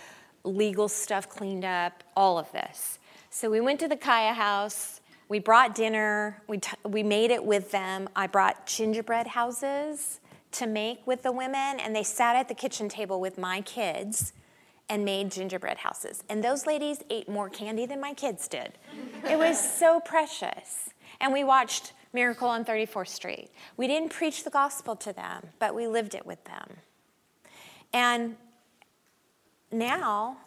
legal 0.48 0.88
stuff 0.88 1.30
cleaned 1.30 1.66
up, 1.66 2.04
all 2.16 2.40
of 2.40 2.52
this. 2.52 3.00
So 3.30 3.50
we 3.50 3.62
went 3.62 3.80
to 3.82 3.88
the 3.88 3.98
Kaya 3.98 4.34
house. 4.34 5.02
We 5.30 5.40
brought 5.40 5.76
dinner. 5.76 6.42
We, 6.48 6.60
we 6.86 7.04
made 7.04 7.32
it 7.32 7.44
with 7.44 7.71
them. 7.71 8.10
I 8.15 8.28
brought 8.28 8.65
gingerbread 8.65 9.28
houses 9.28 10.19
to 10.54 10.65
make 10.65 11.06
with 11.06 11.24
the 11.24 11.32
women, 11.32 11.80
and 11.80 11.96
they 11.96 12.04
sat 12.04 12.36
at 12.36 12.48
the 12.48 12.56
kitchen 12.56 12.88
table 12.90 13.19
with 13.19 13.38
my 13.38 13.62
kids 13.62 14.34
and 14.90 15.04
made 15.04 15.32
gingerbread 15.32 15.78
houses. 15.78 16.24
And 16.30 16.44
those 16.44 16.65
ladies 16.65 17.00
ate 17.10 17.28
more 17.28 17.50
candy 17.50 17.86
than 17.86 18.00
my 18.00 18.13
kids 18.13 18.48
did. 18.48 18.78
It 19.30 19.38
was 19.38 19.60
so 19.60 20.00
precious. 20.00 20.90
And 21.19 21.34
we 21.34 21.44
watched 21.44 21.92
Miracle 22.13 22.48
on 22.48 22.63
34th 22.63 23.10
Street. 23.10 23.50
We 23.76 23.88
didn't 23.88 24.10
preach 24.10 24.44
the 24.44 24.50
gospel 24.50 24.96
to 24.96 25.12
them, 25.12 25.50
but 25.60 25.76
we 25.76 25.88
lived 25.88 26.15
it 26.15 26.26
with 26.26 26.44
them. 26.46 26.78
And 27.92 28.38
now 29.71 30.38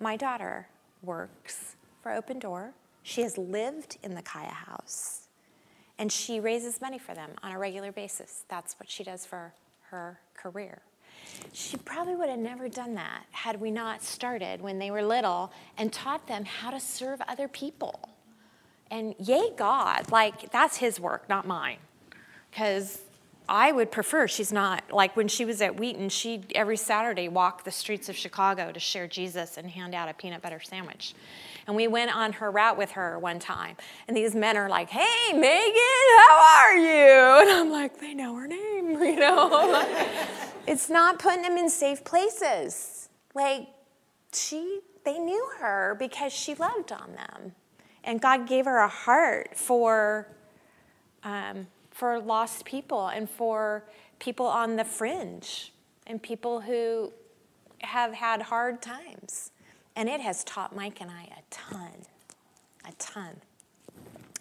my 0.00 0.16
daughter 0.16 0.68
works 1.02 1.76
for 2.02 2.12
Open 2.12 2.38
Door. 2.38 2.72
She 3.02 3.22
has 3.22 3.38
lived 3.38 3.98
in 4.02 4.14
the 4.14 4.22
Kaya 4.22 4.50
house 4.50 5.26
and 5.98 6.10
she 6.12 6.40
raises 6.40 6.80
money 6.80 6.98
for 6.98 7.14
them 7.14 7.30
on 7.42 7.52
a 7.52 7.58
regular 7.58 7.92
basis. 7.92 8.44
That's 8.48 8.78
what 8.78 8.90
she 8.90 9.04
does 9.04 9.24
for 9.24 9.54
her 9.90 10.20
career. 10.34 10.82
she 11.52 11.76
probably 11.78 12.14
would 12.14 12.28
have 12.28 12.38
never 12.38 12.68
done 12.68 12.94
that 12.94 13.24
had 13.30 13.60
we 13.60 13.70
not 13.70 14.02
started 14.02 14.60
when 14.60 14.78
they 14.78 14.90
were 14.90 15.02
little 15.02 15.52
and 15.78 15.92
taught 15.92 16.26
them 16.26 16.44
how 16.44 16.70
to 16.70 16.78
serve 16.78 17.20
other 17.26 17.48
people. 17.48 18.10
And 18.90 19.14
yay, 19.18 19.50
God, 19.56 20.10
like 20.12 20.52
that's 20.52 20.76
his 20.76 21.00
work, 21.00 21.28
not 21.28 21.46
mine. 21.46 21.78
Because 22.50 23.00
I 23.48 23.70
would 23.70 23.92
prefer 23.92 24.26
she's 24.26 24.52
not 24.52 24.82
like 24.90 25.16
when 25.16 25.28
she 25.28 25.44
was 25.44 25.60
at 25.62 25.76
Wheaton, 25.76 26.08
she 26.08 26.42
every 26.54 26.76
Saturday 26.76 27.28
walked 27.28 27.64
the 27.64 27.70
streets 27.70 28.08
of 28.08 28.16
Chicago 28.16 28.72
to 28.72 28.80
share 28.80 29.06
Jesus 29.06 29.56
and 29.56 29.70
hand 29.70 29.94
out 29.94 30.08
a 30.08 30.14
peanut 30.14 30.42
butter 30.42 30.60
sandwich. 30.60 31.14
And 31.66 31.74
we 31.74 31.88
went 31.88 32.14
on 32.14 32.32
her 32.34 32.50
route 32.50 32.78
with 32.78 32.92
her 32.92 33.18
one 33.18 33.38
time. 33.38 33.76
And 34.06 34.16
these 34.16 34.34
men 34.34 34.56
are 34.56 34.68
like, 34.68 34.88
hey, 34.88 35.32
Megan, 35.32 35.72
how 36.28 36.58
are 36.58 36.76
you? 36.76 37.16
And 37.46 37.50
I'm 37.50 37.70
like, 37.70 38.00
they 38.00 38.14
know 38.14 38.34
her 38.36 38.46
name, 38.46 38.90
you 39.02 39.16
know? 39.16 39.84
it's 40.66 40.88
not 40.88 41.18
putting 41.18 41.42
them 41.42 41.56
in 41.56 41.68
safe 41.68 42.04
places. 42.04 43.08
Like, 43.34 43.68
she, 44.32 44.80
they 45.04 45.18
knew 45.18 45.50
her 45.60 45.96
because 45.98 46.32
she 46.32 46.54
loved 46.54 46.92
on 46.92 47.14
them. 47.14 47.52
And 48.04 48.20
God 48.20 48.46
gave 48.46 48.64
her 48.64 48.78
a 48.78 48.88
heart 48.88 49.56
for, 49.56 50.28
um, 51.24 51.66
for 51.96 52.20
lost 52.20 52.66
people 52.66 53.08
and 53.08 53.28
for 53.28 53.82
people 54.18 54.44
on 54.44 54.76
the 54.76 54.84
fringe 54.84 55.72
and 56.06 56.22
people 56.22 56.60
who 56.60 57.10
have 57.80 58.12
had 58.12 58.42
hard 58.42 58.82
times. 58.82 59.50
And 59.96 60.06
it 60.06 60.20
has 60.20 60.44
taught 60.44 60.76
Mike 60.76 61.00
and 61.00 61.10
I 61.10 61.22
a 61.22 61.40
ton, 61.50 61.92
a 62.86 62.92
ton 62.98 63.36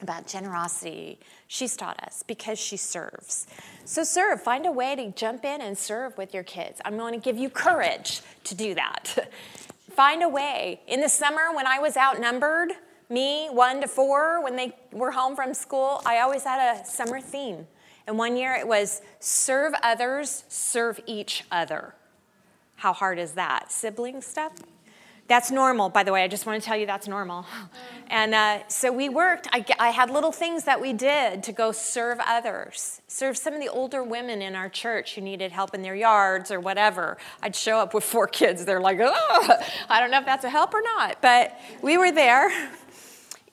about 0.01 0.27
generosity. 0.27 1.17
She's 1.47 1.77
taught 1.77 1.97
us 2.03 2.23
because 2.27 2.59
she 2.59 2.75
serves. 2.75 3.47
So, 3.85 4.03
serve, 4.03 4.43
find 4.43 4.65
a 4.65 4.71
way 4.71 4.97
to 4.97 5.11
jump 5.11 5.45
in 5.45 5.61
and 5.61 5.77
serve 5.77 6.17
with 6.17 6.33
your 6.33 6.43
kids. 6.43 6.81
I'm 6.83 6.97
going 6.97 7.13
to 7.13 7.23
give 7.23 7.37
you 7.37 7.49
courage 7.49 8.21
to 8.43 8.53
do 8.53 8.75
that. 8.75 9.29
find 9.91 10.23
a 10.23 10.29
way. 10.29 10.81
In 10.87 10.99
the 10.99 11.07
summer, 11.07 11.55
when 11.55 11.65
I 11.65 11.79
was 11.79 11.95
outnumbered, 11.95 12.73
me, 13.09 13.47
one 13.49 13.81
to 13.81 13.87
four, 13.87 14.43
when 14.43 14.55
they 14.55 14.75
were 14.91 15.11
home 15.11 15.35
from 15.35 15.53
school, 15.53 16.01
I 16.05 16.19
always 16.19 16.43
had 16.43 16.77
a 16.77 16.85
summer 16.85 17.21
theme. 17.21 17.67
And 18.07 18.17
one 18.17 18.37
year 18.37 18.53
it 18.53 18.67
was 18.67 19.01
serve 19.19 19.73
others, 19.81 20.43
serve 20.47 20.99
each 21.05 21.43
other. 21.51 21.95
How 22.77 22.93
hard 22.93 23.19
is 23.19 23.31
that? 23.33 23.71
Sibling 23.71 24.21
stuff? 24.21 24.53
That's 25.27 25.49
normal, 25.49 25.89
by 25.89 26.03
the 26.03 26.11
way. 26.11 26.23
I 26.23 26.27
just 26.27 26.45
want 26.45 26.61
to 26.61 26.65
tell 26.65 26.77
you 26.77 26.85
that's 26.85 27.07
normal. 27.07 27.45
And 28.11 28.35
uh, 28.35 28.67
so 28.67 28.91
we 28.91 29.09
worked. 29.09 29.47
I, 29.51 29.65
I, 29.79 29.89
had 29.89 30.11
little 30.11 30.31
things 30.31 30.65
that 30.65 30.79
we 30.79 30.93
did 30.93 31.41
to 31.41 31.51
go 31.51 31.71
serve 31.71 32.19
others, 32.23 33.01
serve 33.07 33.35
some 33.35 33.55
of 33.55 33.59
the 33.59 33.67
older 33.67 34.03
women 34.03 34.43
in 34.43 34.53
our 34.53 34.69
church 34.69 35.15
who 35.15 35.21
needed 35.21 35.51
help 35.51 35.73
in 35.73 35.81
their 35.81 35.95
yards 35.95 36.51
or 36.51 36.59
whatever. 36.59 37.17
I'd 37.41 37.55
show 37.55 37.79
up 37.79 37.95
with 37.95 38.03
four 38.03 38.27
kids. 38.27 38.63
They're 38.63 38.79
like, 38.79 38.99
oh, 39.01 39.57
I 39.89 39.99
don't 39.99 40.11
know 40.11 40.19
if 40.19 40.25
that's 40.27 40.43
a 40.43 40.49
help 40.51 40.75
or 40.75 40.83
not, 40.83 41.19
but 41.19 41.59
we 41.81 41.97
were 41.97 42.11
there. 42.11 42.51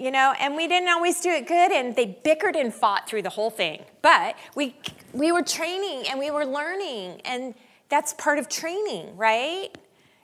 You 0.03 0.11
know, 0.11 0.35
and 0.41 0.57
we 0.57 0.67
didn't 0.67 0.89
always 0.89 1.21
do 1.21 1.31
it 1.31 1.47
good, 1.47 1.71
and 1.71 1.95
they 1.95 2.19
bickered 2.25 2.57
and 2.57 2.75
fought 2.75 3.09
through 3.09 3.23
the 3.23 3.31
whole 3.31 3.51
thing. 3.51 3.85
But 4.03 4.35
we, 4.57 4.75
we 5.13 5.31
were 5.31 5.43
training 5.43 6.09
and 6.11 6.19
we 6.19 6.29
were 6.29 6.45
learning, 6.45 7.21
and 7.25 7.55
that's 7.89 8.13
part 8.15 8.41
of 8.41 8.49
training, 8.49 9.17
right? 9.17 9.69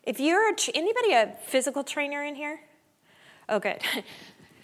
If 0.03 0.19
you're 0.19 0.51
a, 0.51 0.57
anybody 0.75 1.13
a 1.13 1.33
physical 1.47 1.85
trainer 1.85 2.25
in 2.25 2.35
here? 2.35 2.59
Oh, 3.49 3.61
good. 3.61 3.81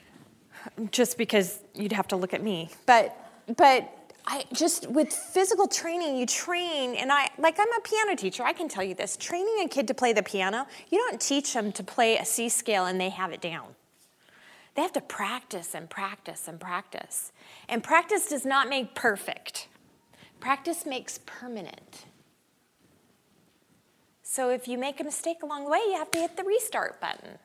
just 0.91 1.17
because 1.17 1.61
you'd 1.77 1.93
have 1.93 2.09
to 2.09 2.17
look 2.17 2.35
at 2.35 2.43
me. 2.43 2.71
But, 2.85 3.17
but 3.57 3.89
I 4.27 4.43
just 4.53 4.91
with 4.91 5.13
physical 5.13 5.69
training, 5.69 6.17
you 6.17 6.27
train, 6.27 6.97
and 6.97 7.13
I 7.13 7.29
like 7.39 7.61
I'm 7.61 7.73
a 7.73 7.81
piano 7.83 8.17
teacher. 8.17 8.43
I 8.43 8.53
can 8.53 8.69
tell 8.69 8.83
you 8.83 8.97
this: 8.97 9.17
training 9.17 9.61
a 9.65 9.69
kid 9.69 9.87
to 9.87 9.95
play 9.95 10.13
the 10.13 10.25
piano, 10.25 10.67
you 10.91 10.99
don't 10.99 11.21
teach 11.21 11.53
them 11.53 11.71
to 11.71 11.85
play 11.85 12.17
a 12.17 12.25
C 12.25 12.49
scale 12.49 12.87
and 12.87 13.01
they 13.01 13.11
have 13.11 13.31
it 13.31 13.41
down. 13.41 13.77
They 14.75 14.83
have 14.83 14.93
to 14.93 15.01
practice 15.01 15.75
and 15.75 15.89
practice 15.89 16.49
and 16.49 16.61
practice. 16.61 17.33
And 17.69 17.83
practice 17.83 18.29
does 18.29 18.45
not 18.45 18.69
make 18.69 18.95
perfect. 18.95 19.69
Practice 20.41 20.85
makes 20.85 21.19
permanent. 21.27 22.07
So 24.23 24.51
if 24.51 24.67
you 24.67 24.79
make 24.79 25.01
a 25.01 25.05
mistake 25.05 25.43
along 25.43 25.65
the 25.65 25.71
way, 25.71 25.81
you 25.87 25.95
have 25.95 26.11
to 26.11 26.19
hit 26.19 26.37
the 26.37 26.45
restart 26.45 27.01
button. 27.01 27.39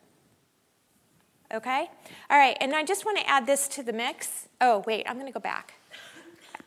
Okay? 1.54 1.90
All 2.30 2.38
right, 2.38 2.58
and 2.60 2.74
I 2.74 2.84
just 2.84 3.06
want 3.06 3.20
to 3.20 3.30
add 3.30 3.46
this 3.46 3.68
to 3.70 3.84
the 3.84 3.94
mix. 3.94 4.48
Oh, 4.60 4.84
wait, 4.88 5.06
I'm 5.08 5.16
going 5.16 5.28
to 5.28 5.34
go 5.34 5.40
back. 5.40 5.74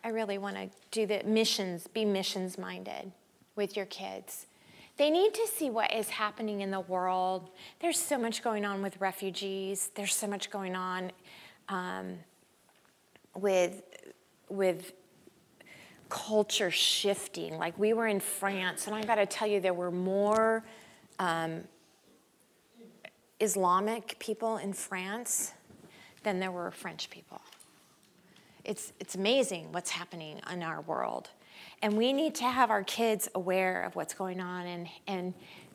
I 0.05 0.09
really 0.09 0.39
want 0.39 0.57
to 0.57 0.71
do 0.91 1.07
the 1.07 1.23
missions, 1.25 1.87
be 1.87 2.05
missions 2.05 2.59
minded 2.59 3.13
with 3.55 3.77
your 3.77 3.87
kids. 3.87 4.47
They 4.99 5.11
need 5.11 5.34
to 5.34 5.47
see 5.47 5.70
what 5.70 5.93
is 5.93 6.11
happening 6.11 6.61
in 6.61 6.70
the 6.70 6.80
world. 6.80 7.51
There's 7.80 7.99
so 7.99 8.18
much 8.18 8.43
going 8.43 8.64
on 8.64 8.82
with 8.82 9.01
refugees, 9.01 9.90
there's 9.95 10.14
so 10.14 10.26
much 10.26 10.51
going 10.51 10.76
on 10.76 11.12
um, 11.68 12.18
with, 13.34 13.82
with 14.49 14.93
culture 16.09 16.70
shifting. 16.70 17.57
Like 17.57 17.78
we 17.78 17.95
were 17.95 18.07
in 18.07 18.20
France, 18.20 18.86
and 18.86 18.95
I 18.95 19.03
got 19.03 19.14
to 19.14 19.26
tell 19.26 19.49
you, 19.49 19.61
there 19.61 19.74
were 19.74 19.90
more 19.90 20.62
um, 21.18 21.64
Islamic 23.40 24.18
people 24.18 24.59
in 24.59 24.72
France 24.72 25.53
than 26.22 26.38
there 26.38 26.53
were 26.53 26.70
French 26.70 27.09
people. 27.11 27.40
It's, 28.64 28.93
it's 29.01 29.14
amazing 29.14 29.72
what's 29.72 29.90
happening 29.90 30.40
in 30.53 30.62
our 30.62 30.82
world. 30.82 31.30
And 31.83 31.97
we 31.97 32.12
need 32.12 32.37
to 32.37 32.45
have 32.45 32.70
our 32.70 32.85
kids 32.85 33.28
aware 33.35 33.83
of 33.83 33.97
what's 33.97 34.14
going 34.14 34.41
on 34.41 34.66
and, 34.66 34.89
and 35.09 35.35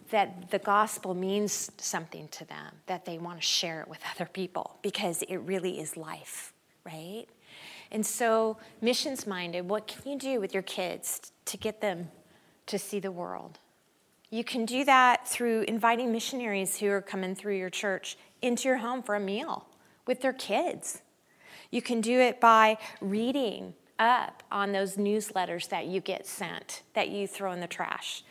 that 0.09 0.49
the 0.51 0.59
gospel 0.59 1.13
means 1.13 1.69
something 1.77 2.29
to 2.29 2.45
them, 2.45 2.73
that 2.85 3.03
they 3.03 3.17
want 3.17 3.39
to 3.39 3.45
share 3.45 3.81
it 3.81 3.89
with 3.89 3.99
other 4.15 4.29
people 4.31 4.77
because 4.81 5.21
it 5.23 5.37
really 5.37 5.79
is 5.79 5.97
life, 5.97 6.53
right? 6.85 7.25
And 7.91 8.05
so, 8.05 8.57
missions 8.81 9.27
minded, 9.27 9.67
what 9.69 9.87
can 9.87 10.11
you 10.11 10.17
do 10.17 10.39
with 10.39 10.53
your 10.53 10.63
kids 10.63 11.31
to 11.45 11.57
get 11.57 11.81
them 11.81 12.09
to 12.67 12.77
see 12.77 12.99
the 12.99 13.11
world? 13.11 13.59
You 14.29 14.43
can 14.43 14.65
do 14.65 14.83
that 14.83 15.27
through 15.27 15.61
inviting 15.69 16.11
missionaries 16.11 16.77
who 16.77 16.89
are 16.89 17.01
coming 17.01 17.33
through 17.33 17.57
your 17.57 17.69
church 17.69 18.17
into 18.41 18.67
your 18.67 18.77
home 18.77 19.01
for 19.01 19.15
a 19.15 19.19
meal 19.19 19.65
with 20.05 20.21
their 20.21 20.33
kids. 20.33 21.01
You 21.71 21.81
can 21.81 22.01
do 22.01 22.19
it 22.19 22.41
by 22.41 22.77
reading 22.99 23.73
up 23.99 24.43
on 24.51 24.71
those 24.71 24.95
newsletters 24.95 25.69
that 25.69 25.87
you 25.87 26.01
get 26.01 26.25
sent 26.27 26.83
that 26.93 27.09
you 27.09 27.27
throw 27.27 27.51
in 27.51 27.59
the 27.59 27.67
trash. 27.67 28.23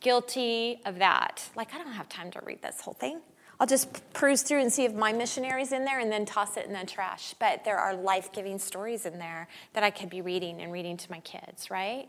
Guilty 0.00 0.80
of 0.84 0.98
that. 0.98 1.48
Like, 1.56 1.74
I 1.74 1.78
don't 1.78 1.92
have 1.92 2.08
time 2.08 2.30
to 2.32 2.40
read 2.44 2.62
this 2.62 2.80
whole 2.80 2.94
thing. 2.94 3.20
I'll 3.60 3.66
just 3.66 4.12
peruse 4.12 4.42
through 4.42 4.60
and 4.60 4.72
see 4.72 4.84
if 4.84 4.92
my 4.92 5.12
missionary's 5.12 5.72
in 5.72 5.84
there 5.84 6.00
and 6.00 6.10
then 6.10 6.26
toss 6.26 6.56
it 6.56 6.66
in 6.66 6.72
the 6.72 6.84
trash. 6.84 7.34
But 7.38 7.64
there 7.64 7.78
are 7.78 7.94
life 7.94 8.32
giving 8.32 8.58
stories 8.58 9.06
in 9.06 9.18
there 9.18 9.48
that 9.74 9.84
I 9.84 9.90
could 9.90 10.10
be 10.10 10.20
reading 10.20 10.60
and 10.60 10.72
reading 10.72 10.96
to 10.96 11.10
my 11.10 11.20
kids, 11.20 11.70
right? 11.70 12.08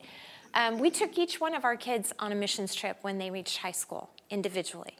Um, 0.53 0.79
we 0.79 0.89
took 0.89 1.17
each 1.17 1.39
one 1.39 1.53
of 1.53 1.63
our 1.63 1.75
kids 1.75 2.13
on 2.17 2.31
a 2.31 2.35
missions 2.35 2.73
trip 2.73 2.97
when 3.01 3.17
they 3.17 3.29
reached 3.29 3.57
high 3.57 3.71
school 3.71 4.09
individually. 4.29 4.95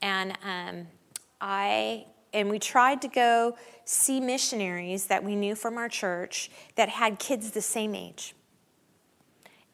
And 0.00 0.38
um, 0.44 0.86
I 1.40 2.06
and 2.32 2.48
we 2.48 2.58
tried 2.58 3.02
to 3.02 3.08
go 3.08 3.56
see 3.84 4.20
missionaries 4.20 5.06
that 5.06 5.24
we 5.24 5.34
knew 5.34 5.54
from 5.54 5.76
our 5.76 5.88
church 5.88 6.50
that 6.76 6.88
had 6.88 7.18
kids 7.18 7.50
the 7.50 7.62
same 7.62 7.94
age. 7.94 8.34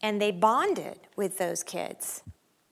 And 0.03 0.21
they 0.21 0.31
bonded 0.31 1.01
with 1.17 1.39
those 1.39 1.63
kids 1.63 2.23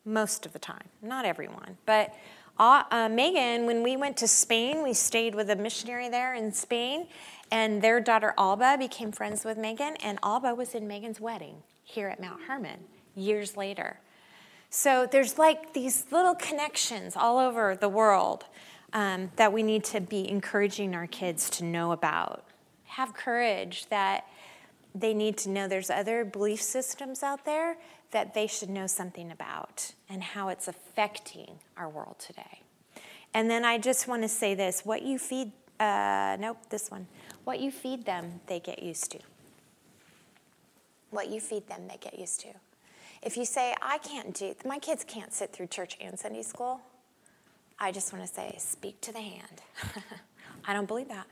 most 0.05 0.47
of 0.47 0.53
the 0.53 0.59
time, 0.59 0.89
not 1.03 1.25
everyone, 1.25 1.79
but 1.87 2.15
uh, 2.59 2.85
uh, 2.91 3.09
Megan, 3.09 3.67
when 3.67 3.83
we 3.83 3.97
went 3.97 4.17
to 4.19 4.29
Spain, 4.29 4.85
we 4.85 4.93
stayed 4.93 5.35
with 5.35 5.51
a 5.51 5.57
missionary 5.57 6.09
there 6.09 6.35
in 6.35 6.53
Spain, 6.53 7.09
and 7.51 7.83
their 7.83 8.01
daughter 8.01 8.33
Alba 8.39 8.77
became 8.79 9.11
friends 9.11 9.45
with 9.45 9.59
Megan, 9.59 9.97
and 9.97 10.19
Alba 10.23 10.55
was 10.55 10.75
in 10.75 10.87
Megan's 10.87 11.21
wedding 11.21 11.57
here 11.83 12.09
at 12.09 12.21
Mount 12.21 12.43
Hermon 12.43 12.79
years 13.17 13.57
later. 13.57 13.99
So 14.71 15.07
there's 15.11 15.37
like 15.39 15.73
these 15.73 16.07
little 16.11 16.35
connections 16.35 17.17
all 17.17 17.39
over 17.39 17.77
the 17.77 17.89
world 17.89 18.45
um, 18.95 19.31
that 19.37 19.53
we 19.53 19.63
need 19.63 19.85
to 19.85 20.01
be 20.01 20.29
encouraging 20.29 20.95
our 20.95 21.07
kids 21.07 21.51
to 21.51 21.65
know 21.65 21.93
about. 21.93 22.45
Have 22.85 23.13
courage 23.13 23.87
that 23.91 24.27
they 24.95 25.13
need 25.13 25.37
to 25.39 25.51
know 25.51 25.67
there's 25.67 25.91
other 25.91 26.25
belief 26.25 26.63
systems 26.63 27.25
out 27.25 27.45
there 27.45 27.77
that 28.13 28.33
they 28.33 28.47
should 28.47 28.71
know 28.71 28.87
something 28.87 29.33
about 29.33 29.93
and 30.09 30.23
how 30.23 30.49
it's 30.49 30.69
affecting 30.69 31.59
our 31.77 31.89
world 31.89 32.15
today. 32.21 32.61
And 33.35 33.51
then 33.51 33.65
I 33.65 33.79
just 33.79 34.07
want 34.07 34.23
to 34.23 34.29
say 34.29 34.55
this 34.55 34.85
what 34.85 35.03
you 35.03 35.19
feed, 35.19 35.51
uh, 35.81 36.37
nope, 36.39 36.59
this 36.71 36.91
one. 36.91 37.09
What 37.43 37.59
you 37.59 37.73
feed 37.73 38.07
them, 38.07 38.41
they 38.47 38.61
get 38.61 38.83
used 38.83 39.11
to. 39.11 39.19
What 41.11 41.29
you 41.29 41.41
feed 41.41 41.67
them, 41.67 41.89
they 41.89 41.99
get 42.01 42.19
used 42.19 42.41
to. 42.41 42.49
If 43.23 43.37
you 43.37 43.45
say, 43.45 43.75
I 43.83 43.99
can't 43.99 44.33
do, 44.35 44.55
my 44.65 44.79
kids 44.79 45.05
can't 45.05 45.33
sit 45.33 45.53
through 45.53 45.67
church 45.67 45.97
and 46.01 46.19
Sunday 46.19 46.43
school, 46.43 46.81
I 47.85 47.93
just 47.93 48.15
want 48.15 48.27
to 48.27 48.33
say, 48.33 48.55
speak 48.57 48.99
to 49.03 49.13
the 49.13 49.21
hand. 49.21 49.61
I 50.65 50.73
don't 50.73 50.89
believe 50.89 51.09
that. 51.09 51.27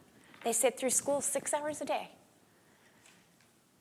They 0.44 0.53
sit 0.53 0.78
through 0.78 0.90
school 0.90 1.22
six 1.22 1.55
hours 1.55 1.80
a 1.80 1.86
day. 1.86 2.11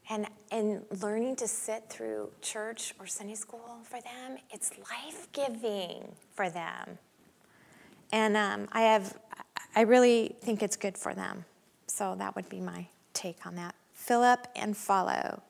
And, 0.10 0.26
and 0.54 0.86
learning 1.02 1.36
to 1.38 1.50
sit 1.50 1.90
through 1.90 2.30
church 2.42 2.94
or 2.98 3.08
Sunday 3.08 3.36
school 3.36 3.80
for 3.84 4.00
them, 4.00 4.38
it's 4.52 4.72
life 4.90 5.28
giving 5.34 6.16
for 6.34 6.50
them. 6.50 6.98
And 8.14 8.38
um, 8.38 8.70
I 8.72 8.84
have, 8.84 9.18
I 9.76 9.82
really 9.82 10.38
think 10.40 10.64
it's 10.64 10.78
good 10.78 10.98
for 10.98 11.14
them. 11.14 11.44
So 11.88 12.16
that 12.20 12.38
would 12.38 12.48
be 12.48 12.62
my 12.62 12.88
take 13.14 13.46
on 13.46 13.56
that. 13.56 13.76
Fill 13.94 14.24
up 14.24 14.48
and 14.56 14.78
follow. 14.78 15.42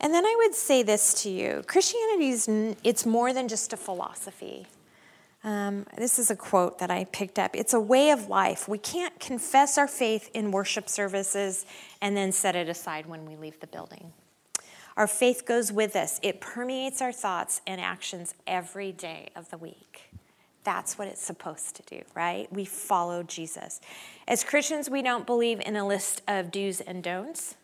And 0.00 0.14
then 0.14 0.24
I 0.24 0.34
would 0.38 0.54
say 0.54 0.82
this 0.82 1.22
to 1.24 1.28
you 1.28 1.62
Christianity 1.66 2.30
is, 2.30 2.48
it's 2.82 3.04
more 3.04 3.34
than 3.34 3.48
just 3.48 3.74
a 3.74 3.76
philosophy. 3.76 4.66
Um, 5.44 5.84
this 5.98 6.18
is 6.18 6.30
a 6.30 6.36
quote 6.36 6.78
that 6.78 6.90
I 6.90 7.04
picked 7.04 7.38
up. 7.38 7.54
It's 7.54 7.74
a 7.74 7.80
way 7.80 8.10
of 8.10 8.28
life. 8.28 8.66
We 8.66 8.78
can't 8.78 9.20
confess 9.20 9.76
our 9.76 9.86
faith 9.86 10.30
in 10.32 10.50
worship 10.50 10.88
services 10.88 11.66
and 12.00 12.16
then 12.16 12.32
set 12.32 12.56
it 12.56 12.68
aside 12.70 13.04
when 13.06 13.26
we 13.26 13.36
leave 13.36 13.60
the 13.60 13.66
building. 13.66 14.14
Our 14.96 15.06
faith 15.06 15.44
goes 15.44 15.70
with 15.70 15.96
us, 15.96 16.18
it 16.22 16.40
permeates 16.40 17.02
our 17.02 17.12
thoughts 17.12 17.60
and 17.66 17.80
actions 17.80 18.34
every 18.46 18.92
day 18.92 19.28
of 19.36 19.50
the 19.50 19.58
week. 19.58 20.10
That's 20.62 20.96
what 20.96 21.08
it's 21.08 21.20
supposed 21.20 21.76
to 21.76 21.82
do, 21.82 22.02
right? 22.14 22.50
We 22.50 22.64
follow 22.64 23.22
Jesus. 23.22 23.80
As 24.26 24.44
Christians, 24.44 24.88
we 24.88 25.02
don't 25.02 25.26
believe 25.26 25.60
in 25.60 25.76
a 25.76 25.86
list 25.86 26.22
of 26.26 26.50
do's 26.50 26.80
and 26.80 27.02
don'ts, 27.02 27.56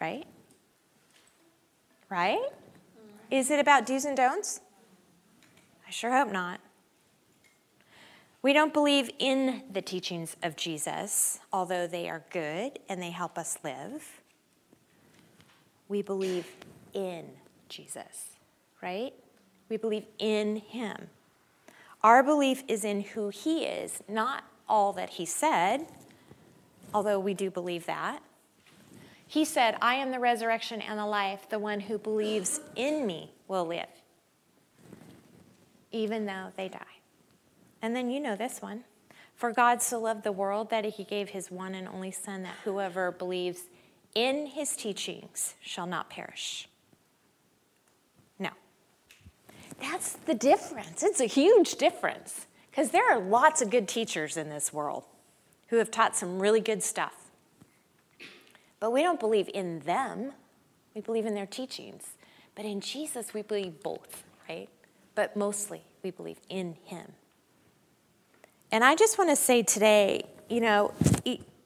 right? 0.00 0.24
Right? 2.08 2.48
Is 3.30 3.50
it 3.50 3.58
about 3.58 3.84
do's 3.84 4.06
and 4.06 4.16
don'ts? 4.16 4.60
Sure 5.94 6.10
hope 6.10 6.32
not. 6.32 6.58
We 8.42 8.52
don't 8.52 8.72
believe 8.74 9.10
in 9.20 9.62
the 9.70 9.80
teachings 9.80 10.34
of 10.42 10.56
Jesus, 10.56 11.38
although 11.52 11.86
they 11.86 12.10
are 12.10 12.24
good 12.30 12.80
and 12.88 13.00
they 13.00 13.12
help 13.12 13.38
us 13.38 13.58
live. 13.62 14.20
We 15.88 16.02
believe 16.02 16.48
in 16.94 17.26
Jesus, 17.68 18.30
right? 18.82 19.14
We 19.68 19.76
believe 19.76 20.06
in 20.18 20.56
him. 20.56 21.10
Our 22.02 22.24
belief 22.24 22.64
is 22.66 22.84
in 22.84 23.02
who 23.02 23.28
he 23.28 23.64
is, 23.64 24.02
not 24.08 24.42
all 24.68 24.92
that 24.94 25.10
he 25.10 25.24
said, 25.24 25.86
although 26.92 27.20
we 27.20 27.34
do 27.34 27.52
believe 27.52 27.86
that. 27.86 28.20
He 29.28 29.44
said, 29.44 29.76
I 29.80 29.94
am 29.94 30.10
the 30.10 30.18
resurrection 30.18 30.80
and 30.80 30.98
the 30.98 31.06
life. 31.06 31.48
The 31.48 31.60
one 31.60 31.78
who 31.78 31.98
believes 31.98 32.60
in 32.74 33.06
me 33.06 33.30
will 33.46 33.64
live, 33.64 33.86
even 35.94 36.26
though 36.26 36.48
they 36.56 36.68
die. 36.68 36.80
And 37.80 37.94
then 37.94 38.10
you 38.10 38.20
know 38.20 38.36
this 38.36 38.60
one. 38.60 38.84
For 39.36 39.52
God 39.52 39.80
so 39.80 40.00
loved 40.00 40.24
the 40.24 40.32
world 40.32 40.70
that 40.70 40.84
he 40.84 41.04
gave 41.04 41.30
his 41.30 41.50
one 41.50 41.74
and 41.74 41.88
only 41.88 42.10
Son, 42.10 42.42
that 42.42 42.56
whoever 42.64 43.12
believes 43.12 43.62
in 44.14 44.46
his 44.46 44.76
teachings 44.76 45.54
shall 45.60 45.86
not 45.86 46.10
perish. 46.10 46.68
No. 48.38 48.50
That's 49.80 50.14
the 50.14 50.34
difference. 50.34 51.02
It's 51.02 51.20
a 51.20 51.26
huge 51.26 51.76
difference 51.76 52.46
because 52.70 52.90
there 52.90 53.10
are 53.10 53.20
lots 53.20 53.62
of 53.62 53.70
good 53.70 53.88
teachers 53.88 54.36
in 54.36 54.50
this 54.50 54.72
world 54.72 55.04
who 55.68 55.76
have 55.76 55.90
taught 55.90 56.16
some 56.16 56.40
really 56.40 56.60
good 56.60 56.82
stuff. 56.82 57.30
But 58.80 58.92
we 58.92 59.02
don't 59.02 59.20
believe 59.20 59.48
in 59.54 59.80
them, 59.80 60.32
we 60.94 61.00
believe 61.00 61.26
in 61.26 61.34
their 61.34 61.46
teachings. 61.46 62.10
But 62.54 62.64
in 62.64 62.80
Jesus, 62.80 63.34
we 63.34 63.42
believe 63.42 63.82
both, 63.82 64.22
right? 64.48 64.68
But 65.14 65.36
mostly, 65.36 65.84
we 66.02 66.10
believe 66.10 66.38
in 66.48 66.76
him. 66.84 67.12
And 68.70 68.82
I 68.82 68.96
just 68.96 69.18
want 69.18 69.30
to 69.30 69.36
say 69.36 69.62
today, 69.62 70.26
you 70.48 70.60
know, 70.60 70.92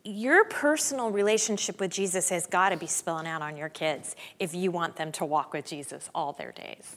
your 0.05 0.44
personal 0.44 1.11
relationship 1.11 1.80
with 1.80 1.90
Jesus 1.90 2.28
has 2.30 2.46
got 2.46 2.70
to 2.70 2.76
be 2.76 2.86
spilling 2.86 3.26
out 3.26 3.42
on 3.42 3.57
your 3.57 3.68
kids 3.68 4.16
if 4.38 4.55
you 4.55 4.70
want 4.70 4.96
them 4.96 5.12
to 5.12 5.24
walk 5.24 5.53
with 5.53 5.66
Jesus 5.66 6.09
all 6.14 6.32
their 6.32 6.53
days. 6.53 6.96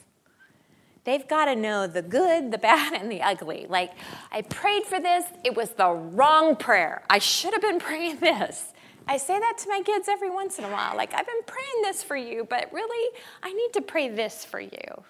They've 1.04 1.28
got 1.28 1.46
to 1.46 1.56
know 1.56 1.88
the 1.88 2.04
good, 2.04 2.52
the 2.52 2.58
bad, 2.58 2.94
and 2.94 3.12
the 3.12 3.22
ugly. 3.22 3.66
Like, 3.68 3.92
I 4.32 4.44
prayed 4.44 4.84
for 4.84 5.00
this, 5.00 5.26
it 5.44 5.56
was 5.56 5.72
the 5.72 5.90
wrong 5.90 6.56
prayer. 6.56 7.04
I 7.10 7.18
should 7.18 7.54
have 7.54 7.62
been 7.62 7.80
praying 7.80 8.20
this. 8.20 8.72
I 9.08 9.18
say 9.18 9.40
that 9.40 9.58
to 9.60 9.70
my 9.70 9.82
kids 9.84 10.08
every 10.08 10.30
once 10.30 10.60
in 10.60 10.64
a 10.64 10.70
while. 10.70 10.96
Like, 10.96 11.14
I've 11.14 11.26
been 11.26 11.44
praying 11.48 11.82
this 11.82 12.04
for 12.04 12.16
you, 12.16 12.46
but 12.48 12.72
really, 12.72 13.18
I 13.42 13.52
need 13.52 13.74
to 13.74 13.82
pray 13.82 14.10
this 14.10 14.46
for 14.46 14.60
you. 14.60 15.04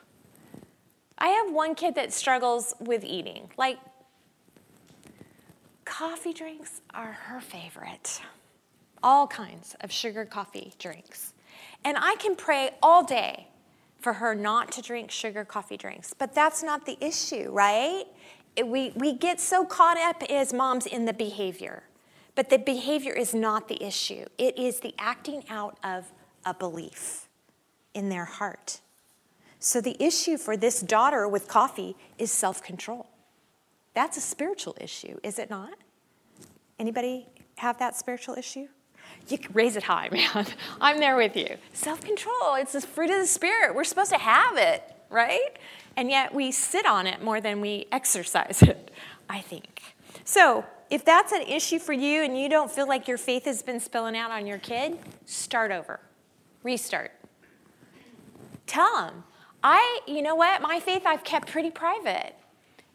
I 1.22 1.28
have 1.28 1.54
one 1.54 1.76
kid 1.76 1.94
that 1.96 2.12
struggles 2.12 2.74
with 2.80 3.04
eating. 3.04 3.52
Like, 3.56 3.78
coffee 5.86 6.34
drinks 6.34 6.82
are 6.96 7.12
her 7.12 7.40
favorite. 7.40 8.22
All 9.04 9.28
kinds 9.28 9.76
of 9.82 9.92
sugar 9.92 10.26
coffee 10.26 10.74
drinks. 10.80 11.34
And 11.86 11.96
I 12.00 12.16
can 12.16 12.36
pray 12.36 12.72
all 12.82 13.04
day 13.04 13.50
for 14.00 14.14
her 14.14 14.34
not 14.34 14.72
to 14.72 14.82
drink 14.82 15.12
sugar 15.12 15.46
coffee 15.46 15.78
drinks, 15.78 16.12
but 16.12 16.34
that's 16.34 16.64
not 16.64 16.88
the 16.88 16.98
issue, 17.00 17.52
right? 17.52 18.06
It, 18.56 18.68
we, 18.68 18.92
we 18.96 19.14
get 19.14 19.40
so 19.40 19.64
caught 19.64 19.98
up 19.98 20.24
as 20.28 20.52
moms 20.52 20.88
in 20.88 21.06
the 21.06 21.14
behavior. 21.14 21.84
But 22.34 22.50
the 22.50 22.58
behavior 22.58 23.14
is 23.14 23.36
not 23.36 23.68
the 23.68 23.82
issue, 23.84 24.26
it 24.40 24.58
is 24.58 24.80
the 24.80 24.96
acting 24.98 25.44
out 25.50 25.78
of 25.84 26.12
a 26.44 26.56
belief 26.56 27.30
in 27.94 28.10
their 28.10 28.26
heart. 28.26 28.82
So 29.64 29.80
the 29.80 29.96
issue 30.04 30.38
for 30.38 30.58
this 30.58 30.82
daughter 30.82 31.28
with 31.28 31.48
coffee 31.48 31.96
is 32.18 32.32
self 32.32 32.64
control. 32.64 33.08
That's 33.94 34.18
a 34.18 34.22
spiritual 34.22 34.76
issue, 34.82 35.20
is 35.24 35.38
it 35.38 35.52
not? 35.52 35.76
Anybody 36.80 37.28
have 37.58 37.78
that 37.78 37.96
spiritual 37.96 38.36
issue? 38.36 38.68
You 39.28 39.38
raise 39.54 39.76
it 39.76 39.84
high, 39.84 40.10
man. 40.12 40.48
I'm 40.82 40.98
there 41.00 41.16
with 41.16 41.38
you. 41.38 41.58
Self 41.74 42.02
control, 42.02 42.56
it's 42.56 42.72
the 42.72 42.82
fruit 42.82 43.12
of 43.12 43.20
the 43.20 43.28
Spirit. 43.28 43.76
We're 43.76 43.84
supposed 43.84 44.10
to 44.10 44.18
have 44.18 44.58
it, 44.58 44.84
right? 45.12 45.52
And 45.96 46.10
yet 46.10 46.34
we 46.34 46.52
sit 46.52 46.88
on 46.88 47.06
it 47.06 47.22
more 47.22 47.40
than 47.40 47.62
we 47.62 47.86
exercise 47.92 48.62
it, 48.64 48.90
I 49.30 49.42
think. 49.42 49.96
So, 50.24 50.66
if 50.90 51.06
that's 51.06 51.32
an 51.32 51.44
issue 51.44 51.78
for 51.78 51.94
you 51.94 52.24
and 52.24 52.38
you 52.38 52.50
don't 52.50 52.70
feel 52.70 52.88
like 52.88 53.08
your 53.08 53.20
faith 53.20 53.46
has 53.46 53.62
been 53.62 53.80
spilling 53.80 54.18
out 54.18 54.32
on 54.32 54.48
your 54.48 54.58
kid, 54.58 54.98
start 55.26 55.72
over. 55.72 56.00
Restart. 56.64 57.12
Tell 58.66 58.96
them, 58.98 59.24
I, 59.64 60.00
you 60.08 60.22
know 60.22 60.36
what, 60.36 60.62
my 60.62 60.80
faith 60.80 61.04
I've 61.06 61.24
kept 61.24 61.50
pretty 61.50 61.72
private. 61.72 62.36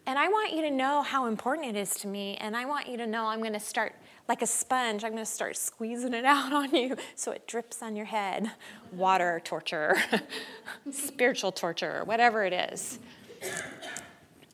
And 0.07 0.19
I 0.19 0.29
want 0.29 0.53
you 0.53 0.62
to 0.62 0.71
know 0.71 1.03
how 1.03 1.27
important 1.27 1.77
it 1.77 1.79
is 1.79 1.97
to 1.97 2.09
me. 2.09 2.37
And 2.41 2.57
I 2.57 2.64
want 2.64 2.89
you 2.89 2.97
to 2.99 3.07
know 3.07 3.27
I'm 3.27 3.41
going 3.41 3.53
to 3.53 3.61
start, 3.61 3.95
like 4.29 4.41
a 4.41 4.47
sponge, 4.47 5.03
I'm 5.03 5.12
going 5.12 5.25
to 5.25 5.31
start 5.31 5.57
squeezing 5.57 6.14
it 6.14 6.25
out 6.27 6.53
on 6.53 6.73
you 6.75 6.97
so 7.17 7.33
it 7.33 7.47
drips 7.47 7.83
on 7.83 7.97
your 7.97 8.07
head. 8.07 8.51
Water 8.93 9.41
torture, 9.45 9.97
spiritual 10.93 11.53
torture, 11.53 12.03
whatever 12.05 12.45
it 12.45 12.53
is. 12.53 12.99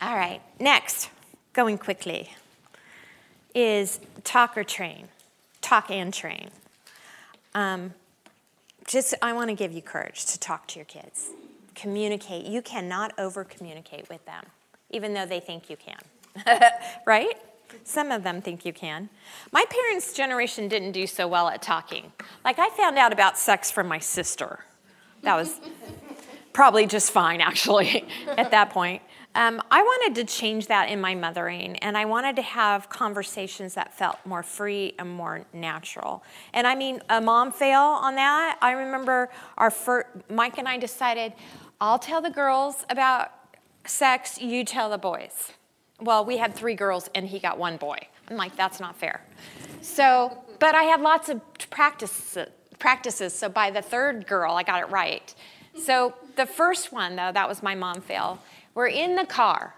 All 0.01 0.17
right, 0.17 0.41
next, 0.59 1.11
going 1.53 1.79
quickly 1.79 2.35
is 3.55 4.01
talk 4.25 4.57
or 4.57 4.65
train, 4.65 5.09
talk 5.61 5.91
and 5.91 6.13
train. 6.13 6.51
Um, 7.55 7.93
just, 8.87 9.15
I 9.21 9.35
want 9.35 9.51
to 9.51 9.55
give 9.55 9.73
you 9.73 9.83
courage 9.83 10.25
to 10.27 10.41
talk 10.41 10.67
to 10.69 10.79
your 10.79 10.87
kids. 10.87 11.31
Communicate. 11.75 12.47
You 12.47 12.63
cannot 12.63 13.13
over 13.19 13.45
communicate 13.45 14.09
with 14.09 14.25
them, 14.27 14.45
even 14.91 15.15
though 15.15 15.27
they 15.27 15.41
think 15.41 15.71
you 15.71 15.77
can. 15.77 15.99
right? 17.07 17.35
Some 17.85 18.11
of 18.11 18.23
them 18.23 18.43
think 18.43 18.65
you 18.65 18.73
can. 18.73 19.09
My 19.51 19.65
parents' 19.69 20.13
generation 20.13 20.69
didn't 20.69 20.93
do 20.93 21.07
so 21.07 21.27
well 21.27 21.49
at 21.49 21.63
talking. 21.63 22.13
Like, 22.45 22.59
I 22.59 22.69
found 22.71 22.99
out 22.99 23.13
about 23.13 23.39
sex 23.39 23.71
from 23.71 23.89
my 23.89 23.99
sister. 23.99 24.65
That 25.23 25.37
was 25.37 25.61
probably 26.53 26.87
just 26.87 27.11
fine, 27.11 27.41
actually, 27.41 28.07
at 28.37 28.51
that 28.51 28.71
point. 28.71 29.03
Um, 29.35 29.63
I 29.71 29.81
wanted 29.83 30.21
to 30.21 30.25
change 30.31 30.67
that 30.67 30.91
in 30.91 31.01
my 31.01 31.15
mothering, 31.15 31.77
and 31.79 31.97
I 31.97 32.05
wanted 32.05 32.37
to 32.37 32.43
have 32.43 32.91
conversations 32.91 33.73
that 33.75 33.97
felt 33.97 34.19
more 34.27 34.43
free 34.43 34.93
and 34.99 35.09
more 35.09 35.47
natural. 35.55 36.23
And 36.53 36.67
I 36.67 36.75
mean, 36.75 37.01
a 37.09 37.19
mom 37.19 37.51
fail 37.51 37.81
on 37.81 38.17
that. 38.17 38.59
I 38.61 38.73
remember 38.73 39.31
our 39.57 39.71
first, 39.71 40.09
Mike 40.29 40.59
and 40.59 40.69
I 40.69 40.77
decided, 40.77 41.33
I'll 41.83 41.99
tell 41.99 42.21
the 42.23 42.31
girls 42.31 42.85
about 42.89 43.33
sex, 43.87 44.41
you 44.41 44.65
tell 44.65 44.89
the 44.89 44.99
boys. 44.99 45.51
Well, 46.01 46.25
we 46.25 46.37
had 46.37 46.55
three 46.55 46.77
girls, 46.77 47.11
and 47.13 47.27
he 47.27 47.41
got 47.41 47.59
one 47.59 47.77
boy. 47.77 47.99
I'm 48.29 48.37
like, 48.37 48.55
that's 48.55 48.79
not 48.79 48.95
fair. 48.97 49.21
So, 49.81 50.45
but 50.61 50.77
I 50.77 50.85
had 50.85 51.01
lots 51.01 51.29
of 51.29 51.41
practice, 51.71 52.39
practices. 52.79 53.35
So 53.35 53.49
by 53.49 53.73
the 53.73 53.83
third 53.83 54.29
girl, 54.29 54.55
I 54.55 54.63
got 54.63 54.81
it 54.81 54.91
right. 54.91 55.35
So 55.77 56.15
the 56.37 56.47
first 56.47 56.93
one, 56.93 57.17
though, 57.17 57.33
that 57.33 57.49
was 57.49 57.65
my 57.65 57.75
mom 57.75 58.01
fail 58.01 58.39
we're 58.75 58.87
in 58.87 59.17
the 59.17 59.27
car, 59.27 59.75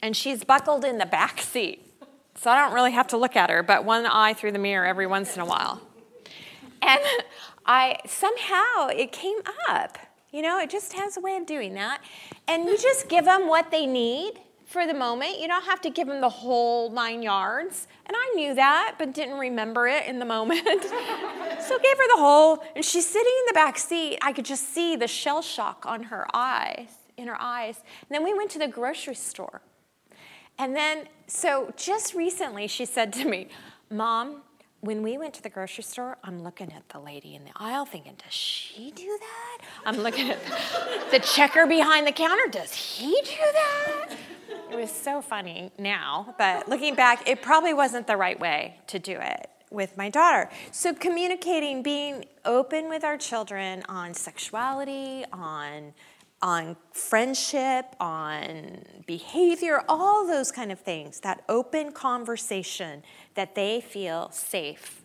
and 0.00 0.16
she's 0.16 0.44
buckled 0.44 0.82
in 0.82 0.96
the 0.96 1.04
back 1.04 1.42
seat. 1.42 1.92
So 2.36 2.50
I 2.50 2.56
don't 2.56 2.72
really 2.72 2.92
have 2.92 3.08
to 3.08 3.18
look 3.18 3.36
at 3.36 3.50
her, 3.50 3.62
but 3.62 3.84
one 3.84 4.06
eye 4.06 4.32
through 4.32 4.52
the 4.52 4.58
mirror 4.58 4.86
every 4.86 5.06
once 5.06 5.36
in 5.36 5.42
a 5.42 5.46
while. 5.46 5.82
And 6.80 7.02
I 7.66 7.98
somehow 8.06 8.88
it 8.88 9.12
came 9.12 9.40
up. 9.68 9.98
You 10.34 10.42
know, 10.42 10.58
it 10.58 10.68
just 10.68 10.92
has 10.94 11.16
a 11.16 11.20
way 11.20 11.36
of 11.36 11.46
doing 11.46 11.74
that. 11.74 12.02
And 12.48 12.64
you 12.64 12.76
just 12.76 13.08
give 13.08 13.24
them 13.24 13.46
what 13.46 13.70
they 13.70 13.86
need 13.86 14.40
for 14.66 14.84
the 14.84 14.92
moment. 14.92 15.38
You 15.38 15.46
don't 15.46 15.64
have 15.64 15.80
to 15.82 15.90
give 15.90 16.08
them 16.08 16.20
the 16.20 16.28
whole 16.28 16.90
nine 16.90 17.22
yards. 17.22 17.86
And 18.06 18.16
I 18.18 18.32
knew 18.34 18.52
that, 18.56 18.96
but 18.98 19.14
didn't 19.14 19.38
remember 19.38 19.86
it 19.86 20.06
in 20.06 20.18
the 20.18 20.24
moment. 20.24 20.64
so 20.64 21.78
gave 21.78 21.96
her 21.96 22.08
the 22.08 22.16
whole, 22.16 22.64
and 22.74 22.84
she's 22.84 23.08
sitting 23.08 23.32
in 23.42 23.46
the 23.46 23.54
back 23.54 23.78
seat. 23.78 24.18
I 24.22 24.32
could 24.32 24.44
just 24.44 24.74
see 24.74 24.96
the 24.96 25.06
shell 25.06 25.40
shock 25.40 25.86
on 25.86 26.02
her 26.02 26.26
eyes, 26.34 26.88
in 27.16 27.28
her 27.28 27.40
eyes. 27.40 27.76
And 27.76 28.08
then 28.10 28.24
we 28.24 28.34
went 28.34 28.50
to 28.50 28.58
the 28.58 28.66
grocery 28.66 29.14
store. 29.14 29.60
And 30.58 30.74
then, 30.74 31.06
so 31.28 31.72
just 31.76 32.12
recently, 32.12 32.66
she 32.66 32.86
said 32.86 33.12
to 33.12 33.24
me, 33.24 33.50
Mom, 33.88 34.42
when 34.84 35.02
we 35.02 35.16
went 35.16 35.32
to 35.34 35.42
the 35.42 35.48
grocery 35.48 35.82
store, 35.82 36.18
I'm 36.22 36.42
looking 36.42 36.70
at 36.72 36.88
the 36.90 36.98
lady 36.98 37.34
in 37.34 37.44
the 37.44 37.52
aisle 37.56 37.86
thinking, 37.86 38.14
does 38.22 38.32
she 38.32 38.90
do 38.90 39.18
that? 39.18 39.58
I'm 39.86 39.96
looking 39.96 40.30
at 40.30 40.38
the, 41.10 41.20
checker 41.20 41.66
behind 41.66 42.06
the 42.06 42.12
counter, 42.12 42.50
does 42.50 42.74
he 42.74 43.10
do 43.24 43.52
that? 43.52 44.10
It 44.70 44.76
was 44.76 44.90
so 44.90 45.22
funny 45.22 45.70
now, 45.78 46.34
but 46.36 46.68
looking 46.68 46.94
back, 46.94 47.26
it 47.28 47.40
probably 47.40 47.72
wasn't 47.72 48.06
the 48.06 48.16
right 48.16 48.38
way 48.38 48.78
to 48.88 48.98
do 48.98 49.18
it 49.18 49.48
with 49.70 49.96
my 49.96 50.10
daughter. 50.10 50.50
So, 50.70 50.92
communicating, 50.92 51.82
being 51.82 52.26
open 52.44 52.88
with 52.88 53.04
our 53.04 53.16
children 53.16 53.82
on 53.88 54.12
sexuality, 54.12 55.24
on 55.32 55.94
on 56.44 56.76
friendship, 56.92 57.96
on 57.98 58.84
behavior, 59.06 59.82
all 59.88 60.26
those 60.26 60.52
kind 60.52 60.70
of 60.70 60.78
things, 60.78 61.20
that 61.20 61.42
open 61.48 61.90
conversation 61.90 63.02
that 63.34 63.54
they 63.54 63.80
feel 63.80 64.30
safe. 64.30 65.00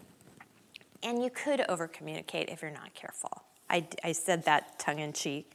And 1.02 1.24
you 1.24 1.30
could 1.30 1.64
over 1.70 1.88
communicate 1.88 2.50
if 2.50 2.62
you're 2.62 2.72
not 2.72 2.94
careful. 2.94 3.44
I, 3.70 3.88
I 4.04 4.12
said 4.12 4.44
that 4.44 4.80
tongue 4.80 5.00
in 5.00 5.14
cheek. 5.14 5.54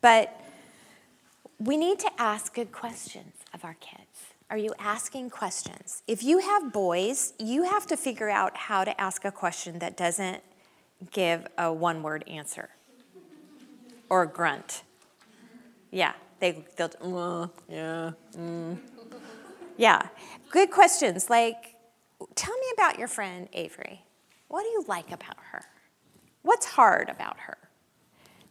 But 0.00 0.34
we 1.58 1.76
need 1.76 1.98
to 1.98 2.10
ask 2.16 2.54
good 2.54 2.72
questions 2.72 3.34
of 3.52 3.66
our 3.66 3.74
kids. 3.74 4.32
Are 4.48 4.56
you 4.56 4.72
asking 4.78 5.28
questions? 5.28 6.02
If 6.06 6.22
you 6.22 6.38
have 6.38 6.72
boys, 6.72 7.34
you 7.38 7.64
have 7.64 7.86
to 7.88 7.98
figure 7.98 8.30
out 8.30 8.56
how 8.56 8.82
to 8.82 8.98
ask 8.98 9.26
a 9.26 9.30
question 9.30 9.78
that 9.80 9.94
doesn't 9.94 10.42
give 11.10 11.46
a 11.58 11.70
one 11.70 12.02
word 12.02 12.24
answer 12.26 12.70
or 14.08 14.22
a 14.22 14.26
grunt. 14.26 14.84
Yeah, 15.90 16.12
they, 16.40 16.64
they'll, 16.76 16.90
uh, 17.02 17.48
yeah, 17.68 18.12
mm. 18.36 18.78
yeah. 19.76 20.08
Good 20.50 20.70
questions 20.70 21.30
like, 21.30 21.76
tell 22.34 22.56
me 22.56 22.66
about 22.74 22.98
your 22.98 23.08
friend 23.08 23.48
Avery. 23.52 24.02
What 24.48 24.62
do 24.62 24.68
you 24.68 24.84
like 24.88 25.12
about 25.12 25.36
her? 25.52 25.64
What's 26.42 26.66
hard 26.66 27.08
about 27.08 27.38
her? 27.40 27.58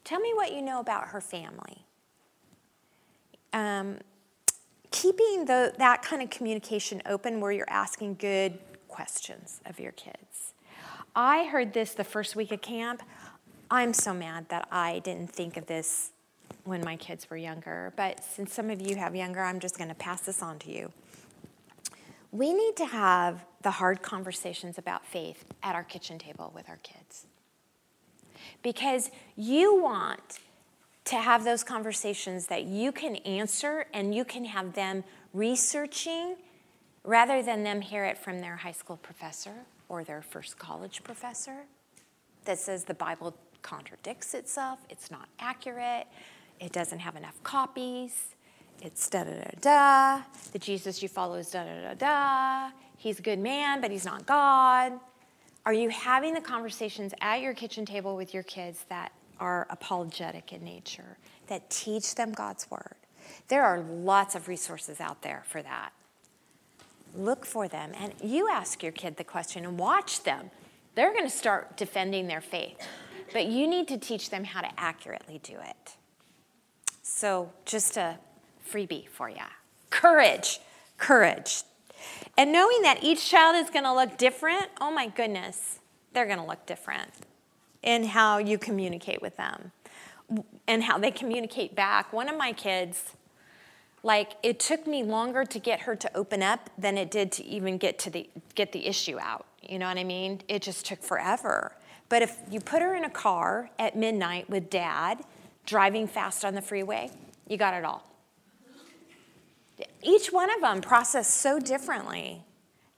Tell 0.03 0.19
me 0.19 0.31
what 0.33 0.53
you 0.53 0.61
know 0.61 0.79
about 0.79 1.09
her 1.09 1.21
family. 1.21 1.85
Um, 3.53 3.97
keeping 4.91 5.45
the, 5.45 5.73
that 5.77 6.01
kind 6.01 6.21
of 6.21 6.29
communication 6.29 7.01
open 7.05 7.41
where 7.41 7.51
you're 7.51 7.69
asking 7.69 8.15
good 8.15 8.59
questions 8.88 9.61
of 9.65 9.79
your 9.79 9.91
kids. 9.93 10.53
I 11.15 11.45
heard 11.45 11.73
this 11.73 11.93
the 11.93 12.03
first 12.03 12.35
week 12.35 12.51
of 12.51 12.61
camp. 12.61 13.01
I'm 13.69 13.93
so 13.93 14.13
mad 14.13 14.49
that 14.49 14.67
I 14.71 14.99
didn't 14.99 15.31
think 15.31 15.57
of 15.57 15.65
this 15.65 16.11
when 16.63 16.83
my 16.83 16.95
kids 16.97 17.29
were 17.29 17.37
younger, 17.37 17.93
but 17.95 18.23
since 18.23 18.53
some 18.53 18.69
of 18.69 18.81
you 18.81 18.95
have 18.95 19.15
younger, 19.15 19.41
I'm 19.41 19.59
just 19.59 19.77
going 19.77 19.89
to 19.89 19.95
pass 19.95 20.21
this 20.21 20.41
on 20.41 20.59
to 20.59 20.71
you. 20.71 20.91
We 22.31 22.53
need 22.53 22.75
to 22.77 22.85
have 22.85 23.45
the 23.61 23.71
hard 23.71 24.01
conversations 24.01 24.77
about 24.77 25.05
faith 25.05 25.45
at 25.63 25.75
our 25.75 25.83
kitchen 25.83 26.19
table 26.19 26.51
with 26.53 26.69
our 26.69 26.79
kids. 26.83 27.25
Because 28.61 29.09
you 29.35 29.81
want 29.81 30.39
to 31.05 31.15
have 31.15 31.45
those 31.45 31.63
conversations 31.63 32.47
that 32.47 32.63
you 32.63 32.91
can 32.91 33.15
answer 33.17 33.85
and 33.93 34.13
you 34.13 34.25
can 34.25 34.43
have 34.43 34.73
them 34.73 35.03
researching 35.33 36.35
rather 37.03 37.41
than 37.41 37.63
them 37.63 37.79
hear 37.79 38.03
it 38.03 38.17
from 38.17 38.41
their 38.41 38.57
high 38.57 38.73
school 38.73 38.97
professor 38.97 39.53
or 39.87 40.03
their 40.03 40.21
first 40.21 40.59
college 40.59 41.03
professor 41.03 41.63
that 42.43 42.59
says 42.59 42.83
the 42.83 42.93
Bible 42.93 43.33
contradicts 43.62 44.34
itself, 44.34 44.80
it's 44.89 45.12
not 45.12 45.28
accurate, 45.39 46.08
it 46.60 46.72
doesn't 46.72 46.99
have 46.99 47.16
enough 47.16 47.41
copies, 47.43 48.36
it's 48.82 49.10
da 49.10 49.24
da 49.24 49.32
da 49.32 49.49
da, 49.62 50.24
the 50.51 50.60
Jesus 50.60 51.01
you 51.01 51.10
follow 51.10 51.36
is 51.36 51.51
da 51.51 51.64
da 51.64 51.82
da 51.82 51.93
da, 51.93 52.72
he's 52.97 53.20
a 53.20 53.22
good 53.22 53.39
man, 53.39 53.82
but 53.82 53.91
he's 53.91 54.05
not 54.05 54.26
God. 54.26 54.93
Are 55.66 55.74
you 55.74 55.89
having 55.89 56.34
the 56.34 56.41
conversations 56.41 57.14
at 57.20 57.41
your 57.41 57.53
kitchen 57.53 57.86
table 57.86 58.16
with 58.16 58.34
your 58.34 58.43
kids 58.43 58.86
that 58.89 59.12
are 59.39 59.68
apologetic 59.70 60.53
in 60.53 60.64
nature, 60.64 61.18
that 61.47 61.70
teach 61.70 62.16
them 62.16 62.32
God's 62.32 62.72
word? 62.72 62.95
There 63.49 63.64
are 63.64 63.82
lots 63.82 64.36
of 64.36 64.47
resources 64.47 65.01
out 65.01 65.22
there 65.22 65.43
for 65.45 65.62
that. 65.62 65.91
Look 67.16 67.45
for 67.45 67.68
them, 67.68 67.91
and 67.99 68.14
you 68.24 68.47
ask 68.49 68.84
your 68.84 68.91
kid 68.91 69.18
the 69.18 69.24
question 69.24 69.66
and 69.66 69.78
watch 69.78 70.24
them. 70.24 70.51
They're 70.95 71.12
going 71.12 71.26
to 71.26 71.30
start 71.30 71.76
defending 71.78 72.28
their 72.28 72.41
faith, 72.41 72.80
but 73.34 73.47
you 73.47 73.67
need 73.67 73.88
to 73.88 73.97
teach 73.97 74.30
them 74.30 74.43
how 74.43 74.61
to 74.61 74.69
accurately 74.80 75.39
do 75.43 75.53
it. 75.63 75.95
So, 77.01 77.51
just 77.65 77.97
a 77.97 78.17
freebie 78.69 79.07
for 79.07 79.30
you 79.30 79.38
courage, 79.89 80.59
courage. 80.97 81.63
And 82.38 82.51
knowing 82.51 82.82
that 82.84 83.03
each 83.03 83.28
child 83.30 83.55
is 83.55 83.69
going 83.69 83.86
to 83.86 83.93
look 83.93 84.17
different, 84.17 84.67
oh 84.80 84.91
my 84.91 85.07
goodness, 85.07 85.80
they're 86.13 86.25
going 86.25 86.39
to 86.39 86.45
look 86.45 86.65
different 86.65 87.11
in 87.82 88.03
how 88.03 88.38
you 88.38 88.57
communicate 88.57 89.21
with 89.21 89.38
them 89.38 89.71
and 90.67 90.84
how 90.84 90.97
they 90.97 91.11
communicate 91.11 91.75
back. 91.75 92.11
One 92.11 92.30
of 92.30 92.38
my 92.38 92.53
kids, 92.53 93.13
like 94.03 94.34
it 94.43 94.59
took 94.59 94.86
me 94.86 95.03
longer 95.03 95.45
to 95.45 95.59
get 95.59 95.82
her 95.82 95.95
to 95.95 96.17
open 96.17 96.43
up 96.43 96.69
than 96.78 96.97
it 96.97 97.09
did 97.09 97.32
to 97.34 97.45
even 97.45 97.78
get 97.78 97.97
to 97.99 98.09
the 98.09 98.30
get 98.55 98.71
the 98.71 98.86
issue 98.86 99.17
out. 99.19 99.45
You 99.61 99.80
know 99.80 99.88
what 99.88 99.97
I 99.97 100.03
mean? 100.03 100.41
It 100.47 100.61
just 100.61 100.86
took 100.86 101.01
forever. 101.01 101.71
But 102.10 102.22
if 102.22 102.38
you 102.49 102.60
put 102.60 102.82
her 102.82 102.95
in 102.95 103.03
a 103.03 103.10
car 103.10 103.70
at 103.78 103.95
midnight 103.95 104.49
with 104.49 104.70
dad 104.70 105.22
driving 105.66 106.08
fast 106.08 106.45
on 106.45 106.55
the 106.55 106.62
freeway, 106.62 107.12
you 107.47 107.58
got 107.58 107.74
it 107.74 107.84
all. 107.84 108.03
Each 110.01 110.32
one 110.32 110.49
of 110.49 110.62
them 110.62 110.82
processed 110.82 111.36
so 111.36 111.60
differently. 111.60 112.43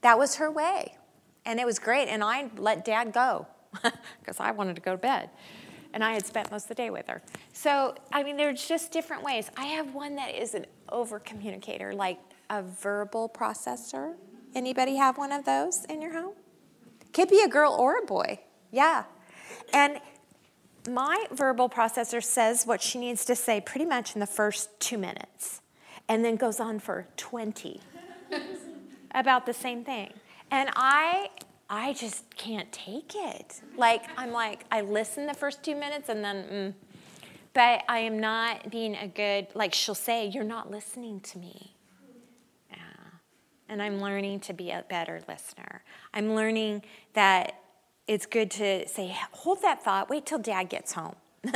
That 0.02 0.18
was 0.18 0.36
her 0.36 0.50
way. 0.50 0.96
And 1.44 1.58
it 1.58 1.66
was 1.66 1.78
great. 1.78 2.08
And 2.08 2.22
I 2.22 2.50
let 2.56 2.84
dad 2.84 3.12
go 3.12 3.46
because 4.20 4.38
I 4.38 4.50
wanted 4.52 4.76
to 4.76 4.82
go 4.82 4.92
to 4.92 4.98
bed. 4.98 5.30
And 5.92 6.04
I 6.04 6.12
had 6.12 6.24
spent 6.24 6.50
most 6.52 6.64
of 6.64 6.68
the 6.68 6.74
day 6.76 6.90
with 6.90 7.08
her. 7.08 7.20
So, 7.52 7.96
I 8.12 8.22
mean, 8.22 8.36
there's 8.36 8.66
just 8.66 8.92
different 8.92 9.24
ways. 9.24 9.50
I 9.56 9.66
have 9.66 9.92
one 9.92 10.14
that 10.16 10.34
is 10.34 10.54
an 10.54 10.66
over 10.88 11.18
communicator, 11.18 11.92
like 11.92 12.18
a 12.48 12.62
verbal 12.62 13.28
processor. 13.28 14.14
Anybody 14.54 14.96
have 14.96 15.18
one 15.18 15.32
of 15.32 15.44
those 15.44 15.84
in 15.86 16.00
your 16.00 16.12
home? 16.12 16.34
Could 17.12 17.28
be 17.28 17.42
a 17.42 17.48
girl 17.48 17.72
or 17.72 17.98
a 17.98 18.06
boy. 18.06 18.38
Yeah. 18.70 19.04
And 19.72 20.00
my 20.88 21.26
verbal 21.30 21.68
processor 21.68 22.22
says 22.22 22.66
what 22.66 22.80
she 22.80 22.98
needs 22.98 23.24
to 23.26 23.36
say 23.36 23.60
pretty 23.60 23.84
much 23.84 24.14
in 24.14 24.20
the 24.20 24.26
first 24.26 24.68
two 24.80 24.98
minutes 24.98 25.60
and 26.08 26.24
then 26.24 26.36
goes 26.36 26.60
on 26.60 26.78
for 26.78 27.06
20 27.16 27.80
about 29.14 29.46
the 29.46 29.52
same 29.52 29.84
thing. 29.84 30.12
And 30.50 30.70
I 30.74 31.28
I 31.72 31.92
just 31.92 32.34
can't 32.36 32.70
take 32.72 33.12
it. 33.14 33.60
Like 33.76 34.02
I'm 34.16 34.32
like 34.32 34.64
I 34.72 34.80
listen 34.80 35.26
the 35.26 35.34
first 35.34 35.62
2 35.62 35.74
minutes 35.74 36.08
and 36.08 36.24
then 36.24 36.44
mm. 36.52 36.74
but 37.52 37.82
I 37.88 38.00
am 38.00 38.18
not 38.18 38.70
being 38.70 38.96
a 38.96 39.06
good 39.06 39.48
like 39.54 39.74
she'll 39.74 39.94
say 39.94 40.26
you're 40.26 40.44
not 40.44 40.70
listening 40.70 41.20
to 41.20 41.38
me. 41.38 41.74
Yeah. 42.70 42.76
And 43.68 43.82
I'm 43.82 44.00
learning 44.00 44.40
to 44.40 44.52
be 44.52 44.70
a 44.70 44.84
better 44.88 45.20
listener. 45.28 45.84
I'm 46.12 46.34
learning 46.34 46.82
that 47.12 47.60
it's 48.06 48.26
good 48.26 48.50
to 48.52 48.86
say, 48.88 49.16
hold 49.32 49.62
that 49.62 49.82
thought, 49.82 50.10
wait 50.10 50.26
till 50.26 50.38
dad 50.38 50.68
gets 50.68 50.92
home. 50.92 51.16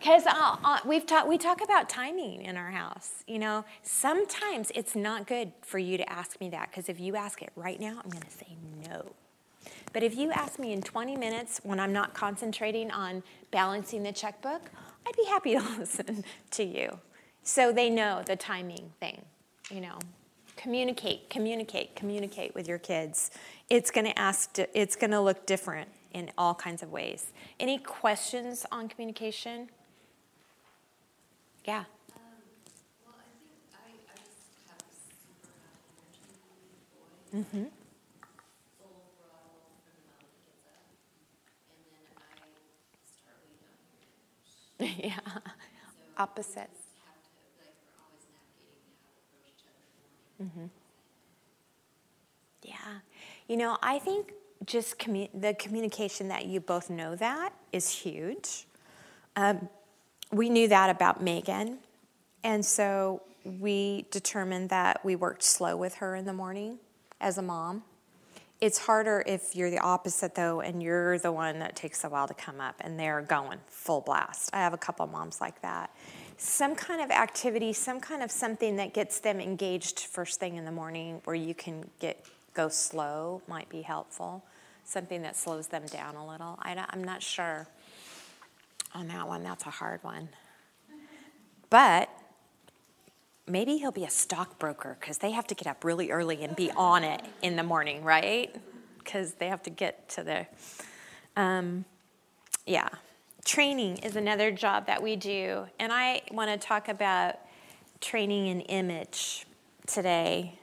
Because 0.00 0.24
uh, 0.24 0.56
uh, 0.64 0.78
we've 0.86 1.04
talk, 1.04 1.26
we 1.26 1.36
talk 1.36 1.62
about 1.62 1.90
timing 1.90 2.40
in 2.40 2.56
our 2.56 2.70
house. 2.70 3.22
You 3.26 3.38
know, 3.38 3.66
sometimes 3.82 4.72
it's 4.74 4.96
not 4.96 5.26
good 5.26 5.52
for 5.60 5.78
you 5.78 5.98
to 5.98 6.10
ask 6.10 6.40
me 6.40 6.48
that 6.48 6.70
because 6.70 6.88
if 6.88 6.98
you 6.98 7.16
ask 7.16 7.42
it 7.42 7.50
right 7.54 7.78
now, 7.78 8.00
I'm 8.02 8.08
going 8.08 8.22
to 8.22 8.30
say 8.30 8.56
no. 8.88 9.12
But 9.92 10.02
if 10.02 10.16
you 10.16 10.30
ask 10.30 10.58
me 10.58 10.72
in 10.72 10.80
20 10.80 11.16
minutes 11.16 11.60
when 11.64 11.78
I'm 11.78 11.92
not 11.92 12.14
concentrating 12.14 12.90
on 12.90 13.22
balancing 13.50 14.02
the 14.02 14.12
checkbook, 14.12 14.62
I'd 15.06 15.16
be 15.16 15.24
happy 15.26 15.52
to 15.52 15.60
listen 15.78 16.24
to 16.52 16.64
you. 16.64 16.98
So 17.42 17.70
they 17.70 17.90
know 17.90 18.22
the 18.24 18.36
timing 18.36 18.92
thing, 19.00 19.22
you 19.70 19.82
know. 19.82 19.98
Communicate, 20.60 21.30
communicate, 21.30 21.96
communicate 21.96 22.54
with 22.54 22.68
your 22.68 22.76
kids. 22.76 23.30
It's 23.70 23.90
going 23.90 24.04
to 24.04 24.18
ask. 24.18 24.58
It's 24.74 24.94
going 24.94 25.10
to 25.12 25.20
look 25.22 25.46
different 25.46 25.88
in 26.12 26.30
all 26.36 26.54
kinds 26.54 26.82
of 26.82 26.92
ways. 26.92 27.32
Any 27.58 27.78
questions 27.78 28.66
on 28.70 28.86
communication? 28.86 29.70
Yeah. 31.64 31.84
Mm-hmm. 37.34 37.64
yeah. 44.98 45.20
Opposites. 46.18 46.79
Yeah. 52.62 52.74
You 53.48 53.56
know, 53.56 53.78
I 53.82 53.98
think 53.98 54.32
just 54.66 54.98
commu- 54.98 55.30
the 55.34 55.54
communication 55.54 56.28
that 56.28 56.46
you 56.46 56.60
both 56.60 56.90
know 56.90 57.14
that 57.16 57.52
is 57.72 57.88
huge. 57.88 58.66
Um, 59.36 59.68
we 60.30 60.48
knew 60.50 60.68
that 60.68 60.90
about 60.90 61.22
Megan. 61.22 61.78
And 62.44 62.64
so 62.64 63.22
we 63.44 64.06
determined 64.10 64.68
that 64.70 65.04
we 65.04 65.16
worked 65.16 65.42
slow 65.42 65.76
with 65.76 65.96
her 65.96 66.14
in 66.14 66.24
the 66.24 66.32
morning 66.32 66.78
as 67.20 67.38
a 67.38 67.42
mom. 67.42 67.82
It's 68.60 68.78
harder 68.78 69.24
if 69.26 69.56
you're 69.56 69.70
the 69.70 69.78
opposite, 69.78 70.34
though, 70.34 70.60
and 70.60 70.82
you're 70.82 71.18
the 71.18 71.32
one 71.32 71.60
that 71.60 71.74
takes 71.76 72.04
a 72.04 72.10
while 72.10 72.28
to 72.28 72.34
come 72.34 72.60
up 72.60 72.76
and 72.80 73.00
they're 73.00 73.22
going 73.22 73.58
full 73.68 74.02
blast. 74.02 74.50
I 74.52 74.58
have 74.58 74.74
a 74.74 74.78
couple 74.78 75.06
moms 75.06 75.40
like 75.40 75.62
that. 75.62 75.90
Some 76.42 76.74
kind 76.74 77.02
of 77.02 77.10
activity, 77.10 77.74
some 77.74 78.00
kind 78.00 78.22
of 78.22 78.30
something 78.30 78.76
that 78.76 78.94
gets 78.94 79.18
them 79.18 79.40
engaged 79.40 80.00
first 80.00 80.40
thing 80.40 80.56
in 80.56 80.64
the 80.64 80.72
morning 80.72 81.20
where 81.24 81.36
you 81.36 81.54
can 81.54 81.84
get 81.98 82.24
go 82.54 82.70
slow 82.70 83.42
might 83.46 83.68
be 83.68 83.82
helpful. 83.82 84.42
Something 84.84 85.20
that 85.20 85.36
slows 85.36 85.66
them 85.66 85.84
down 85.84 86.16
a 86.16 86.26
little. 86.26 86.58
I 86.62 86.82
am 86.94 87.04
not 87.04 87.22
sure 87.22 87.68
on 88.94 89.08
that 89.08 89.28
one. 89.28 89.42
That's 89.42 89.66
a 89.66 89.70
hard 89.70 90.02
one. 90.02 90.30
But 91.68 92.08
maybe 93.46 93.76
he'll 93.76 93.92
be 93.92 94.04
a 94.04 94.10
stockbroker 94.10 94.96
because 94.98 95.18
they 95.18 95.32
have 95.32 95.46
to 95.48 95.54
get 95.54 95.66
up 95.66 95.84
really 95.84 96.10
early 96.10 96.42
and 96.42 96.56
be 96.56 96.70
on 96.70 97.04
it 97.04 97.22
in 97.42 97.56
the 97.56 97.62
morning, 97.62 98.02
right? 98.02 98.56
Because 98.96 99.34
they 99.34 99.48
have 99.48 99.62
to 99.64 99.70
get 99.70 100.08
to 100.08 100.24
the, 100.24 100.46
um, 101.36 101.84
yeah. 102.64 102.88
Training 103.44 103.98
is 103.98 104.16
another 104.16 104.50
job 104.50 104.86
that 104.86 105.02
we 105.02 105.16
do. 105.16 105.66
And 105.78 105.92
I 105.92 106.22
want 106.30 106.50
to 106.50 106.66
talk 106.66 106.88
about 106.88 107.36
training 108.00 108.46
in 108.46 108.60
image 108.62 109.46
today. 109.86 110.58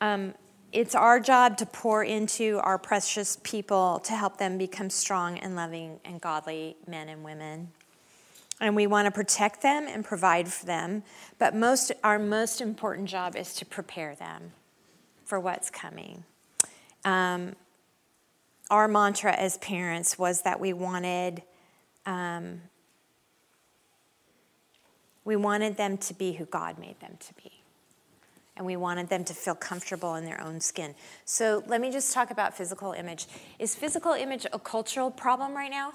Um, 0.00 0.34
it's 0.72 0.94
our 0.94 1.20
job 1.20 1.58
to 1.58 1.66
pour 1.66 2.02
into 2.02 2.58
our 2.62 2.78
precious 2.78 3.38
people 3.42 4.00
to 4.04 4.12
help 4.12 4.38
them 4.38 4.58
become 4.58 4.90
strong 4.90 5.38
and 5.38 5.54
loving 5.54 6.00
and 6.04 6.20
godly 6.20 6.76
men 6.86 7.08
and 7.08 7.22
women 7.22 7.68
and 8.62 8.76
we 8.76 8.86
want 8.86 9.06
to 9.06 9.10
protect 9.10 9.60
them 9.60 9.88
and 9.88 10.04
provide 10.04 10.46
for 10.48 10.64
them. 10.64 11.02
But 11.38 11.54
most, 11.54 11.90
our 12.04 12.18
most 12.18 12.60
important 12.60 13.08
job 13.08 13.34
is 13.34 13.54
to 13.56 13.66
prepare 13.66 14.14
them 14.14 14.52
for 15.24 15.40
what's 15.40 15.68
coming. 15.68 16.22
Um, 17.04 17.56
our 18.70 18.86
mantra 18.86 19.32
as 19.32 19.58
parents 19.58 20.16
was 20.16 20.42
that 20.42 20.60
we 20.60 20.72
wanted 20.72 21.42
um, 22.06 22.60
we 25.24 25.36
wanted 25.36 25.76
them 25.76 25.98
to 25.98 26.14
be 26.14 26.32
who 26.32 26.44
God 26.46 26.78
made 26.78 26.98
them 27.00 27.16
to 27.20 27.34
be. 27.34 27.52
And 28.56 28.66
we 28.66 28.76
wanted 28.76 29.08
them 29.08 29.24
to 29.24 29.34
feel 29.34 29.54
comfortable 29.54 30.14
in 30.16 30.24
their 30.24 30.40
own 30.40 30.60
skin. 30.60 30.94
So 31.24 31.62
let 31.66 31.80
me 31.80 31.90
just 31.90 32.12
talk 32.12 32.30
about 32.30 32.54
physical 32.54 32.92
image. 32.92 33.26
Is 33.58 33.74
physical 33.74 34.12
image 34.12 34.46
a 34.52 34.58
cultural 34.58 35.10
problem 35.10 35.54
right 35.54 35.70
now? 35.70 35.92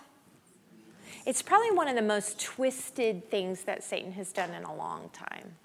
It's 1.25 1.41
probably 1.41 1.71
one 1.71 1.87
of 1.87 1.95
the 1.95 2.01
most 2.01 2.39
twisted 2.39 3.29
things 3.29 3.63
that 3.65 3.83
Satan 3.83 4.13
has 4.13 4.31
done 4.31 4.51
in 4.51 4.63
a 4.63 4.73
long 4.73 5.09
time. 5.11 5.55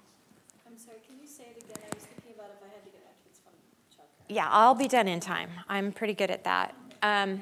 I'm 0.67 0.77
sorry, 0.77 0.97
can 1.07 1.15
you 1.21 1.27
say 1.27 1.45
it 1.55 1.63
again? 1.63 1.81
I 1.89 1.95
was 1.95 2.03
thinking 2.03 2.33
about 2.35 2.51
if 2.57 2.61
I 2.61 2.75
had 2.75 2.83
to 2.83 2.91
get 2.91 3.15
kids 3.23 3.39
from 3.39 3.53
childcare. 3.95 4.35
Yeah, 4.35 4.47
I'll 4.49 4.75
be 4.75 4.87
done 4.87 5.07
in 5.07 5.19
time. 5.19 5.49
I'm 5.69 5.93
pretty 5.93 6.13
good 6.13 6.29
at 6.29 6.43
that. 6.43 6.75
Um, 7.01 7.41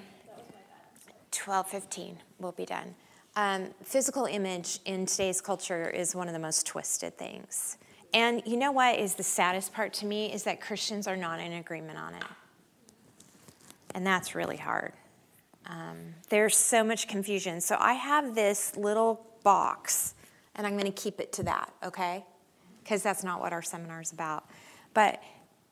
That 1.32 1.48
was 1.48 1.74
my 1.74 1.80
bad, 1.80 1.82
I'm 1.82 1.82
sorry. 1.82 2.12
12, 2.12 2.14
15, 2.14 2.18
we'll 2.40 2.52
be 2.52 2.66
done. 2.66 2.96
Um, 3.36 3.74
physical 3.84 4.26
image 4.26 4.80
in 4.86 5.06
today's 5.06 5.42
culture 5.42 5.90
is 5.90 6.16
one 6.16 6.28
of 6.28 6.34
the 6.34 6.40
most 6.40 6.68
twisted 6.68 7.18
things. 7.18 7.78
And 8.14 8.42
you 8.46 8.58
know 8.58 8.72
what 8.72 9.00
is 9.00 9.16
the 9.16 9.24
saddest 9.24 9.74
part 9.74 9.94
to 9.94 10.06
me 10.06 10.34
is 10.34 10.44
that 10.44 10.60
Christians 10.60 11.08
are 11.08 11.16
not 11.16 11.40
in 11.40 11.54
agreement 11.54 11.98
on 11.98 12.16
it. 12.16 12.24
And 13.96 14.06
that's 14.06 14.36
really 14.36 14.58
hard. 14.58 14.94
Um, 15.66 16.16
there's 16.30 16.58
so 16.58 16.84
much 16.84 17.08
confusion. 17.08 17.62
So 17.62 17.78
I 17.80 17.94
have 17.94 18.36
this 18.36 18.76
little 18.76 19.26
box, 19.44 20.16
and 20.56 20.68
I'm 20.68 20.74
going 20.74 20.92
to 20.92 21.02
keep 21.02 21.20
it 21.20 21.32
to 21.34 21.44
that, 21.44 21.72
okay? 21.84 22.26
Because 22.84 23.04
that's 23.04 23.24
not 23.24 23.40
what 23.40 23.54
our 23.54 23.62
seminar 23.62 24.02
is 24.02 24.12
about. 24.12 24.50
But 24.94 25.22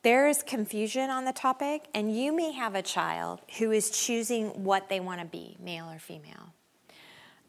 there 0.02 0.28
is 0.28 0.44
confusion 0.44 1.10
on 1.10 1.26
the 1.26 1.34
topic, 1.34 1.88
and 1.94 2.16
you 2.16 2.34
may 2.36 2.52
have 2.52 2.76
a 2.76 2.82
child 2.82 3.42
who 3.58 3.72
is 3.72 3.90
choosing 3.90 4.64
what 4.64 4.90
they 4.90 5.00
want 5.00 5.20
to 5.20 5.26
be, 5.26 5.58
male 5.60 5.90
or 5.90 6.00
female. 6.00 6.54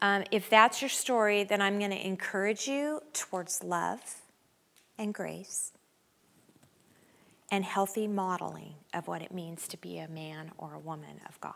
Um, 0.01 0.23
if 0.31 0.49
that's 0.49 0.81
your 0.81 0.89
story, 0.89 1.43
then 1.43 1.61
I'm 1.61 1.79
going 1.79 1.91
to 1.91 2.05
encourage 2.05 2.67
you 2.67 3.01
towards 3.13 3.63
love 3.63 4.01
and 4.97 5.13
grace 5.13 5.71
and 7.51 7.63
healthy 7.63 8.07
modeling 8.07 8.75
of 8.93 9.07
what 9.07 9.21
it 9.21 9.31
means 9.31 9.67
to 9.69 9.77
be 9.77 9.99
a 9.99 10.07
man 10.07 10.51
or 10.57 10.73
a 10.73 10.79
woman 10.79 11.21
of 11.29 11.39
God 11.39 11.53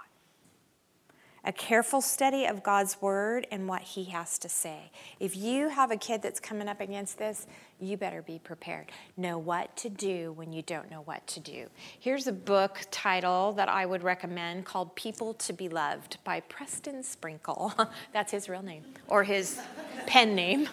a 1.46 1.52
careful 1.52 2.02
study 2.02 2.46
of 2.46 2.64
God's 2.64 3.00
word 3.02 3.46
and 3.52 3.68
what 3.68 3.82
he 3.82 4.06
has 4.06 4.40
to 4.40 4.50
say. 4.50 4.92
If 5.20 5.38
you 5.38 5.70
have 5.70 5.92
a 5.92 5.98
kid 5.98 6.22
that's 6.24 6.40
coming 6.40 6.68
up 6.68 6.82
against 6.82 7.20
this, 7.20 7.46
you 7.80 7.98
better 7.98 8.24
be 8.24 8.40
prepared. 8.40 8.92
Know 9.16 9.38
what 9.38 9.76
to 9.78 9.90
do 9.90 10.32
when 10.34 10.52
you 10.52 10.64
don't 10.64 10.90
know 10.90 11.02
what 11.02 11.26
to 11.28 11.40
do. 11.40 11.68
Here's 12.00 12.26
a 12.26 12.32
book 12.32 12.80
title 12.90 13.54
that 13.54 13.70
I 13.70 13.86
would 13.86 14.02
recommend 14.02 14.66
called 14.66 14.96
People 14.96 15.36
to 15.36 15.54
Be 15.54 15.70
Loved 15.70 16.18
by 16.24 16.40
Preston 16.40 17.04
Sprinkle. 17.04 17.74
that's 18.14 18.32
his 18.32 18.50
real 18.50 18.64
name 18.64 18.84
or 19.08 19.24
his 19.24 19.60
pen 20.08 20.34
name. 20.34 20.68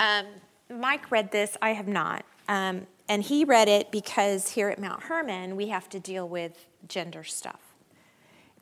Um, 0.00 0.26
Mike 0.68 1.10
read 1.10 1.30
this, 1.30 1.56
I 1.62 1.70
have 1.70 1.88
not. 1.88 2.24
Um, 2.48 2.86
and 3.08 3.22
he 3.22 3.44
read 3.44 3.68
it 3.68 3.92
because 3.92 4.50
here 4.50 4.70
at 4.70 4.80
Mount 4.80 5.04
Hermon, 5.04 5.56
we 5.56 5.68
have 5.68 5.88
to 5.90 6.00
deal 6.00 6.28
with 6.28 6.66
gender 6.88 7.22
stuff 7.22 7.69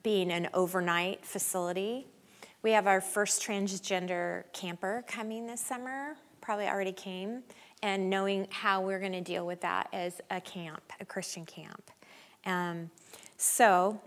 being 0.02 0.30
an 0.30 0.48
overnight 0.54 1.24
facility. 1.24 2.06
We 2.62 2.72
have 2.72 2.86
our 2.86 3.00
first 3.00 3.42
transgender 3.42 4.44
camper 4.52 5.04
coming 5.06 5.46
this 5.46 5.60
summer, 5.60 6.16
probably 6.40 6.66
already 6.66 6.92
came, 6.92 7.42
and 7.82 8.10
knowing 8.10 8.46
how 8.50 8.80
we're 8.80 8.98
going 8.98 9.12
to 9.12 9.20
deal 9.20 9.46
with 9.46 9.60
that 9.60 9.88
as 9.92 10.20
a 10.30 10.40
camp, 10.40 10.82
a 11.00 11.04
Christian 11.04 11.46
camp. 11.46 11.90
Um, 12.46 12.90
so 13.36 14.00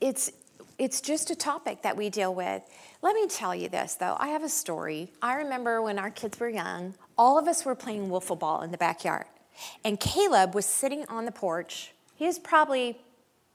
it's 0.00 0.30
it's 0.78 1.00
just 1.00 1.30
a 1.30 1.34
topic 1.34 1.82
that 1.82 1.96
we 1.96 2.10
deal 2.10 2.34
with. 2.34 2.62
Let 3.00 3.14
me 3.14 3.26
tell 3.28 3.54
you 3.54 3.70
this 3.70 3.94
though. 3.94 4.16
I 4.18 4.28
have 4.28 4.42
a 4.42 4.48
story. 4.48 5.10
I 5.22 5.36
remember 5.36 5.80
when 5.80 5.98
our 5.98 6.10
kids 6.10 6.38
were 6.38 6.50
young, 6.50 6.94
all 7.16 7.38
of 7.38 7.48
us 7.48 7.64
were 7.64 7.74
playing 7.74 8.08
wiffle 8.08 8.38
ball 8.38 8.60
in 8.60 8.72
the 8.72 8.78
backyard. 8.78 9.24
And 9.84 9.98
Caleb 9.98 10.54
was 10.54 10.66
sitting 10.66 11.06
on 11.08 11.24
the 11.24 11.32
porch. 11.32 11.92
He 12.14 12.26
was 12.26 12.38
probably 12.38 12.98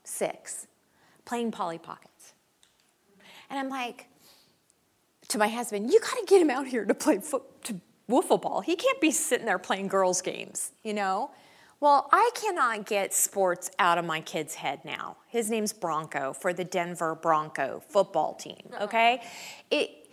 six, 0.03 0.67
playing 1.25 1.51
Polly 1.51 1.77
Pockets. 1.77 2.33
And 3.49 3.59
I'm 3.59 3.69
like, 3.69 4.07
to 5.29 5.37
my 5.37 5.47
husband, 5.47 5.91
you 5.91 5.99
got 5.99 6.17
to 6.17 6.25
get 6.25 6.41
him 6.41 6.49
out 6.49 6.67
here 6.67 6.85
to 6.85 6.93
play 6.93 7.19
foot, 7.19 7.43
to 7.65 7.79
wiffle 8.09 8.41
ball. 8.41 8.61
He 8.61 8.75
can't 8.75 8.99
be 8.99 9.11
sitting 9.11 9.45
there 9.45 9.59
playing 9.59 9.87
girls' 9.87 10.21
games, 10.21 10.71
you 10.83 10.93
know? 10.93 11.31
Well, 11.79 12.09
I 12.11 12.29
cannot 12.35 12.85
get 12.85 13.13
sports 13.13 13.71
out 13.79 13.97
of 13.97 14.05
my 14.05 14.21
kid's 14.21 14.55
head 14.55 14.85
now. 14.85 15.17
His 15.27 15.49
name's 15.49 15.73
Bronco 15.73 16.31
for 16.31 16.53
the 16.53 16.63
Denver 16.63 17.15
Bronco 17.15 17.81
football 17.89 18.35
team, 18.35 18.69
uh-huh. 18.71 18.83
okay? 18.83 19.21
It, 19.71 20.09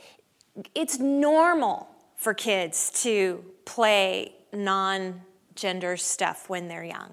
it's 0.74 0.98
normal 0.98 1.88
for 2.16 2.32
kids 2.32 2.90
to 3.02 3.44
play 3.64 4.32
non 4.52 5.20
gender 5.54 5.96
stuff 5.96 6.48
when 6.48 6.68
they're 6.68 6.84
young. 6.84 7.12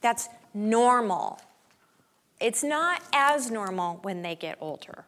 That's 0.00 0.28
normal. 0.54 1.40
It's 2.40 2.62
not 2.62 3.02
as 3.12 3.50
normal 3.50 3.98
when 4.02 4.22
they 4.22 4.34
get 4.34 4.56
older. 4.60 5.04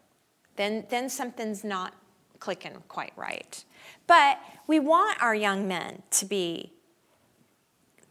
Then, 0.56 0.86
then 0.90 1.08
something's 1.08 1.64
not 1.64 1.94
clicking 2.38 2.82
quite 2.88 3.12
right. 3.16 3.64
But 4.06 4.38
we 4.66 4.80
want 4.80 5.22
our 5.22 5.34
young 5.34 5.68
men 5.68 6.02
to 6.10 6.26
be 6.26 6.72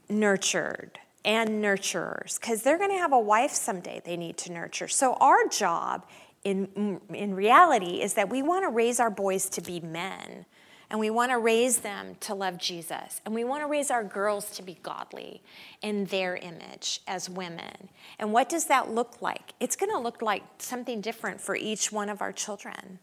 nurtured 0.09 0.99
and 1.25 1.63
nurturers 1.63 2.39
because 2.39 2.63
they're 2.63 2.77
going 2.77 2.91
to 2.91 2.97
have 2.97 3.11
a 3.11 3.19
wife 3.19 3.51
someday 3.51 4.01
they 4.03 4.15
need 4.15 4.37
to 4.37 4.51
nurture. 4.51 4.87
So, 4.87 5.13
our 5.15 5.47
job 5.47 6.05
in, 6.43 7.01
in 7.09 7.35
reality 7.35 8.01
is 8.01 8.13
that 8.13 8.29
we 8.29 8.41
want 8.41 8.63
to 8.63 8.69
raise 8.69 8.99
our 8.99 9.09
boys 9.09 9.49
to 9.49 9.61
be 9.61 9.79
men 9.79 10.45
and 10.89 10.99
we 10.99 11.09
want 11.09 11.31
to 11.31 11.37
raise 11.37 11.79
them 11.79 12.15
to 12.21 12.33
love 12.33 12.57
Jesus. 12.57 13.21
And 13.25 13.35
we 13.35 13.43
want 13.43 13.61
to 13.61 13.67
raise 13.67 13.91
our 13.91 14.03
girls 14.03 14.49
to 14.51 14.63
be 14.63 14.77
godly 14.81 15.41
in 15.81 16.05
their 16.05 16.35
image 16.35 17.01
as 17.07 17.29
women. 17.29 17.89
And 18.17 18.33
what 18.33 18.49
does 18.49 18.65
that 18.65 18.89
look 18.89 19.21
like? 19.21 19.53
It's 19.59 19.75
going 19.75 19.91
to 19.91 19.99
look 19.99 20.21
like 20.21 20.43
something 20.57 20.99
different 20.99 21.41
for 21.41 21.55
each 21.55 21.91
one 21.91 22.09
of 22.09 22.21
our 22.21 22.31
children. 22.31 22.99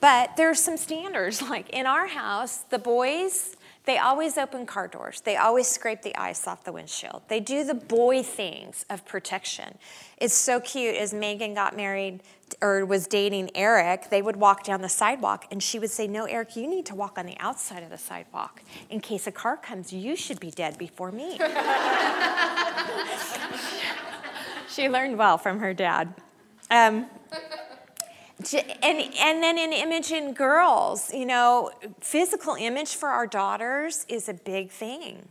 But 0.00 0.36
there 0.36 0.48
are 0.48 0.54
some 0.54 0.76
standards. 0.76 1.42
Like 1.48 1.70
in 1.70 1.86
our 1.86 2.06
house, 2.06 2.58
the 2.58 2.78
boys, 2.78 3.56
They 3.88 3.96
always 3.96 4.36
open 4.36 4.66
car 4.66 4.86
doors. 4.86 5.22
They 5.22 5.38
always 5.38 5.66
scrape 5.66 6.02
the 6.02 6.14
ice 6.14 6.46
off 6.46 6.62
the 6.62 6.72
windshield. 6.72 7.22
They 7.28 7.40
do 7.40 7.64
the 7.64 7.72
boy 7.72 8.22
things 8.22 8.84
of 8.90 9.06
protection. 9.06 9.78
It's 10.18 10.34
so 10.34 10.60
cute. 10.60 10.94
As 10.94 11.14
Megan 11.14 11.54
got 11.54 11.74
married 11.74 12.20
or 12.60 12.84
was 12.84 13.06
dating 13.06 13.50
Eric, 13.54 14.10
they 14.10 14.20
would 14.20 14.36
walk 14.36 14.62
down 14.62 14.82
the 14.82 14.90
sidewalk 14.90 15.46
and 15.50 15.62
she 15.62 15.78
would 15.78 15.88
say, 15.88 16.06
No, 16.06 16.26
Eric, 16.26 16.54
you 16.54 16.68
need 16.68 16.84
to 16.84 16.94
walk 16.94 17.16
on 17.16 17.24
the 17.24 17.38
outside 17.40 17.82
of 17.82 17.88
the 17.88 17.96
sidewalk. 17.96 18.60
In 18.90 19.00
case 19.00 19.26
a 19.26 19.32
car 19.32 19.56
comes, 19.56 19.90
you 19.90 20.16
should 20.16 20.38
be 20.38 20.50
dead 20.50 20.76
before 20.76 21.10
me. 21.10 21.38
she 24.68 24.90
learned 24.90 25.16
well 25.16 25.38
from 25.38 25.60
her 25.60 25.72
dad. 25.72 26.12
Um, 26.70 27.06
and 28.52 29.00
and 29.18 29.42
then 29.42 29.58
in 29.58 29.72
image 29.72 30.12
in 30.12 30.32
girls, 30.32 31.12
you 31.12 31.26
know, 31.26 31.70
physical 32.00 32.54
image 32.54 32.94
for 32.94 33.08
our 33.08 33.26
daughters 33.26 34.06
is 34.08 34.28
a 34.28 34.34
big 34.34 34.70
thing. 34.70 35.28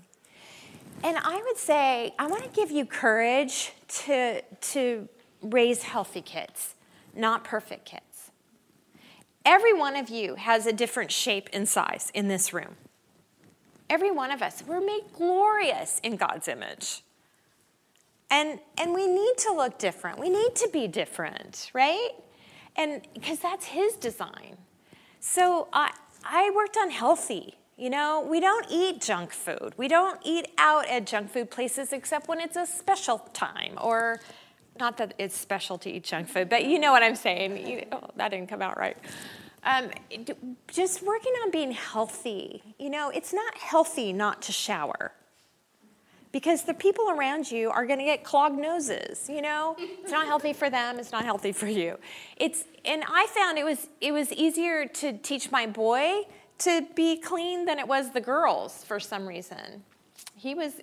And 1.03 1.18
I 1.18 1.41
would 1.45 1.58
say 1.58 2.14
I 2.20 2.28
want 2.28 2.43
to 2.43 2.49
give 2.49 2.70
you 2.70 2.86
courage 2.86 3.72
to 4.05 4.41
to 4.41 5.08
raise 5.41 5.84
healthy 5.84 6.22
kids, 6.22 6.76
not 7.16 7.43
perfect 7.43 7.86
kids. 7.86 8.03
Every 9.45 9.74
one 9.74 9.95
of 9.95 10.10
you 10.10 10.36
has 10.36 10.66
a 10.66 10.74
different 10.74 11.10
shape 11.10 11.49
and 11.53 11.70
size 11.70 12.12
in 12.14 12.28
this 12.28 12.51
room. 12.51 12.76
Every 13.89 14.12
one 14.12 14.32
of 14.32 14.41
us, 14.41 14.62
we're 14.68 14.82
made 14.82 15.03
glorious 15.14 16.01
in 16.03 16.18
God's 16.18 16.49
image. 16.49 17.01
And, 18.30 18.60
and 18.78 18.93
we 18.93 19.08
need 19.08 19.38
to 19.38 19.53
look 19.53 19.78
different. 19.78 20.20
We 20.20 20.30
need 20.30 20.53
to 20.55 20.70
be 20.74 20.88
different, 20.88 21.72
right? 21.74 22.10
And 22.78 23.02
because 23.14 23.40
that's 23.40 23.66
his 23.66 23.94
design. 23.94 24.58
So 25.20 25.68
I, 25.74 25.92
I 26.24 26.52
worked 26.56 26.78
on 26.78 26.90
healthy. 26.90 27.56
You 27.76 27.90
know, 27.90 28.26
we 28.28 28.40
don't 28.40 28.66
eat 28.72 29.02
junk 29.02 29.32
food. 29.32 29.74
We 29.78 29.88
don't 29.88 30.20
eat 30.24 30.48
out 30.58 30.88
at 30.88 31.06
junk 31.06 31.32
food 31.32 31.52
places 31.52 31.94
except 31.94 32.28
when 32.28 32.40
it's 32.40 32.56
a 32.56 32.66
special 32.66 33.20
time 33.34 33.74
or 33.80 34.20
not 34.80 34.98
that 34.98 35.14
it's 35.18 35.36
special 35.36 35.78
to 35.80 35.90
eat 35.90 36.04
junk 36.04 36.28
food, 36.28 36.50
but 36.50 36.66
you 36.66 36.80
know 36.80 36.92
what 36.92 37.04
I'm 37.04 37.16
saying. 37.16 37.68
You, 37.68 37.86
oh, 37.92 38.10
that 38.16 38.30
didn't 38.30 38.50
come 38.50 38.62
out 38.62 38.78
right. 38.78 38.98
Um, 39.64 39.90
just 40.68 41.04
working 41.04 41.34
on 41.44 41.52
being 41.52 41.72
healthy. 41.72 42.64
You 42.80 42.90
know, 42.90 43.10
it's 43.10 43.34
not 43.34 43.56
healthy 43.58 44.14
not 44.14 44.42
to 44.44 44.52
shower 44.52 45.12
because 46.32 46.64
the 46.64 46.74
people 46.74 47.10
around 47.10 47.50
you 47.52 47.70
are 47.70 47.86
going 47.86 48.00
to 48.00 48.06
get 48.06 48.24
clogged 48.24 48.58
noses 48.58 49.30
you 49.30 49.42
know? 49.42 49.76
It's 50.02 50.12
not 50.12 50.26
healthy 50.26 50.54
for 50.54 50.70
them 50.70 51.00
it's 51.00 51.12
not 51.12 51.26
healthy 51.26 51.52
for 51.52 51.68
you. 51.68 51.98
It's 52.38 52.64
and 52.86 53.04
i 53.08 53.28
found 53.28 53.58
it 53.58 53.66
was 53.66 53.88
it 54.02 54.12
was 54.12 54.32
easier 54.32 54.86
to 54.86 55.18
teach 55.18 55.52
my 55.52 55.66
boy 55.68 56.24
to 56.60 56.88
be 56.96 57.18
clean 57.18 57.66
than 57.66 57.78
it 57.78 57.88
was 57.88 58.12
the 58.12 58.22
girls 58.22 58.84
for 58.84 59.00
some 59.00 59.28
reason. 59.28 59.84
He 60.36 60.56
was 60.56 60.74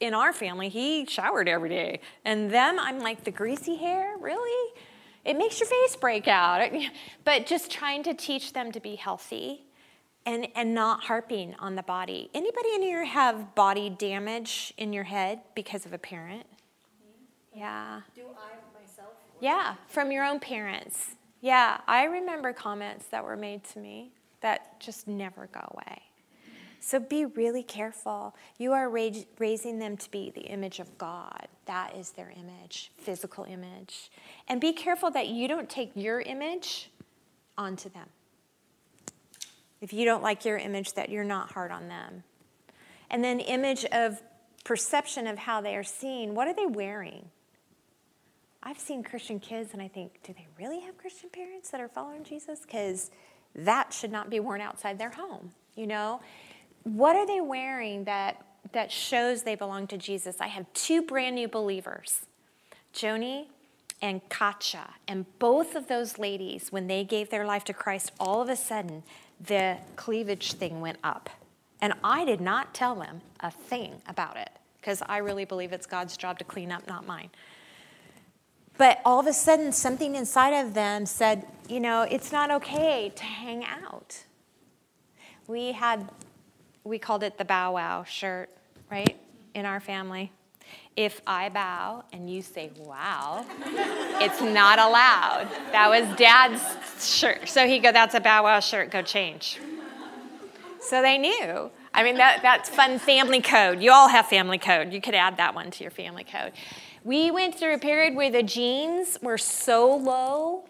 in 0.00 0.14
our 0.14 0.32
family 0.32 0.68
he 0.68 1.04
showered 1.04 1.46
every 1.48 1.68
day 1.68 2.00
and 2.24 2.50
them 2.50 2.78
i'm 2.78 3.00
like 3.00 3.24
the 3.24 3.30
greasy 3.30 3.76
hair? 3.76 4.16
Really? 4.18 4.72
It 5.24 5.38
makes 5.38 5.58
your 5.58 5.68
face 5.68 5.96
break 5.96 6.28
out. 6.28 6.70
But 7.24 7.46
just 7.46 7.70
trying 7.70 8.02
to 8.04 8.14
teach 8.14 8.52
them 8.52 8.70
to 8.72 8.80
be 8.80 8.96
healthy 8.96 9.63
and, 10.26 10.48
and 10.54 10.74
not 10.74 11.04
harping 11.04 11.54
on 11.58 11.74
the 11.74 11.82
body. 11.82 12.30
Anybody 12.34 12.68
in 12.74 12.82
here 12.82 13.04
have 13.04 13.54
body 13.54 13.90
damage 13.90 14.72
in 14.76 14.92
your 14.92 15.04
head 15.04 15.40
because 15.54 15.86
of 15.86 15.92
a 15.92 15.98
parent? 15.98 16.46
Yeah. 17.54 18.00
Do 18.14 18.22
I 18.22 18.80
myself? 18.80 19.10
Yeah, 19.40 19.74
from 19.86 20.10
your 20.10 20.24
own 20.24 20.40
parents. 20.40 21.10
Yeah, 21.40 21.78
I 21.86 22.04
remember 22.04 22.52
comments 22.52 23.06
that 23.08 23.22
were 23.22 23.36
made 23.36 23.64
to 23.64 23.78
me 23.78 24.12
that 24.40 24.80
just 24.80 25.06
never 25.06 25.48
go 25.52 25.60
away. 25.72 26.02
So 26.80 26.98
be 26.98 27.24
really 27.24 27.62
careful. 27.62 28.34
You 28.58 28.72
are 28.72 28.90
raising 28.90 29.78
them 29.78 29.96
to 29.96 30.10
be 30.10 30.30
the 30.30 30.42
image 30.42 30.80
of 30.80 30.98
God. 30.98 31.48
That 31.64 31.96
is 31.96 32.10
their 32.10 32.30
image, 32.38 32.92
physical 32.98 33.44
image. 33.44 34.10
And 34.48 34.60
be 34.60 34.74
careful 34.74 35.10
that 35.12 35.28
you 35.28 35.48
don't 35.48 35.70
take 35.70 35.92
your 35.94 36.20
image 36.20 36.90
onto 37.56 37.88
them. 37.88 38.08
If 39.84 39.92
you 39.92 40.06
don't 40.06 40.22
like 40.22 40.46
your 40.46 40.56
image, 40.56 40.94
that 40.94 41.10
you're 41.10 41.24
not 41.24 41.52
hard 41.52 41.70
on 41.70 41.88
them. 41.88 42.22
And 43.10 43.22
then, 43.22 43.38
image 43.38 43.84
of 43.84 44.22
perception 44.64 45.26
of 45.26 45.36
how 45.36 45.60
they 45.60 45.76
are 45.76 45.84
seen. 45.84 46.34
What 46.34 46.48
are 46.48 46.54
they 46.54 46.64
wearing? 46.64 47.28
I've 48.62 48.78
seen 48.78 49.02
Christian 49.02 49.38
kids 49.38 49.74
and 49.74 49.82
I 49.82 49.88
think, 49.88 50.20
do 50.22 50.32
they 50.32 50.46
really 50.58 50.80
have 50.80 50.96
Christian 50.96 51.28
parents 51.28 51.68
that 51.68 51.82
are 51.82 51.88
following 51.88 52.24
Jesus? 52.24 52.60
Because 52.60 53.10
that 53.54 53.92
should 53.92 54.10
not 54.10 54.30
be 54.30 54.40
worn 54.40 54.62
outside 54.62 54.98
their 54.98 55.10
home, 55.10 55.52
you 55.76 55.86
know? 55.86 56.22
What 56.84 57.14
are 57.14 57.26
they 57.26 57.42
wearing 57.42 58.04
that, 58.04 58.42
that 58.72 58.90
shows 58.90 59.42
they 59.42 59.54
belong 59.54 59.86
to 59.88 59.98
Jesus? 59.98 60.36
I 60.40 60.46
have 60.46 60.64
two 60.72 61.02
brand 61.02 61.34
new 61.34 61.46
believers, 61.46 62.22
Joni 62.94 63.48
and 64.00 64.26
Katja. 64.28 64.94
And 65.06 65.26
both 65.38 65.74
of 65.74 65.88
those 65.88 66.18
ladies, 66.18 66.70
when 66.70 66.86
they 66.86 67.04
gave 67.04 67.30
their 67.30 67.46
life 67.46 67.64
to 67.64 67.74
Christ, 67.74 68.12
all 68.18 68.40
of 68.40 68.48
a 68.48 68.56
sudden 68.56 69.02
the 69.40 69.78
cleavage 69.96 70.52
thing 70.52 70.80
went 70.80 70.98
up. 71.04 71.30
And 71.80 71.92
I 72.02 72.24
did 72.24 72.40
not 72.40 72.72
tell 72.74 72.94
them 72.94 73.20
a 73.40 73.50
thing 73.50 74.00
about 74.06 74.36
it 74.36 74.50
because 74.80 75.02
I 75.06 75.18
really 75.18 75.44
believe 75.44 75.72
it's 75.72 75.86
God's 75.86 76.16
job 76.16 76.38
to 76.38 76.44
clean 76.44 76.70
up, 76.70 76.86
not 76.86 77.06
mine. 77.06 77.30
But 78.76 79.00
all 79.04 79.20
of 79.20 79.26
a 79.26 79.32
sudden, 79.32 79.72
something 79.72 80.14
inside 80.14 80.50
of 80.50 80.74
them 80.74 81.06
said, 81.06 81.46
you 81.68 81.80
know, 81.80 82.02
it's 82.02 82.32
not 82.32 82.50
okay 82.50 83.12
to 83.14 83.24
hang 83.24 83.64
out. 83.64 84.24
We 85.46 85.72
had, 85.72 86.08
we 86.82 86.98
called 86.98 87.22
it 87.22 87.38
the 87.38 87.44
bow 87.44 87.74
wow 87.74 88.04
shirt, 88.04 88.50
right, 88.90 89.16
in 89.54 89.64
our 89.64 89.80
family. 89.80 90.32
If 90.96 91.20
I 91.26 91.48
bow 91.48 92.04
and 92.12 92.30
you 92.30 92.40
say 92.40 92.70
wow, 92.76 93.44
it's 94.20 94.40
not 94.40 94.78
allowed. 94.78 95.48
That 95.72 95.88
was 95.88 96.16
dad's 96.16 96.62
shirt. 97.04 97.48
So 97.48 97.66
he 97.66 97.80
go, 97.80 97.90
that's 97.90 98.14
a 98.14 98.20
bow 98.20 98.44
wow 98.44 98.60
shirt, 98.60 98.90
go 98.90 99.02
change. 99.02 99.58
So 100.80 101.02
they 101.02 101.18
knew. 101.18 101.70
I 101.92 102.02
mean, 102.02 102.16
that, 102.16 102.40
that's 102.42 102.68
fun 102.68 102.98
family 102.98 103.40
code. 103.40 103.80
You 103.82 103.92
all 103.92 104.08
have 104.08 104.26
family 104.26 104.58
code. 104.58 104.92
You 104.92 105.00
could 105.00 105.14
add 105.14 105.36
that 105.38 105.54
one 105.54 105.70
to 105.70 105.84
your 105.84 105.90
family 105.90 106.24
code. 106.24 106.52
We 107.04 107.30
went 107.30 107.54
through 107.54 107.74
a 107.74 107.78
period 107.78 108.14
where 108.14 108.30
the 108.30 108.42
jeans 108.42 109.18
were 109.22 109.38
so 109.38 109.94
low. 109.96 110.64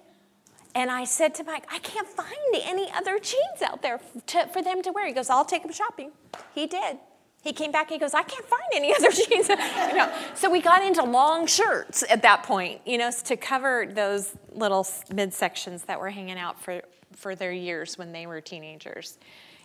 And 0.75 0.91
I 0.91 1.05
said 1.05 1.35
to 1.37 1.45
Mike, 1.45 1.67
I 1.73 1.79
can't 1.79 2.09
find 2.09 2.29
any 2.53 2.91
other 2.93 3.19
jeans 3.19 3.63
out 3.65 3.83
there 3.83 4.01
to, 4.27 4.47
for 4.49 4.61
them 4.61 4.83
to 4.83 4.91
wear. 4.91 5.07
He 5.07 5.13
goes, 5.13 5.31
I'll 5.31 5.45
take 5.45 5.63
them 5.63 5.73
shopping. 5.73 6.11
He 6.55 6.67
did. 6.67 6.99
He 7.45 7.53
came 7.53 7.71
back 7.71 7.91
and 7.91 7.97
he 7.97 7.99
goes, 7.99 8.15
I 8.15 8.23
can't 8.23 8.47
find 8.47 8.63
any 8.75 8.95
other 8.95 9.11
jeans. 9.29 9.51
you 9.51 9.95
know, 9.95 10.11
so 10.35 10.51
we 10.51 10.63
got 10.63 10.83
into 10.83 11.05
long 11.05 11.47
shirts 11.47 12.03
at 12.09 12.23
that 12.23 12.43
point, 12.43 12.81
you 12.87 12.97
know, 12.97 13.11
to 13.25 13.37
cover 13.37 13.87
those 13.93 14.35
little 14.53 14.83
midsections 14.83 15.85
that 15.85 16.01
were 16.01 16.09
hanging 16.09 16.39
out 16.39 16.59
for, 16.59 16.81
for 17.13 17.35
their 17.35 17.53
years 17.53 17.99
when 17.99 18.13
they 18.13 18.27
were 18.27 18.41
teenagers. 18.41 19.19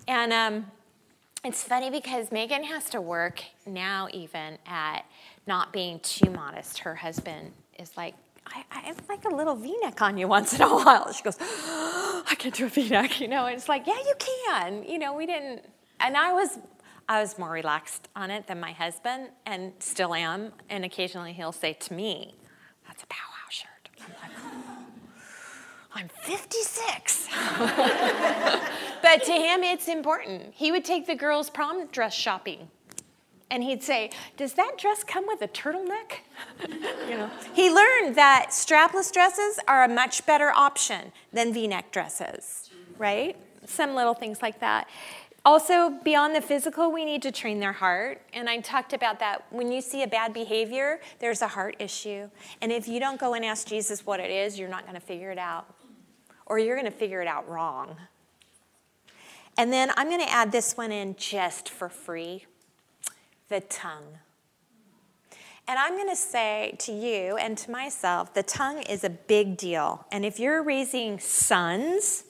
And 0.10 0.34
um, 0.34 0.66
it's 1.46 1.64
funny 1.64 1.90
because 1.90 2.34
Megan 2.34 2.66
has 2.66 2.90
to 2.90 3.00
work 3.00 3.42
now 3.66 4.10
even 4.12 4.58
at 4.66 5.06
not 5.48 5.72
being 5.72 6.02
too 6.02 6.30
modest. 6.30 6.80
Her 6.80 6.96
husband 6.96 7.54
is 7.80 7.96
like, 7.96 8.14
I, 8.46 8.64
I 8.72 8.94
like 9.08 9.24
a 9.24 9.34
little 9.34 9.56
V-neck 9.56 10.02
on 10.02 10.18
you 10.18 10.28
once 10.28 10.54
in 10.54 10.62
a 10.64 10.68
while. 10.84 11.14
She 11.14 11.24
goes, 11.24 11.38
oh, 11.40 12.24
I 12.30 12.36
can't 12.36 12.54
do 12.54 12.66
a 12.66 12.70
V-neck, 12.70 13.22
you 13.22 13.30
know. 13.30 13.46
And 13.46 13.56
it's 13.56 13.70
like, 13.70 13.88
yeah, 13.88 14.00
you 14.00 14.16
can. 14.20 14.84
You 14.84 15.00
know, 15.00 15.14
we 15.14 15.26
didn't. 15.26 15.64
And 16.02 16.18
I 16.18 16.34
was 16.34 16.58
I 17.10 17.20
was 17.22 17.40
more 17.40 17.50
relaxed 17.50 18.08
on 18.16 18.30
it 18.30 18.46
than 18.46 18.60
my 18.60 18.72
husband, 18.72 19.30
and 19.48 19.74
still 19.80 20.14
am. 20.14 20.54
And 20.70 20.86
occasionally 20.86 21.34
he'll 21.34 21.52
say 21.52 21.74
to 21.74 21.94
me, 21.94 22.36
That's 22.88 23.02
a 23.02 23.08
bow 23.08 23.16
wow 23.28 23.50
shirt. 23.50 23.90
I'm 24.00 24.14
like, 24.22 24.38
oh, 24.38 24.86
I'm 25.96 26.08
56. 26.08 27.28
but 29.02 29.24
to 29.24 29.32
him, 29.32 29.64
it's 29.64 29.88
important. 29.88 30.54
He 30.54 30.72
would 30.72 30.86
take 30.86 31.08
the 31.08 31.16
girls' 31.16 31.50
prom 31.50 31.88
dress 31.88 32.14
shopping. 32.14 32.70
And 33.50 33.64
he'd 33.64 33.82
say, 33.82 34.12
Does 34.38 34.54
that 34.54 34.78
dress 34.78 35.04
come 35.04 35.26
with 35.26 35.42
a 35.42 35.48
turtleneck? 35.48 36.20
you 37.10 37.18
know. 37.18 37.32
He 37.56 37.72
learned 37.72 38.18
that 38.18 38.50
strapless 38.52 39.12
dresses 39.12 39.60
are 39.68 39.84
a 39.84 39.90
much 39.90 40.28
better 40.28 40.52
option 40.52 41.12
than 41.34 41.54
v 41.54 41.68
neck 41.68 41.92
dresses, 41.92 42.70
right? 43.00 43.36
Some 43.66 43.96
little 43.96 44.14
things 44.14 44.44
like 44.44 44.60
that. 44.60 44.88
Also, 45.46 45.90
beyond 46.04 46.36
the 46.36 46.42
physical, 46.42 46.92
we 46.92 47.06
need 47.06 47.22
to 47.22 47.32
train 47.32 47.60
their 47.60 47.72
heart. 47.72 48.22
And 48.34 48.50
I 48.50 48.60
talked 48.60 48.94
about 48.94 49.20
that. 49.20 49.46
When 49.52 49.72
you 49.72 49.82
see 49.82 50.04
a 50.04 50.08
bad 50.08 50.34
behavior, 50.34 51.00
there's 51.20 51.42
a 51.42 51.48
heart 51.48 51.78
issue. 51.80 52.30
And 52.62 52.72
if 52.72 52.88
you 52.88 53.00
don't 53.00 53.20
go 53.20 53.34
and 53.34 53.46
ask 53.46 53.66
Jesus 53.68 54.06
what 54.06 54.20
it 54.20 54.30
is, 54.30 54.60
you're 54.60 54.70
not 54.70 54.84
going 54.84 54.96
to 54.96 55.06
figure 55.06 55.32
it 55.32 55.38
out. 55.38 55.74
Or 56.46 56.60
you're 56.60 56.76
going 56.76 56.92
to 56.92 56.98
figure 56.98 57.22
it 57.22 57.28
out 57.28 57.48
wrong. 57.48 57.96
And 59.58 59.72
then 59.72 59.92
I'm 59.96 60.08
going 60.08 60.22
to 60.22 60.32
add 60.32 60.52
this 60.52 60.76
one 60.76 60.92
in 60.92 61.16
just 61.16 61.70
for 61.70 61.90
free 61.90 62.46
the 63.50 63.62
tongue. 63.62 64.20
And 65.68 65.78
I'm 65.78 65.96
going 65.96 66.10
to 66.10 66.16
say 66.16 66.76
to 66.80 66.92
you 66.92 67.38
and 67.38 67.58
to 67.60 67.72
myself, 67.72 68.34
the 68.34 68.44
tongue 68.44 68.82
is 68.84 69.04
a 69.04 69.10
big 69.10 69.58
deal. 69.58 70.06
And 70.12 70.26
if 70.26 70.40
you're 70.40 70.64
raising 70.64 71.20
sons, 71.20 72.24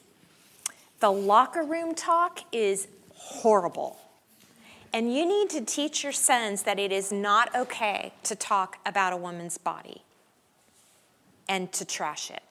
the 1.00 1.12
locker 1.12 1.64
room 1.64 1.96
talk 1.96 2.40
is 2.52 2.88
horrible. 3.20 4.00
And 4.92 5.14
you 5.14 5.26
need 5.26 5.50
to 5.52 5.62
teach 5.62 6.04
your 6.04 6.12
sons 6.12 6.64
that 6.64 6.80
it 6.80 6.92
is 6.92 7.12
not 7.12 7.54
okay 7.56 8.14
to 8.24 8.36
talk 8.36 8.80
about 8.86 9.14
a 9.14 9.18
woman's 9.18 9.58
body 9.58 10.04
and 11.48 11.72
to 11.74 11.86
trash 11.86 12.32
it 12.32 12.42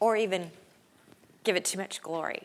or 0.00 0.16
even 0.16 0.50
give 1.44 1.56
it 1.56 1.64
too 1.64 1.78
much 1.78 2.00
glory. 2.00 2.44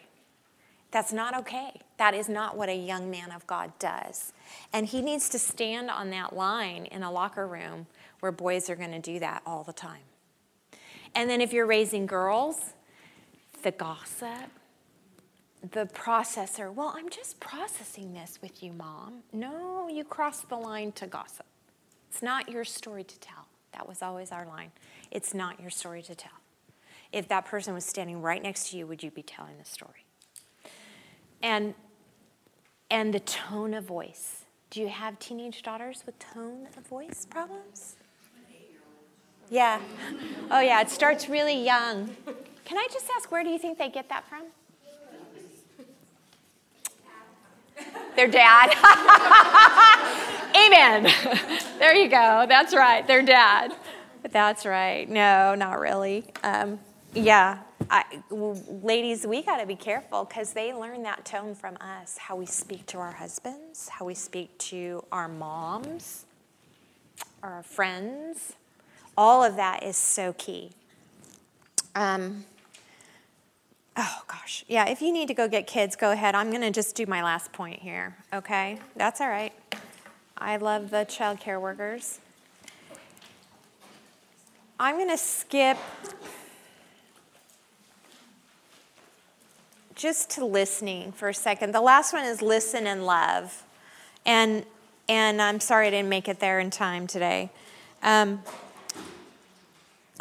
That's 0.91 1.13
not 1.13 1.37
okay. 1.39 1.79
That 1.97 2.13
is 2.13 2.27
not 2.27 2.57
what 2.57 2.67
a 2.67 2.75
young 2.75 3.09
man 3.09 3.31
of 3.31 3.47
God 3.47 3.71
does. 3.79 4.33
And 4.73 4.85
he 4.85 5.01
needs 5.01 5.29
to 5.29 5.39
stand 5.39 5.89
on 5.89 6.09
that 6.09 6.35
line 6.35 6.85
in 6.85 7.03
a 7.03 7.11
locker 7.11 7.47
room 7.47 7.87
where 8.19 8.31
boys 8.31 8.69
are 8.69 8.75
going 8.75 8.91
to 8.91 8.99
do 8.99 9.19
that 9.19 9.41
all 9.45 9.63
the 9.63 9.73
time. 9.73 10.01
And 11.15 11.29
then 11.29 11.39
if 11.39 11.53
you're 11.53 11.65
raising 11.65 12.05
girls, 12.05 12.73
the 13.63 13.71
gossip, 13.71 14.49
the 15.69 15.85
processor, 15.85 16.73
well, 16.73 16.93
I'm 16.95 17.09
just 17.09 17.39
processing 17.39 18.13
this 18.13 18.39
with 18.41 18.63
you, 18.63 18.73
mom. 18.73 19.23
No, 19.31 19.87
you 19.87 20.03
crossed 20.03 20.49
the 20.49 20.55
line 20.55 20.91
to 20.93 21.07
gossip. 21.07 21.45
It's 22.09 22.21
not 22.21 22.49
your 22.49 22.63
story 22.63 23.03
to 23.03 23.19
tell. 23.19 23.45
That 23.73 23.87
was 23.87 24.01
always 24.01 24.31
our 24.31 24.45
line. 24.45 24.71
It's 25.11 25.33
not 25.33 25.59
your 25.61 25.69
story 25.69 26.01
to 26.03 26.15
tell. 26.15 26.31
If 27.11 27.27
that 27.27 27.45
person 27.45 27.73
was 27.73 27.85
standing 27.85 28.21
right 28.21 28.41
next 28.41 28.71
to 28.71 28.77
you, 28.77 28.87
would 28.87 29.03
you 29.03 29.11
be 29.11 29.21
telling 29.21 29.57
the 29.57 29.65
story? 29.65 30.05
And 31.41 31.73
and 32.89 33.13
the 33.13 33.21
tone 33.21 33.73
of 33.73 33.85
voice. 33.85 34.43
Do 34.69 34.81
you 34.81 34.89
have 34.89 35.17
teenage 35.19 35.63
daughters 35.63 36.03
with 36.05 36.19
tone 36.19 36.67
of 36.75 36.85
voice 36.87 37.25
problems? 37.29 37.95
Yeah. 39.49 39.79
Oh 40.49 40.59
yeah, 40.59 40.81
it 40.81 40.89
starts 40.89 41.29
really 41.29 41.63
young. 41.63 42.09
Can 42.65 42.77
I 42.77 42.87
just 42.91 43.09
ask 43.15 43.31
where 43.31 43.43
do 43.43 43.49
you 43.49 43.57
think 43.57 43.77
they 43.77 43.89
get 43.89 44.09
that 44.09 44.27
from? 44.27 44.43
Their 48.15 48.27
dad. 48.27 48.71
Amen. 50.55 51.11
there 51.79 51.95
you 51.95 52.09
go. 52.09 52.45
That's 52.47 52.75
right. 52.75 53.05
Their 53.07 53.21
dad. 53.21 53.73
That's 54.29 54.65
right. 54.65 55.09
No, 55.09 55.55
not 55.55 55.79
really. 55.79 56.25
Um, 56.43 56.79
yeah. 57.13 57.59
I, 57.89 58.03
ladies, 58.29 59.25
we 59.25 59.41
got 59.41 59.57
to 59.57 59.65
be 59.65 59.75
careful 59.75 60.25
because 60.25 60.53
they 60.53 60.73
learn 60.73 61.03
that 61.03 61.25
tone 61.25 61.55
from 61.55 61.77
us 61.77 62.17
how 62.17 62.35
we 62.35 62.45
speak 62.45 62.85
to 62.87 62.99
our 62.99 63.11
husbands, 63.11 63.89
how 63.89 64.05
we 64.05 64.13
speak 64.13 64.57
to 64.59 65.03
our 65.11 65.27
moms, 65.27 66.25
our 67.43 67.63
friends. 67.63 68.53
All 69.17 69.43
of 69.43 69.55
that 69.55 69.83
is 69.83 69.97
so 69.97 70.33
key. 70.33 70.71
Um, 71.95 72.45
Oh, 73.97 74.21
gosh. 74.27 74.63
Yeah, 74.67 74.87
if 74.87 75.01
you 75.01 75.11
need 75.11 75.27
to 75.27 75.33
go 75.33 75.47
get 75.47 75.67
kids, 75.67 75.95
go 75.95 76.11
ahead. 76.11 76.33
I'm 76.33 76.49
going 76.49 76.61
to 76.61 76.71
just 76.71 76.95
do 76.95 77.05
my 77.05 77.23
last 77.23 77.51
point 77.51 77.79
here, 77.79 78.15
okay? 78.33 78.79
That's 78.95 79.19
all 79.19 79.27
right. 79.27 79.53
I 80.37 80.57
love 80.57 80.89
the 80.89 81.03
child 81.03 81.39
care 81.39 81.59
workers. 81.59 82.19
I'm 84.79 84.95
going 84.95 85.09
to 85.09 85.17
skip 85.17 85.77
just 89.93 90.31
to 90.31 90.45
listening 90.45 91.11
for 91.11 91.29
a 91.29 91.33
second. 91.33 91.75
The 91.75 91.81
last 91.81 92.13
one 92.13 92.25
is 92.25 92.41
listen 92.41 92.87
and 92.87 93.05
love. 93.05 93.63
And, 94.25 94.65
and 95.07 95.39
I'm 95.39 95.59
sorry 95.59 95.87
I 95.87 95.89
didn't 95.91 96.09
make 96.09 96.27
it 96.27 96.39
there 96.39 96.59
in 96.59 96.71
time 96.71 97.05
today. 97.05 97.51
Um, 98.01 98.41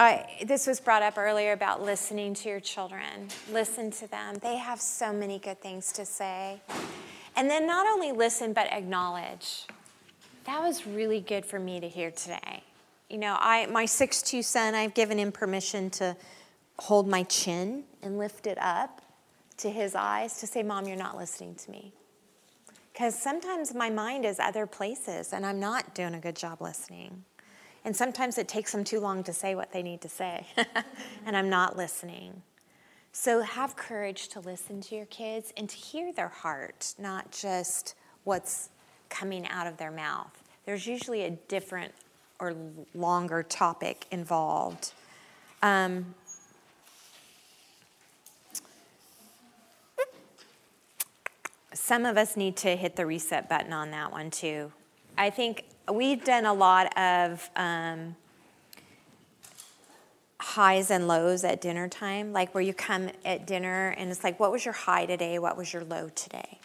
I, 0.01 0.39
this 0.47 0.67
was 0.67 0.81
brought 0.81 1.03
up 1.03 1.19
earlier 1.19 1.53
about 1.53 1.83
listening 1.83 2.33
to 2.33 2.49
your 2.49 2.59
children. 2.59 3.29
Listen 3.53 3.91
to 3.91 4.11
them. 4.11 4.37
They 4.41 4.57
have 4.57 4.81
so 4.81 5.13
many 5.13 5.39
good 5.39 5.61
things 5.61 5.93
to 5.93 6.07
say. 6.07 6.63
And 7.37 7.51
then 7.51 7.67
not 7.67 7.87
only 7.87 8.11
listen, 8.11 8.55
but 8.55 8.73
acknowledge. 8.73 9.67
That 10.45 10.63
was 10.63 10.87
really 10.87 11.21
good 11.21 11.45
for 11.45 11.59
me 11.59 11.81
to 11.81 11.87
hear 11.87 12.11
today. 12.11 12.63
You 13.11 13.19
know, 13.19 13.37
I, 13.39 13.67
my 13.67 13.85
6'2 13.85 14.43
son, 14.43 14.75
I've 14.75 14.95
given 14.95 15.19
him 15.19 15.33
permission 15.33 15.91
to 15.91 16.17
hold 16.79 17.07
my 17.07 17.25
chin 17.25 17.85
and 18.03 18.17
lift 18.17 18.47
it 18.47 18.57
up 18.59 19.03
to 19.59 19.69
his 19.69 19.95
eyes 19.95 20.41
to 20.41 20.47
say, 20.47 20.63
Mom, 20.63 20.89
you're 20.89 20.97
not 20.97 21.19
listening 21.19 21.57
to 21.57 21.71
me. 21.71 21.93
Because 22.95 23.15
sometimes 23.21 23.75
my 23.75 23.91
mind 23.91 24.25
is 24.25 24.41
other 24.41 24.67
places 24.67 25.35
and 25.35 25.45
I'm 25.45 25.61
not 25.61 25.95
doing 25.95 26.15
a 26.15 26.21
good 26.21 26.37
job 26.37 26.63
listening. 26.63 27.25
And 27.85 27.97
sometimes 27.97 28.37
it 28.39 28.47
takes 28.49 28.73
them 28.73 28.85
too 28.85 29.01
long 29.01 29.25
to 29.25 29.33
say 29.33 29.55
what 29.55 29.73
they 29.73 29.83
need 29.83 30.01
to 30.03 30.09
say, 30.09 30.47
and 31.27 31.37
I'm 31.37 31.49
not 31.49 31.77
listening. 31.77 32.43
So 33.13 33.41
have 33.41 33.75
courage 33.75 34.29
to 34.29 34.41
listen 34.41 34.81
to 34.83 34.95
your 34.95 35.07
kids 35.07 35.53
and 35.57 35.69
to 35.69 35.77
hear 35.77 36.13
their 36.13 36.29
heart, 36.29 36.95
not 36.99 37.33
just 37.33 37.95
what's 38.25 38.69
coming 39.09 39.47
out 39.49 39.67
of 39.67 39.77
their 39.79 39.91
mouth. 39.91 40.31
There's 40.65 40.87
usually 40.87 41.25
a 41.25 41.31
different 41.31 41.93
or 42.39 42.55
longer 42.95 43.43
topic 43.43 44.07
involved. 44.11 44.93
Um, 45.63 46.15
some 51.75 52.07
of 52.07 52.17
us 52.17 52.37
need 52.37 52.57
to 52.59 52.77
hit 52.77 52.97
the 52.97 53.05
reset 53.05 53.49
button 53.49 53.73
on 53.73 53.91
that 53.91 54.13
one 54.13 54.31
too. 54.31 54.73
I 55.19 55.31
think 55.31 55.65
we've 55.95 56.25
done 56.25 56.45
a 56.45 56.55
lot 56.55 56.97
of 56.99 57.49
um, 57.57 58.17
highs 60.39 60.91
and 60.91 61.07
lows 61.07 61.45
at 61.45 61.61
dinner 61.61 61.89
time, 61.89 62.33
like 62.33 62.55
where 62.55 62.63
you 62.63 62.73
come 62.73 63.11
at 63.25 63.47
dinner 63.47 63.95
and 63.97 64.11
it's 64.11 64.25
like, 64.25 64.41
what 64.41 64.51
was 64.51 64.65
your 64.65 64.75
high 64.75 65.07
today? 65.07 65.39
What 65.39 65.57
was 65.57 65.73
your 65.73 65.85
low 65.85 66.09
today? 66.15 66.59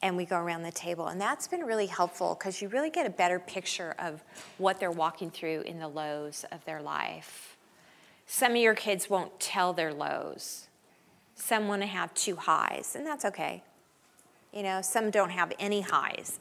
And 0.00 0.16
we 0.16 0.24
go 0.24 0.36
around 0.36 0.62
the 0.62 0.70
table. 0.70 1.08
And 1.08 1.20
that's 1.20 1.48
been 1.48 1.62
really 1.62 1.86
helpful 1.86 2.36
because 2.38 2.62
you 2.62 2.68
really 2.68 2.90
get 2.90 3.06
a 3.06 3.10
better 3.10 3.38
picture 3.38 3.94
of 3.98 4.22
what 4.58 4.78
they're 4.78 4.90
walking 4.90 5.30
through 5.30 5.62
in 5.62 5.78
the 5.80 5.88
lows 5.88 6.44
of 6.52 6.64
their 6.64 6.80
life. 6.80 7.56
Some 8.26 8.52
of 8.52 8.58
your 8.58 8.74
kids 8.74 9.08
won't 9.08 9.40
tell 9.40 9.72
their 9.72 9.92
lows. 9.92 10.68
Some 11.34 11.66
want 11.66 11.82
to 11.82 11.88
have 11.88 12.12
two 12.14 12.36
highs, 12.36 12.94
and 12.94 13.06
that's 13.06 13.24
okay. 13.24 13.62
You 14.52 14.62
know, 14.62 14.82
some 14.82 15.10
don't 15.10 15.30
have 15.30 15.52
any 15.58 15.80
highs, 15.80 16.38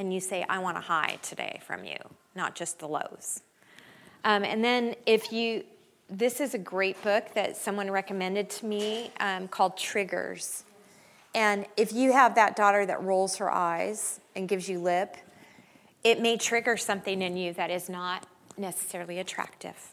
and 0.00 0.14
you 0.14 0.18
say, 0.18 0.46
I 0.48 0.58
want 0.60 0.78
a 0.78 0.80
high 0.80 1.18
today 1.20 1.60
from 1.62 1.84
you, 1.84 1.98
not 2.34 2.54
just 2.54 2.78
the 2.78 2.88
lows. 2.88 3.42
Um, 4.24 4.44
and 4.44 4.64
then 4.64 4.94
if 5.04 5.30
you, 5.30 5.62
this 6.08 6.40
is 6.40 6.54
a 6.54 6.58
great 6.58 7.00
book 7.02 7.26
that 7.34 7.54
someone 7.54 7.90
recommended 7.90 8.48
to 8.50 8.66
me 8.66 9.10
um, 9.20 9.46
called 9.46 9.76
Triggers. 9.76 10.64
And 11.34 11.66
if 11.76 11.92
you 11.92 12.12
have 12.12 12.34
that 12.36 12.56
daughter 12.56 12.86
that 12.86 13.02
rolls 13.02 13.36
her 13.36 13.50
eyes 13.50 14.20
and 14.34 14.48
gives 14.48 14.70
you 14.70 14.80
lip, 14.80 15.18
it 16.02 16.18
may 16.18 16.38
trigger 16.38 16.78
something 16.78 17.20
in 17.20 17.36
you 17.36 17.52
that 17.52 17.70
is 17.70 17.90
not 17.90 18.26
necessarily 18.56 19.18
attractive. 19.18 19.92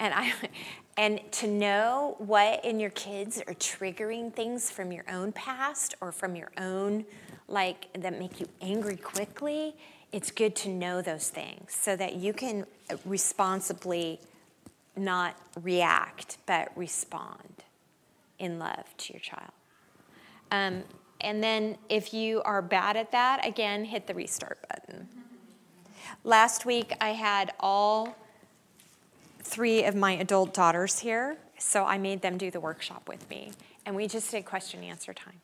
And 0.00 0.12
I 0.12 0.32
and 0.96 1.20
to 1.32 1.46
know 1.46 2.16
what 2.18 2.64
in 2.64 2.80
your 2.80 2.90
kids 2.90 3.40
are 3.46 3.54
triggering 3.54 4.32
things 4.32 4.70
from 4.70 4.90
your 4.90 5.04
own 5.08 5.32
past 5.32 5.94
or 6.00 6.10
from 6.10 6.34
your 6.34 6.50
own 6.58 7.04
like 7.48 7.92
that 7.94 8.18
make 8.18 8.40
you 8.40 8.48
angry 8.60 8.96
quickly, 8.96 9.74
it's 10.12 10.30
good 10.30 10.54
to 10.56 10.68
know 10.68 11.02
those 11.02 11.28
things 11.28 11.72
so 11.72 11.96
that 11.96 12.16
you 12.16 12.32
can 12.32 12.66
responsibly 13.04 14.20
not 14.96 15.36
react, 15.60 16.38
but 16.46 16.70
respond 16.76 17.64
in 18.38 18.58
love 18.58 18.96
to 18.96 19.12
your 19.12 19.20
child. 19.20 19.50
Um, 20.50 20.84
and 21.20 21.42
then 21.42 21.78
if 21.88 22.14
you 22.14 22.42
are 22.42 22.62
bad 22.62 22.96
at 22.96 23.10
that, 23.12 23.46
again, 23.46 23.84
hit 23.84 24.06
the 24.06 24.14
restart 24.14 24.58
button. 24.68 25.08
Last 26.22 26.64
week 26.64 26.92
I 27.00 27.10
had 27.10 27.52
all 27.58 28.16
three 29.40 29.84
of 29.84 29.94
my 29.94 30.12
adult 30.12 30.54
daughters 30.54 31.00
here, 31.00 31.36
so 31.58 31.84
I 31.84 31.98
made 31.98 32.22
them 32.22 32.38
do 32.38 32.50
the 32.50 32.60
workshop 32.60 33.08
with 33.08 33.28
me. 33.28 33.52
And 33.86 33.96
we 33.96 34.06
just 34.06 34.30
did 34.30 34.44
question 34.44 34.80
and 34.80 34.90
answer 34.90 35.12
time 35.12 35.40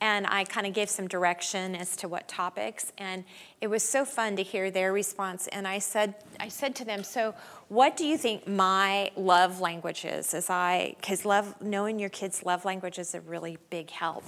and 0.00 0.26
I 0.26 0.44
kind 0.44 0.66
of 0.66 0.72
gave 0.72 0.88
some 0.88 1.08
direction 1.08 1.74
as 1.74 1.94
to 1.96 2.08
what 2.08 2.26
topics 2.26 2.92
and 2.98 3.24
it 3.60 3.68
was 3.68 3.82
so 3.82 4.04
fun 4.04 4.36
to 4.36 4.42
hear 4.42 4.70
their 4.70 4.92
response 4.92 5.46
and 5.48 5.68
I 5.68 5.78
said 5.78 6.14
I 6.38 6.48
said 6.48 6.74
to 6.76 6.84
them 6.84 7.04
so 7.04 7.34
what 7.68 7.96
do 7.96 8.06
you 8.06 8.16
think 8.16 8.48
my 8.48 9.10
love 9.16 9.60
language 9.60 10.04
is? 10.04 10.34
As 10.34 10.50
I 10.50 10.96
cuz 11.02 11.24
love 11.24 11.60
knowing 11.60 11.98
your 11.98 12.08
kids 12.08 12.44
love 12.44 12.64
language 12.64 12.98
is 12.98 13.14
a 13.14 13.20
really 13.20 13.58
big 13.68 13.90
help 13.90 14.24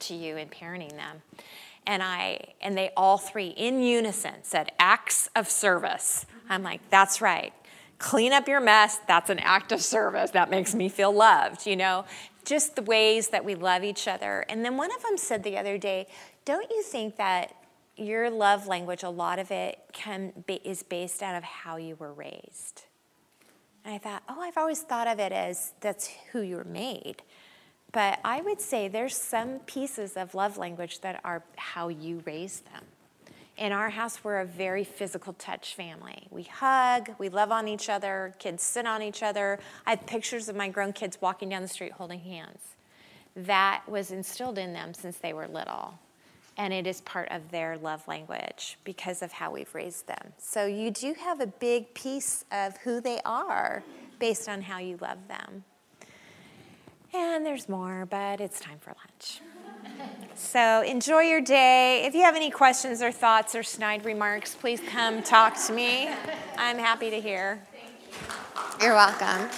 to 0.00 0.14
you 0.14 0.36
in 0.36 0.48
parenting 0.48 0.96
them. 0.96 1.22
And 1.86 2.02
I 2.02 2.54
and 2.60 2.76
they 2.76 2.90
all 2.96 3.18
three 3.18 3.48
in 3.48 3.82
unison 3.82 4.42
said 4.42 4.72
acts 4.78 5.28
of 5.36 5.48
service. 5.48 6.26
I'm 6.48 6.62
like 6.62 6.80
that's 6.90 7.20
right. 7.20 7.52
Clean 7.98 8.32
up 8.32 8.48
your 8.48 8.60
mess. 8.60 8.98
That's 9.06 9.30
an 9.30 9.38
act 9.38 9.70
of 9.70 9.80
service. 9.80 10.32
That 10.32 10.50
makes 10.50 10.74
me 10.74 10.88
feel 10.88 11.12
loved 11.12 11.66
you 11.66 11.76
know 11.76 12.04
just 12.44 12.76
the 12.76 12.82
ways 12.82 13.28
that 13.28 13.44
we 13.44 13.54
love 13.54 13.84
each 13.84 14.08
other. 14.08 14.44
And 14.48 14.64
then 14.64 14.76
one 14.76 14.94
of 14.94 15.02
them 15.02 15.16
said 15.16 15.42
the 15.42 15.58
other 15.58 15.78
day, 15.78 16.06
don't 16.44 16.70
you 16.70 16.82
think 16.82 17.16
that 17.16 17.54
your 17.96 18.30
love 18.30 18.66
language, 18.66 19.02
a 19.02 19.10
lot 19.10 19.38
of 19.38 19.50
it 19.50 19.78
can 19.92 20.32
be, 20.46 20.54
is 20.64 20.82
based 20.82 21.22
out 21.22 21.36
of 21.36 21.44
how 21.44 21.76
you 21.76 21.96
were 21.96 22.12
raised? 22.12 22.84
And 23.84 23.94
I 23.94 23.98
thought, 23.98 24.22
oh, 24.28 24.40
I've 24.40 24.56
always 24.56 24.80
thought 24.80 25.08
of 25.08 25.18
it 25.18 25.32
as 25.32 25.72
that's 25.80 26.08
who 26.32 26.40
you 26.40 26.56
were 26.56 26.64
made. 26.64 27.22
But 27.92 28.20
I 28.24 28.40
would 28.40 28.60
say 28.60 28.88
there's 28.88 29.16
some 29.16 29.58
pieces 29.60 30.16
of 30.16 30.34
love 30.34 30.56
language 30.56 31.00
that 31.00 31.20
are 31.24 31.42
how 31.56 31.88
you 31.88 32.22
raise 32.24 32.60
them. 32.60 32.84
In 33.58 33.70
our 33.70 33.90
house, 33.90 34.24
we're 34.24 34.40
a 34.40 34.46
very 34.46 34.82
physical 34.82 35.34
touch 35.34 35.74
family. 35.74 36.26
We 36.30 36.44
hug, 36.44 37.10
we 37.18 37.28
love 37.28 37.52
on 37.52 37.68
each 37.68 37.90
other, 37.90 38.34
kids 38.38 38.62
sit 38.62 38.86
on 38.86 39.02
each 39.02 39.22
other. 39.22 39.58
I 39.86 39.90
have 39.90 40.06
pictures 40.06 40.48
of 40.48 40.56
my 40.56 40.68
grown 40.68 40.92
kids 40.92 41.18
walking 41.20 41.50
down 41.50 41.62
the 41.62 41.68
street 41.68 41.92
holding 41.92 42.20
hands. 42.20 42.60
That 43.36 43.82
was 43.86 44.10
instilled 44.10 44.58
in 44.58 44.72
them 44.72 44.94
since 44.94 45.18
they 45.18 45.32
were 45.32 45.46
little. 45.46 45.98
And 46.56 46.72
it 46.72 46.86
is 46.86 47.00
part 47.02 47.28
of 47.30 47.50
their 47.50 47.78
love 47.78 48.06
language 48.08 48.78
because 48.84 49.22
of 49.22 49.32
how 49.32 49.52
we've 49.52 49.74
raised 49.74 50.06
them. 50.06 50.32
So 50.38 50.66
you 50.66 50.90
do 50.90 51.14
have 51.14 51.40
a 51.40 51.46
big 51.46 51.94
piece 51.94 52.44
of 52.52 52.76
who 52.78 53.00
they 53.00 53.20
are 53.24 53.82
based 54.18 54.48
on 54.48 54.62
how 54.62 54.78
you 54.78 54.98
love 55.00 55.28
them. 55.28 55.64
And 57.14 57.44
there's 57.44 57.68
more, 57.68 58.06
but 58.06 58.40
it's 58.40 58.60
time 58.60 58.78
for 58.80 58.90
lunch. 58.90 59.40
So 60.34 60.82
enjoy 60.82 61.22
your 61.22 61.40
day. 61.40 62.04
If 62.04 62.14
you 62.14 62.22
have 62.22 62.36
any 62.36 62.50
questions 62.50 63.00
or 63.00 63.12
thoughts 63.12 63.54
or 63.54 63.62
snide 63.62 64.04
remarks, 64.04 64.54
please 64.54 64.80
come 64.80 65.22
talk 65.22 65.56
to 65.66 65.72
me. 65.72 66.10
I'm 66.58 66.78
happy 66.78 67.10
to 67.10 67.20
hear. 67.20 67.62
You're 68.80 68.94
welcome. 68.94 69.48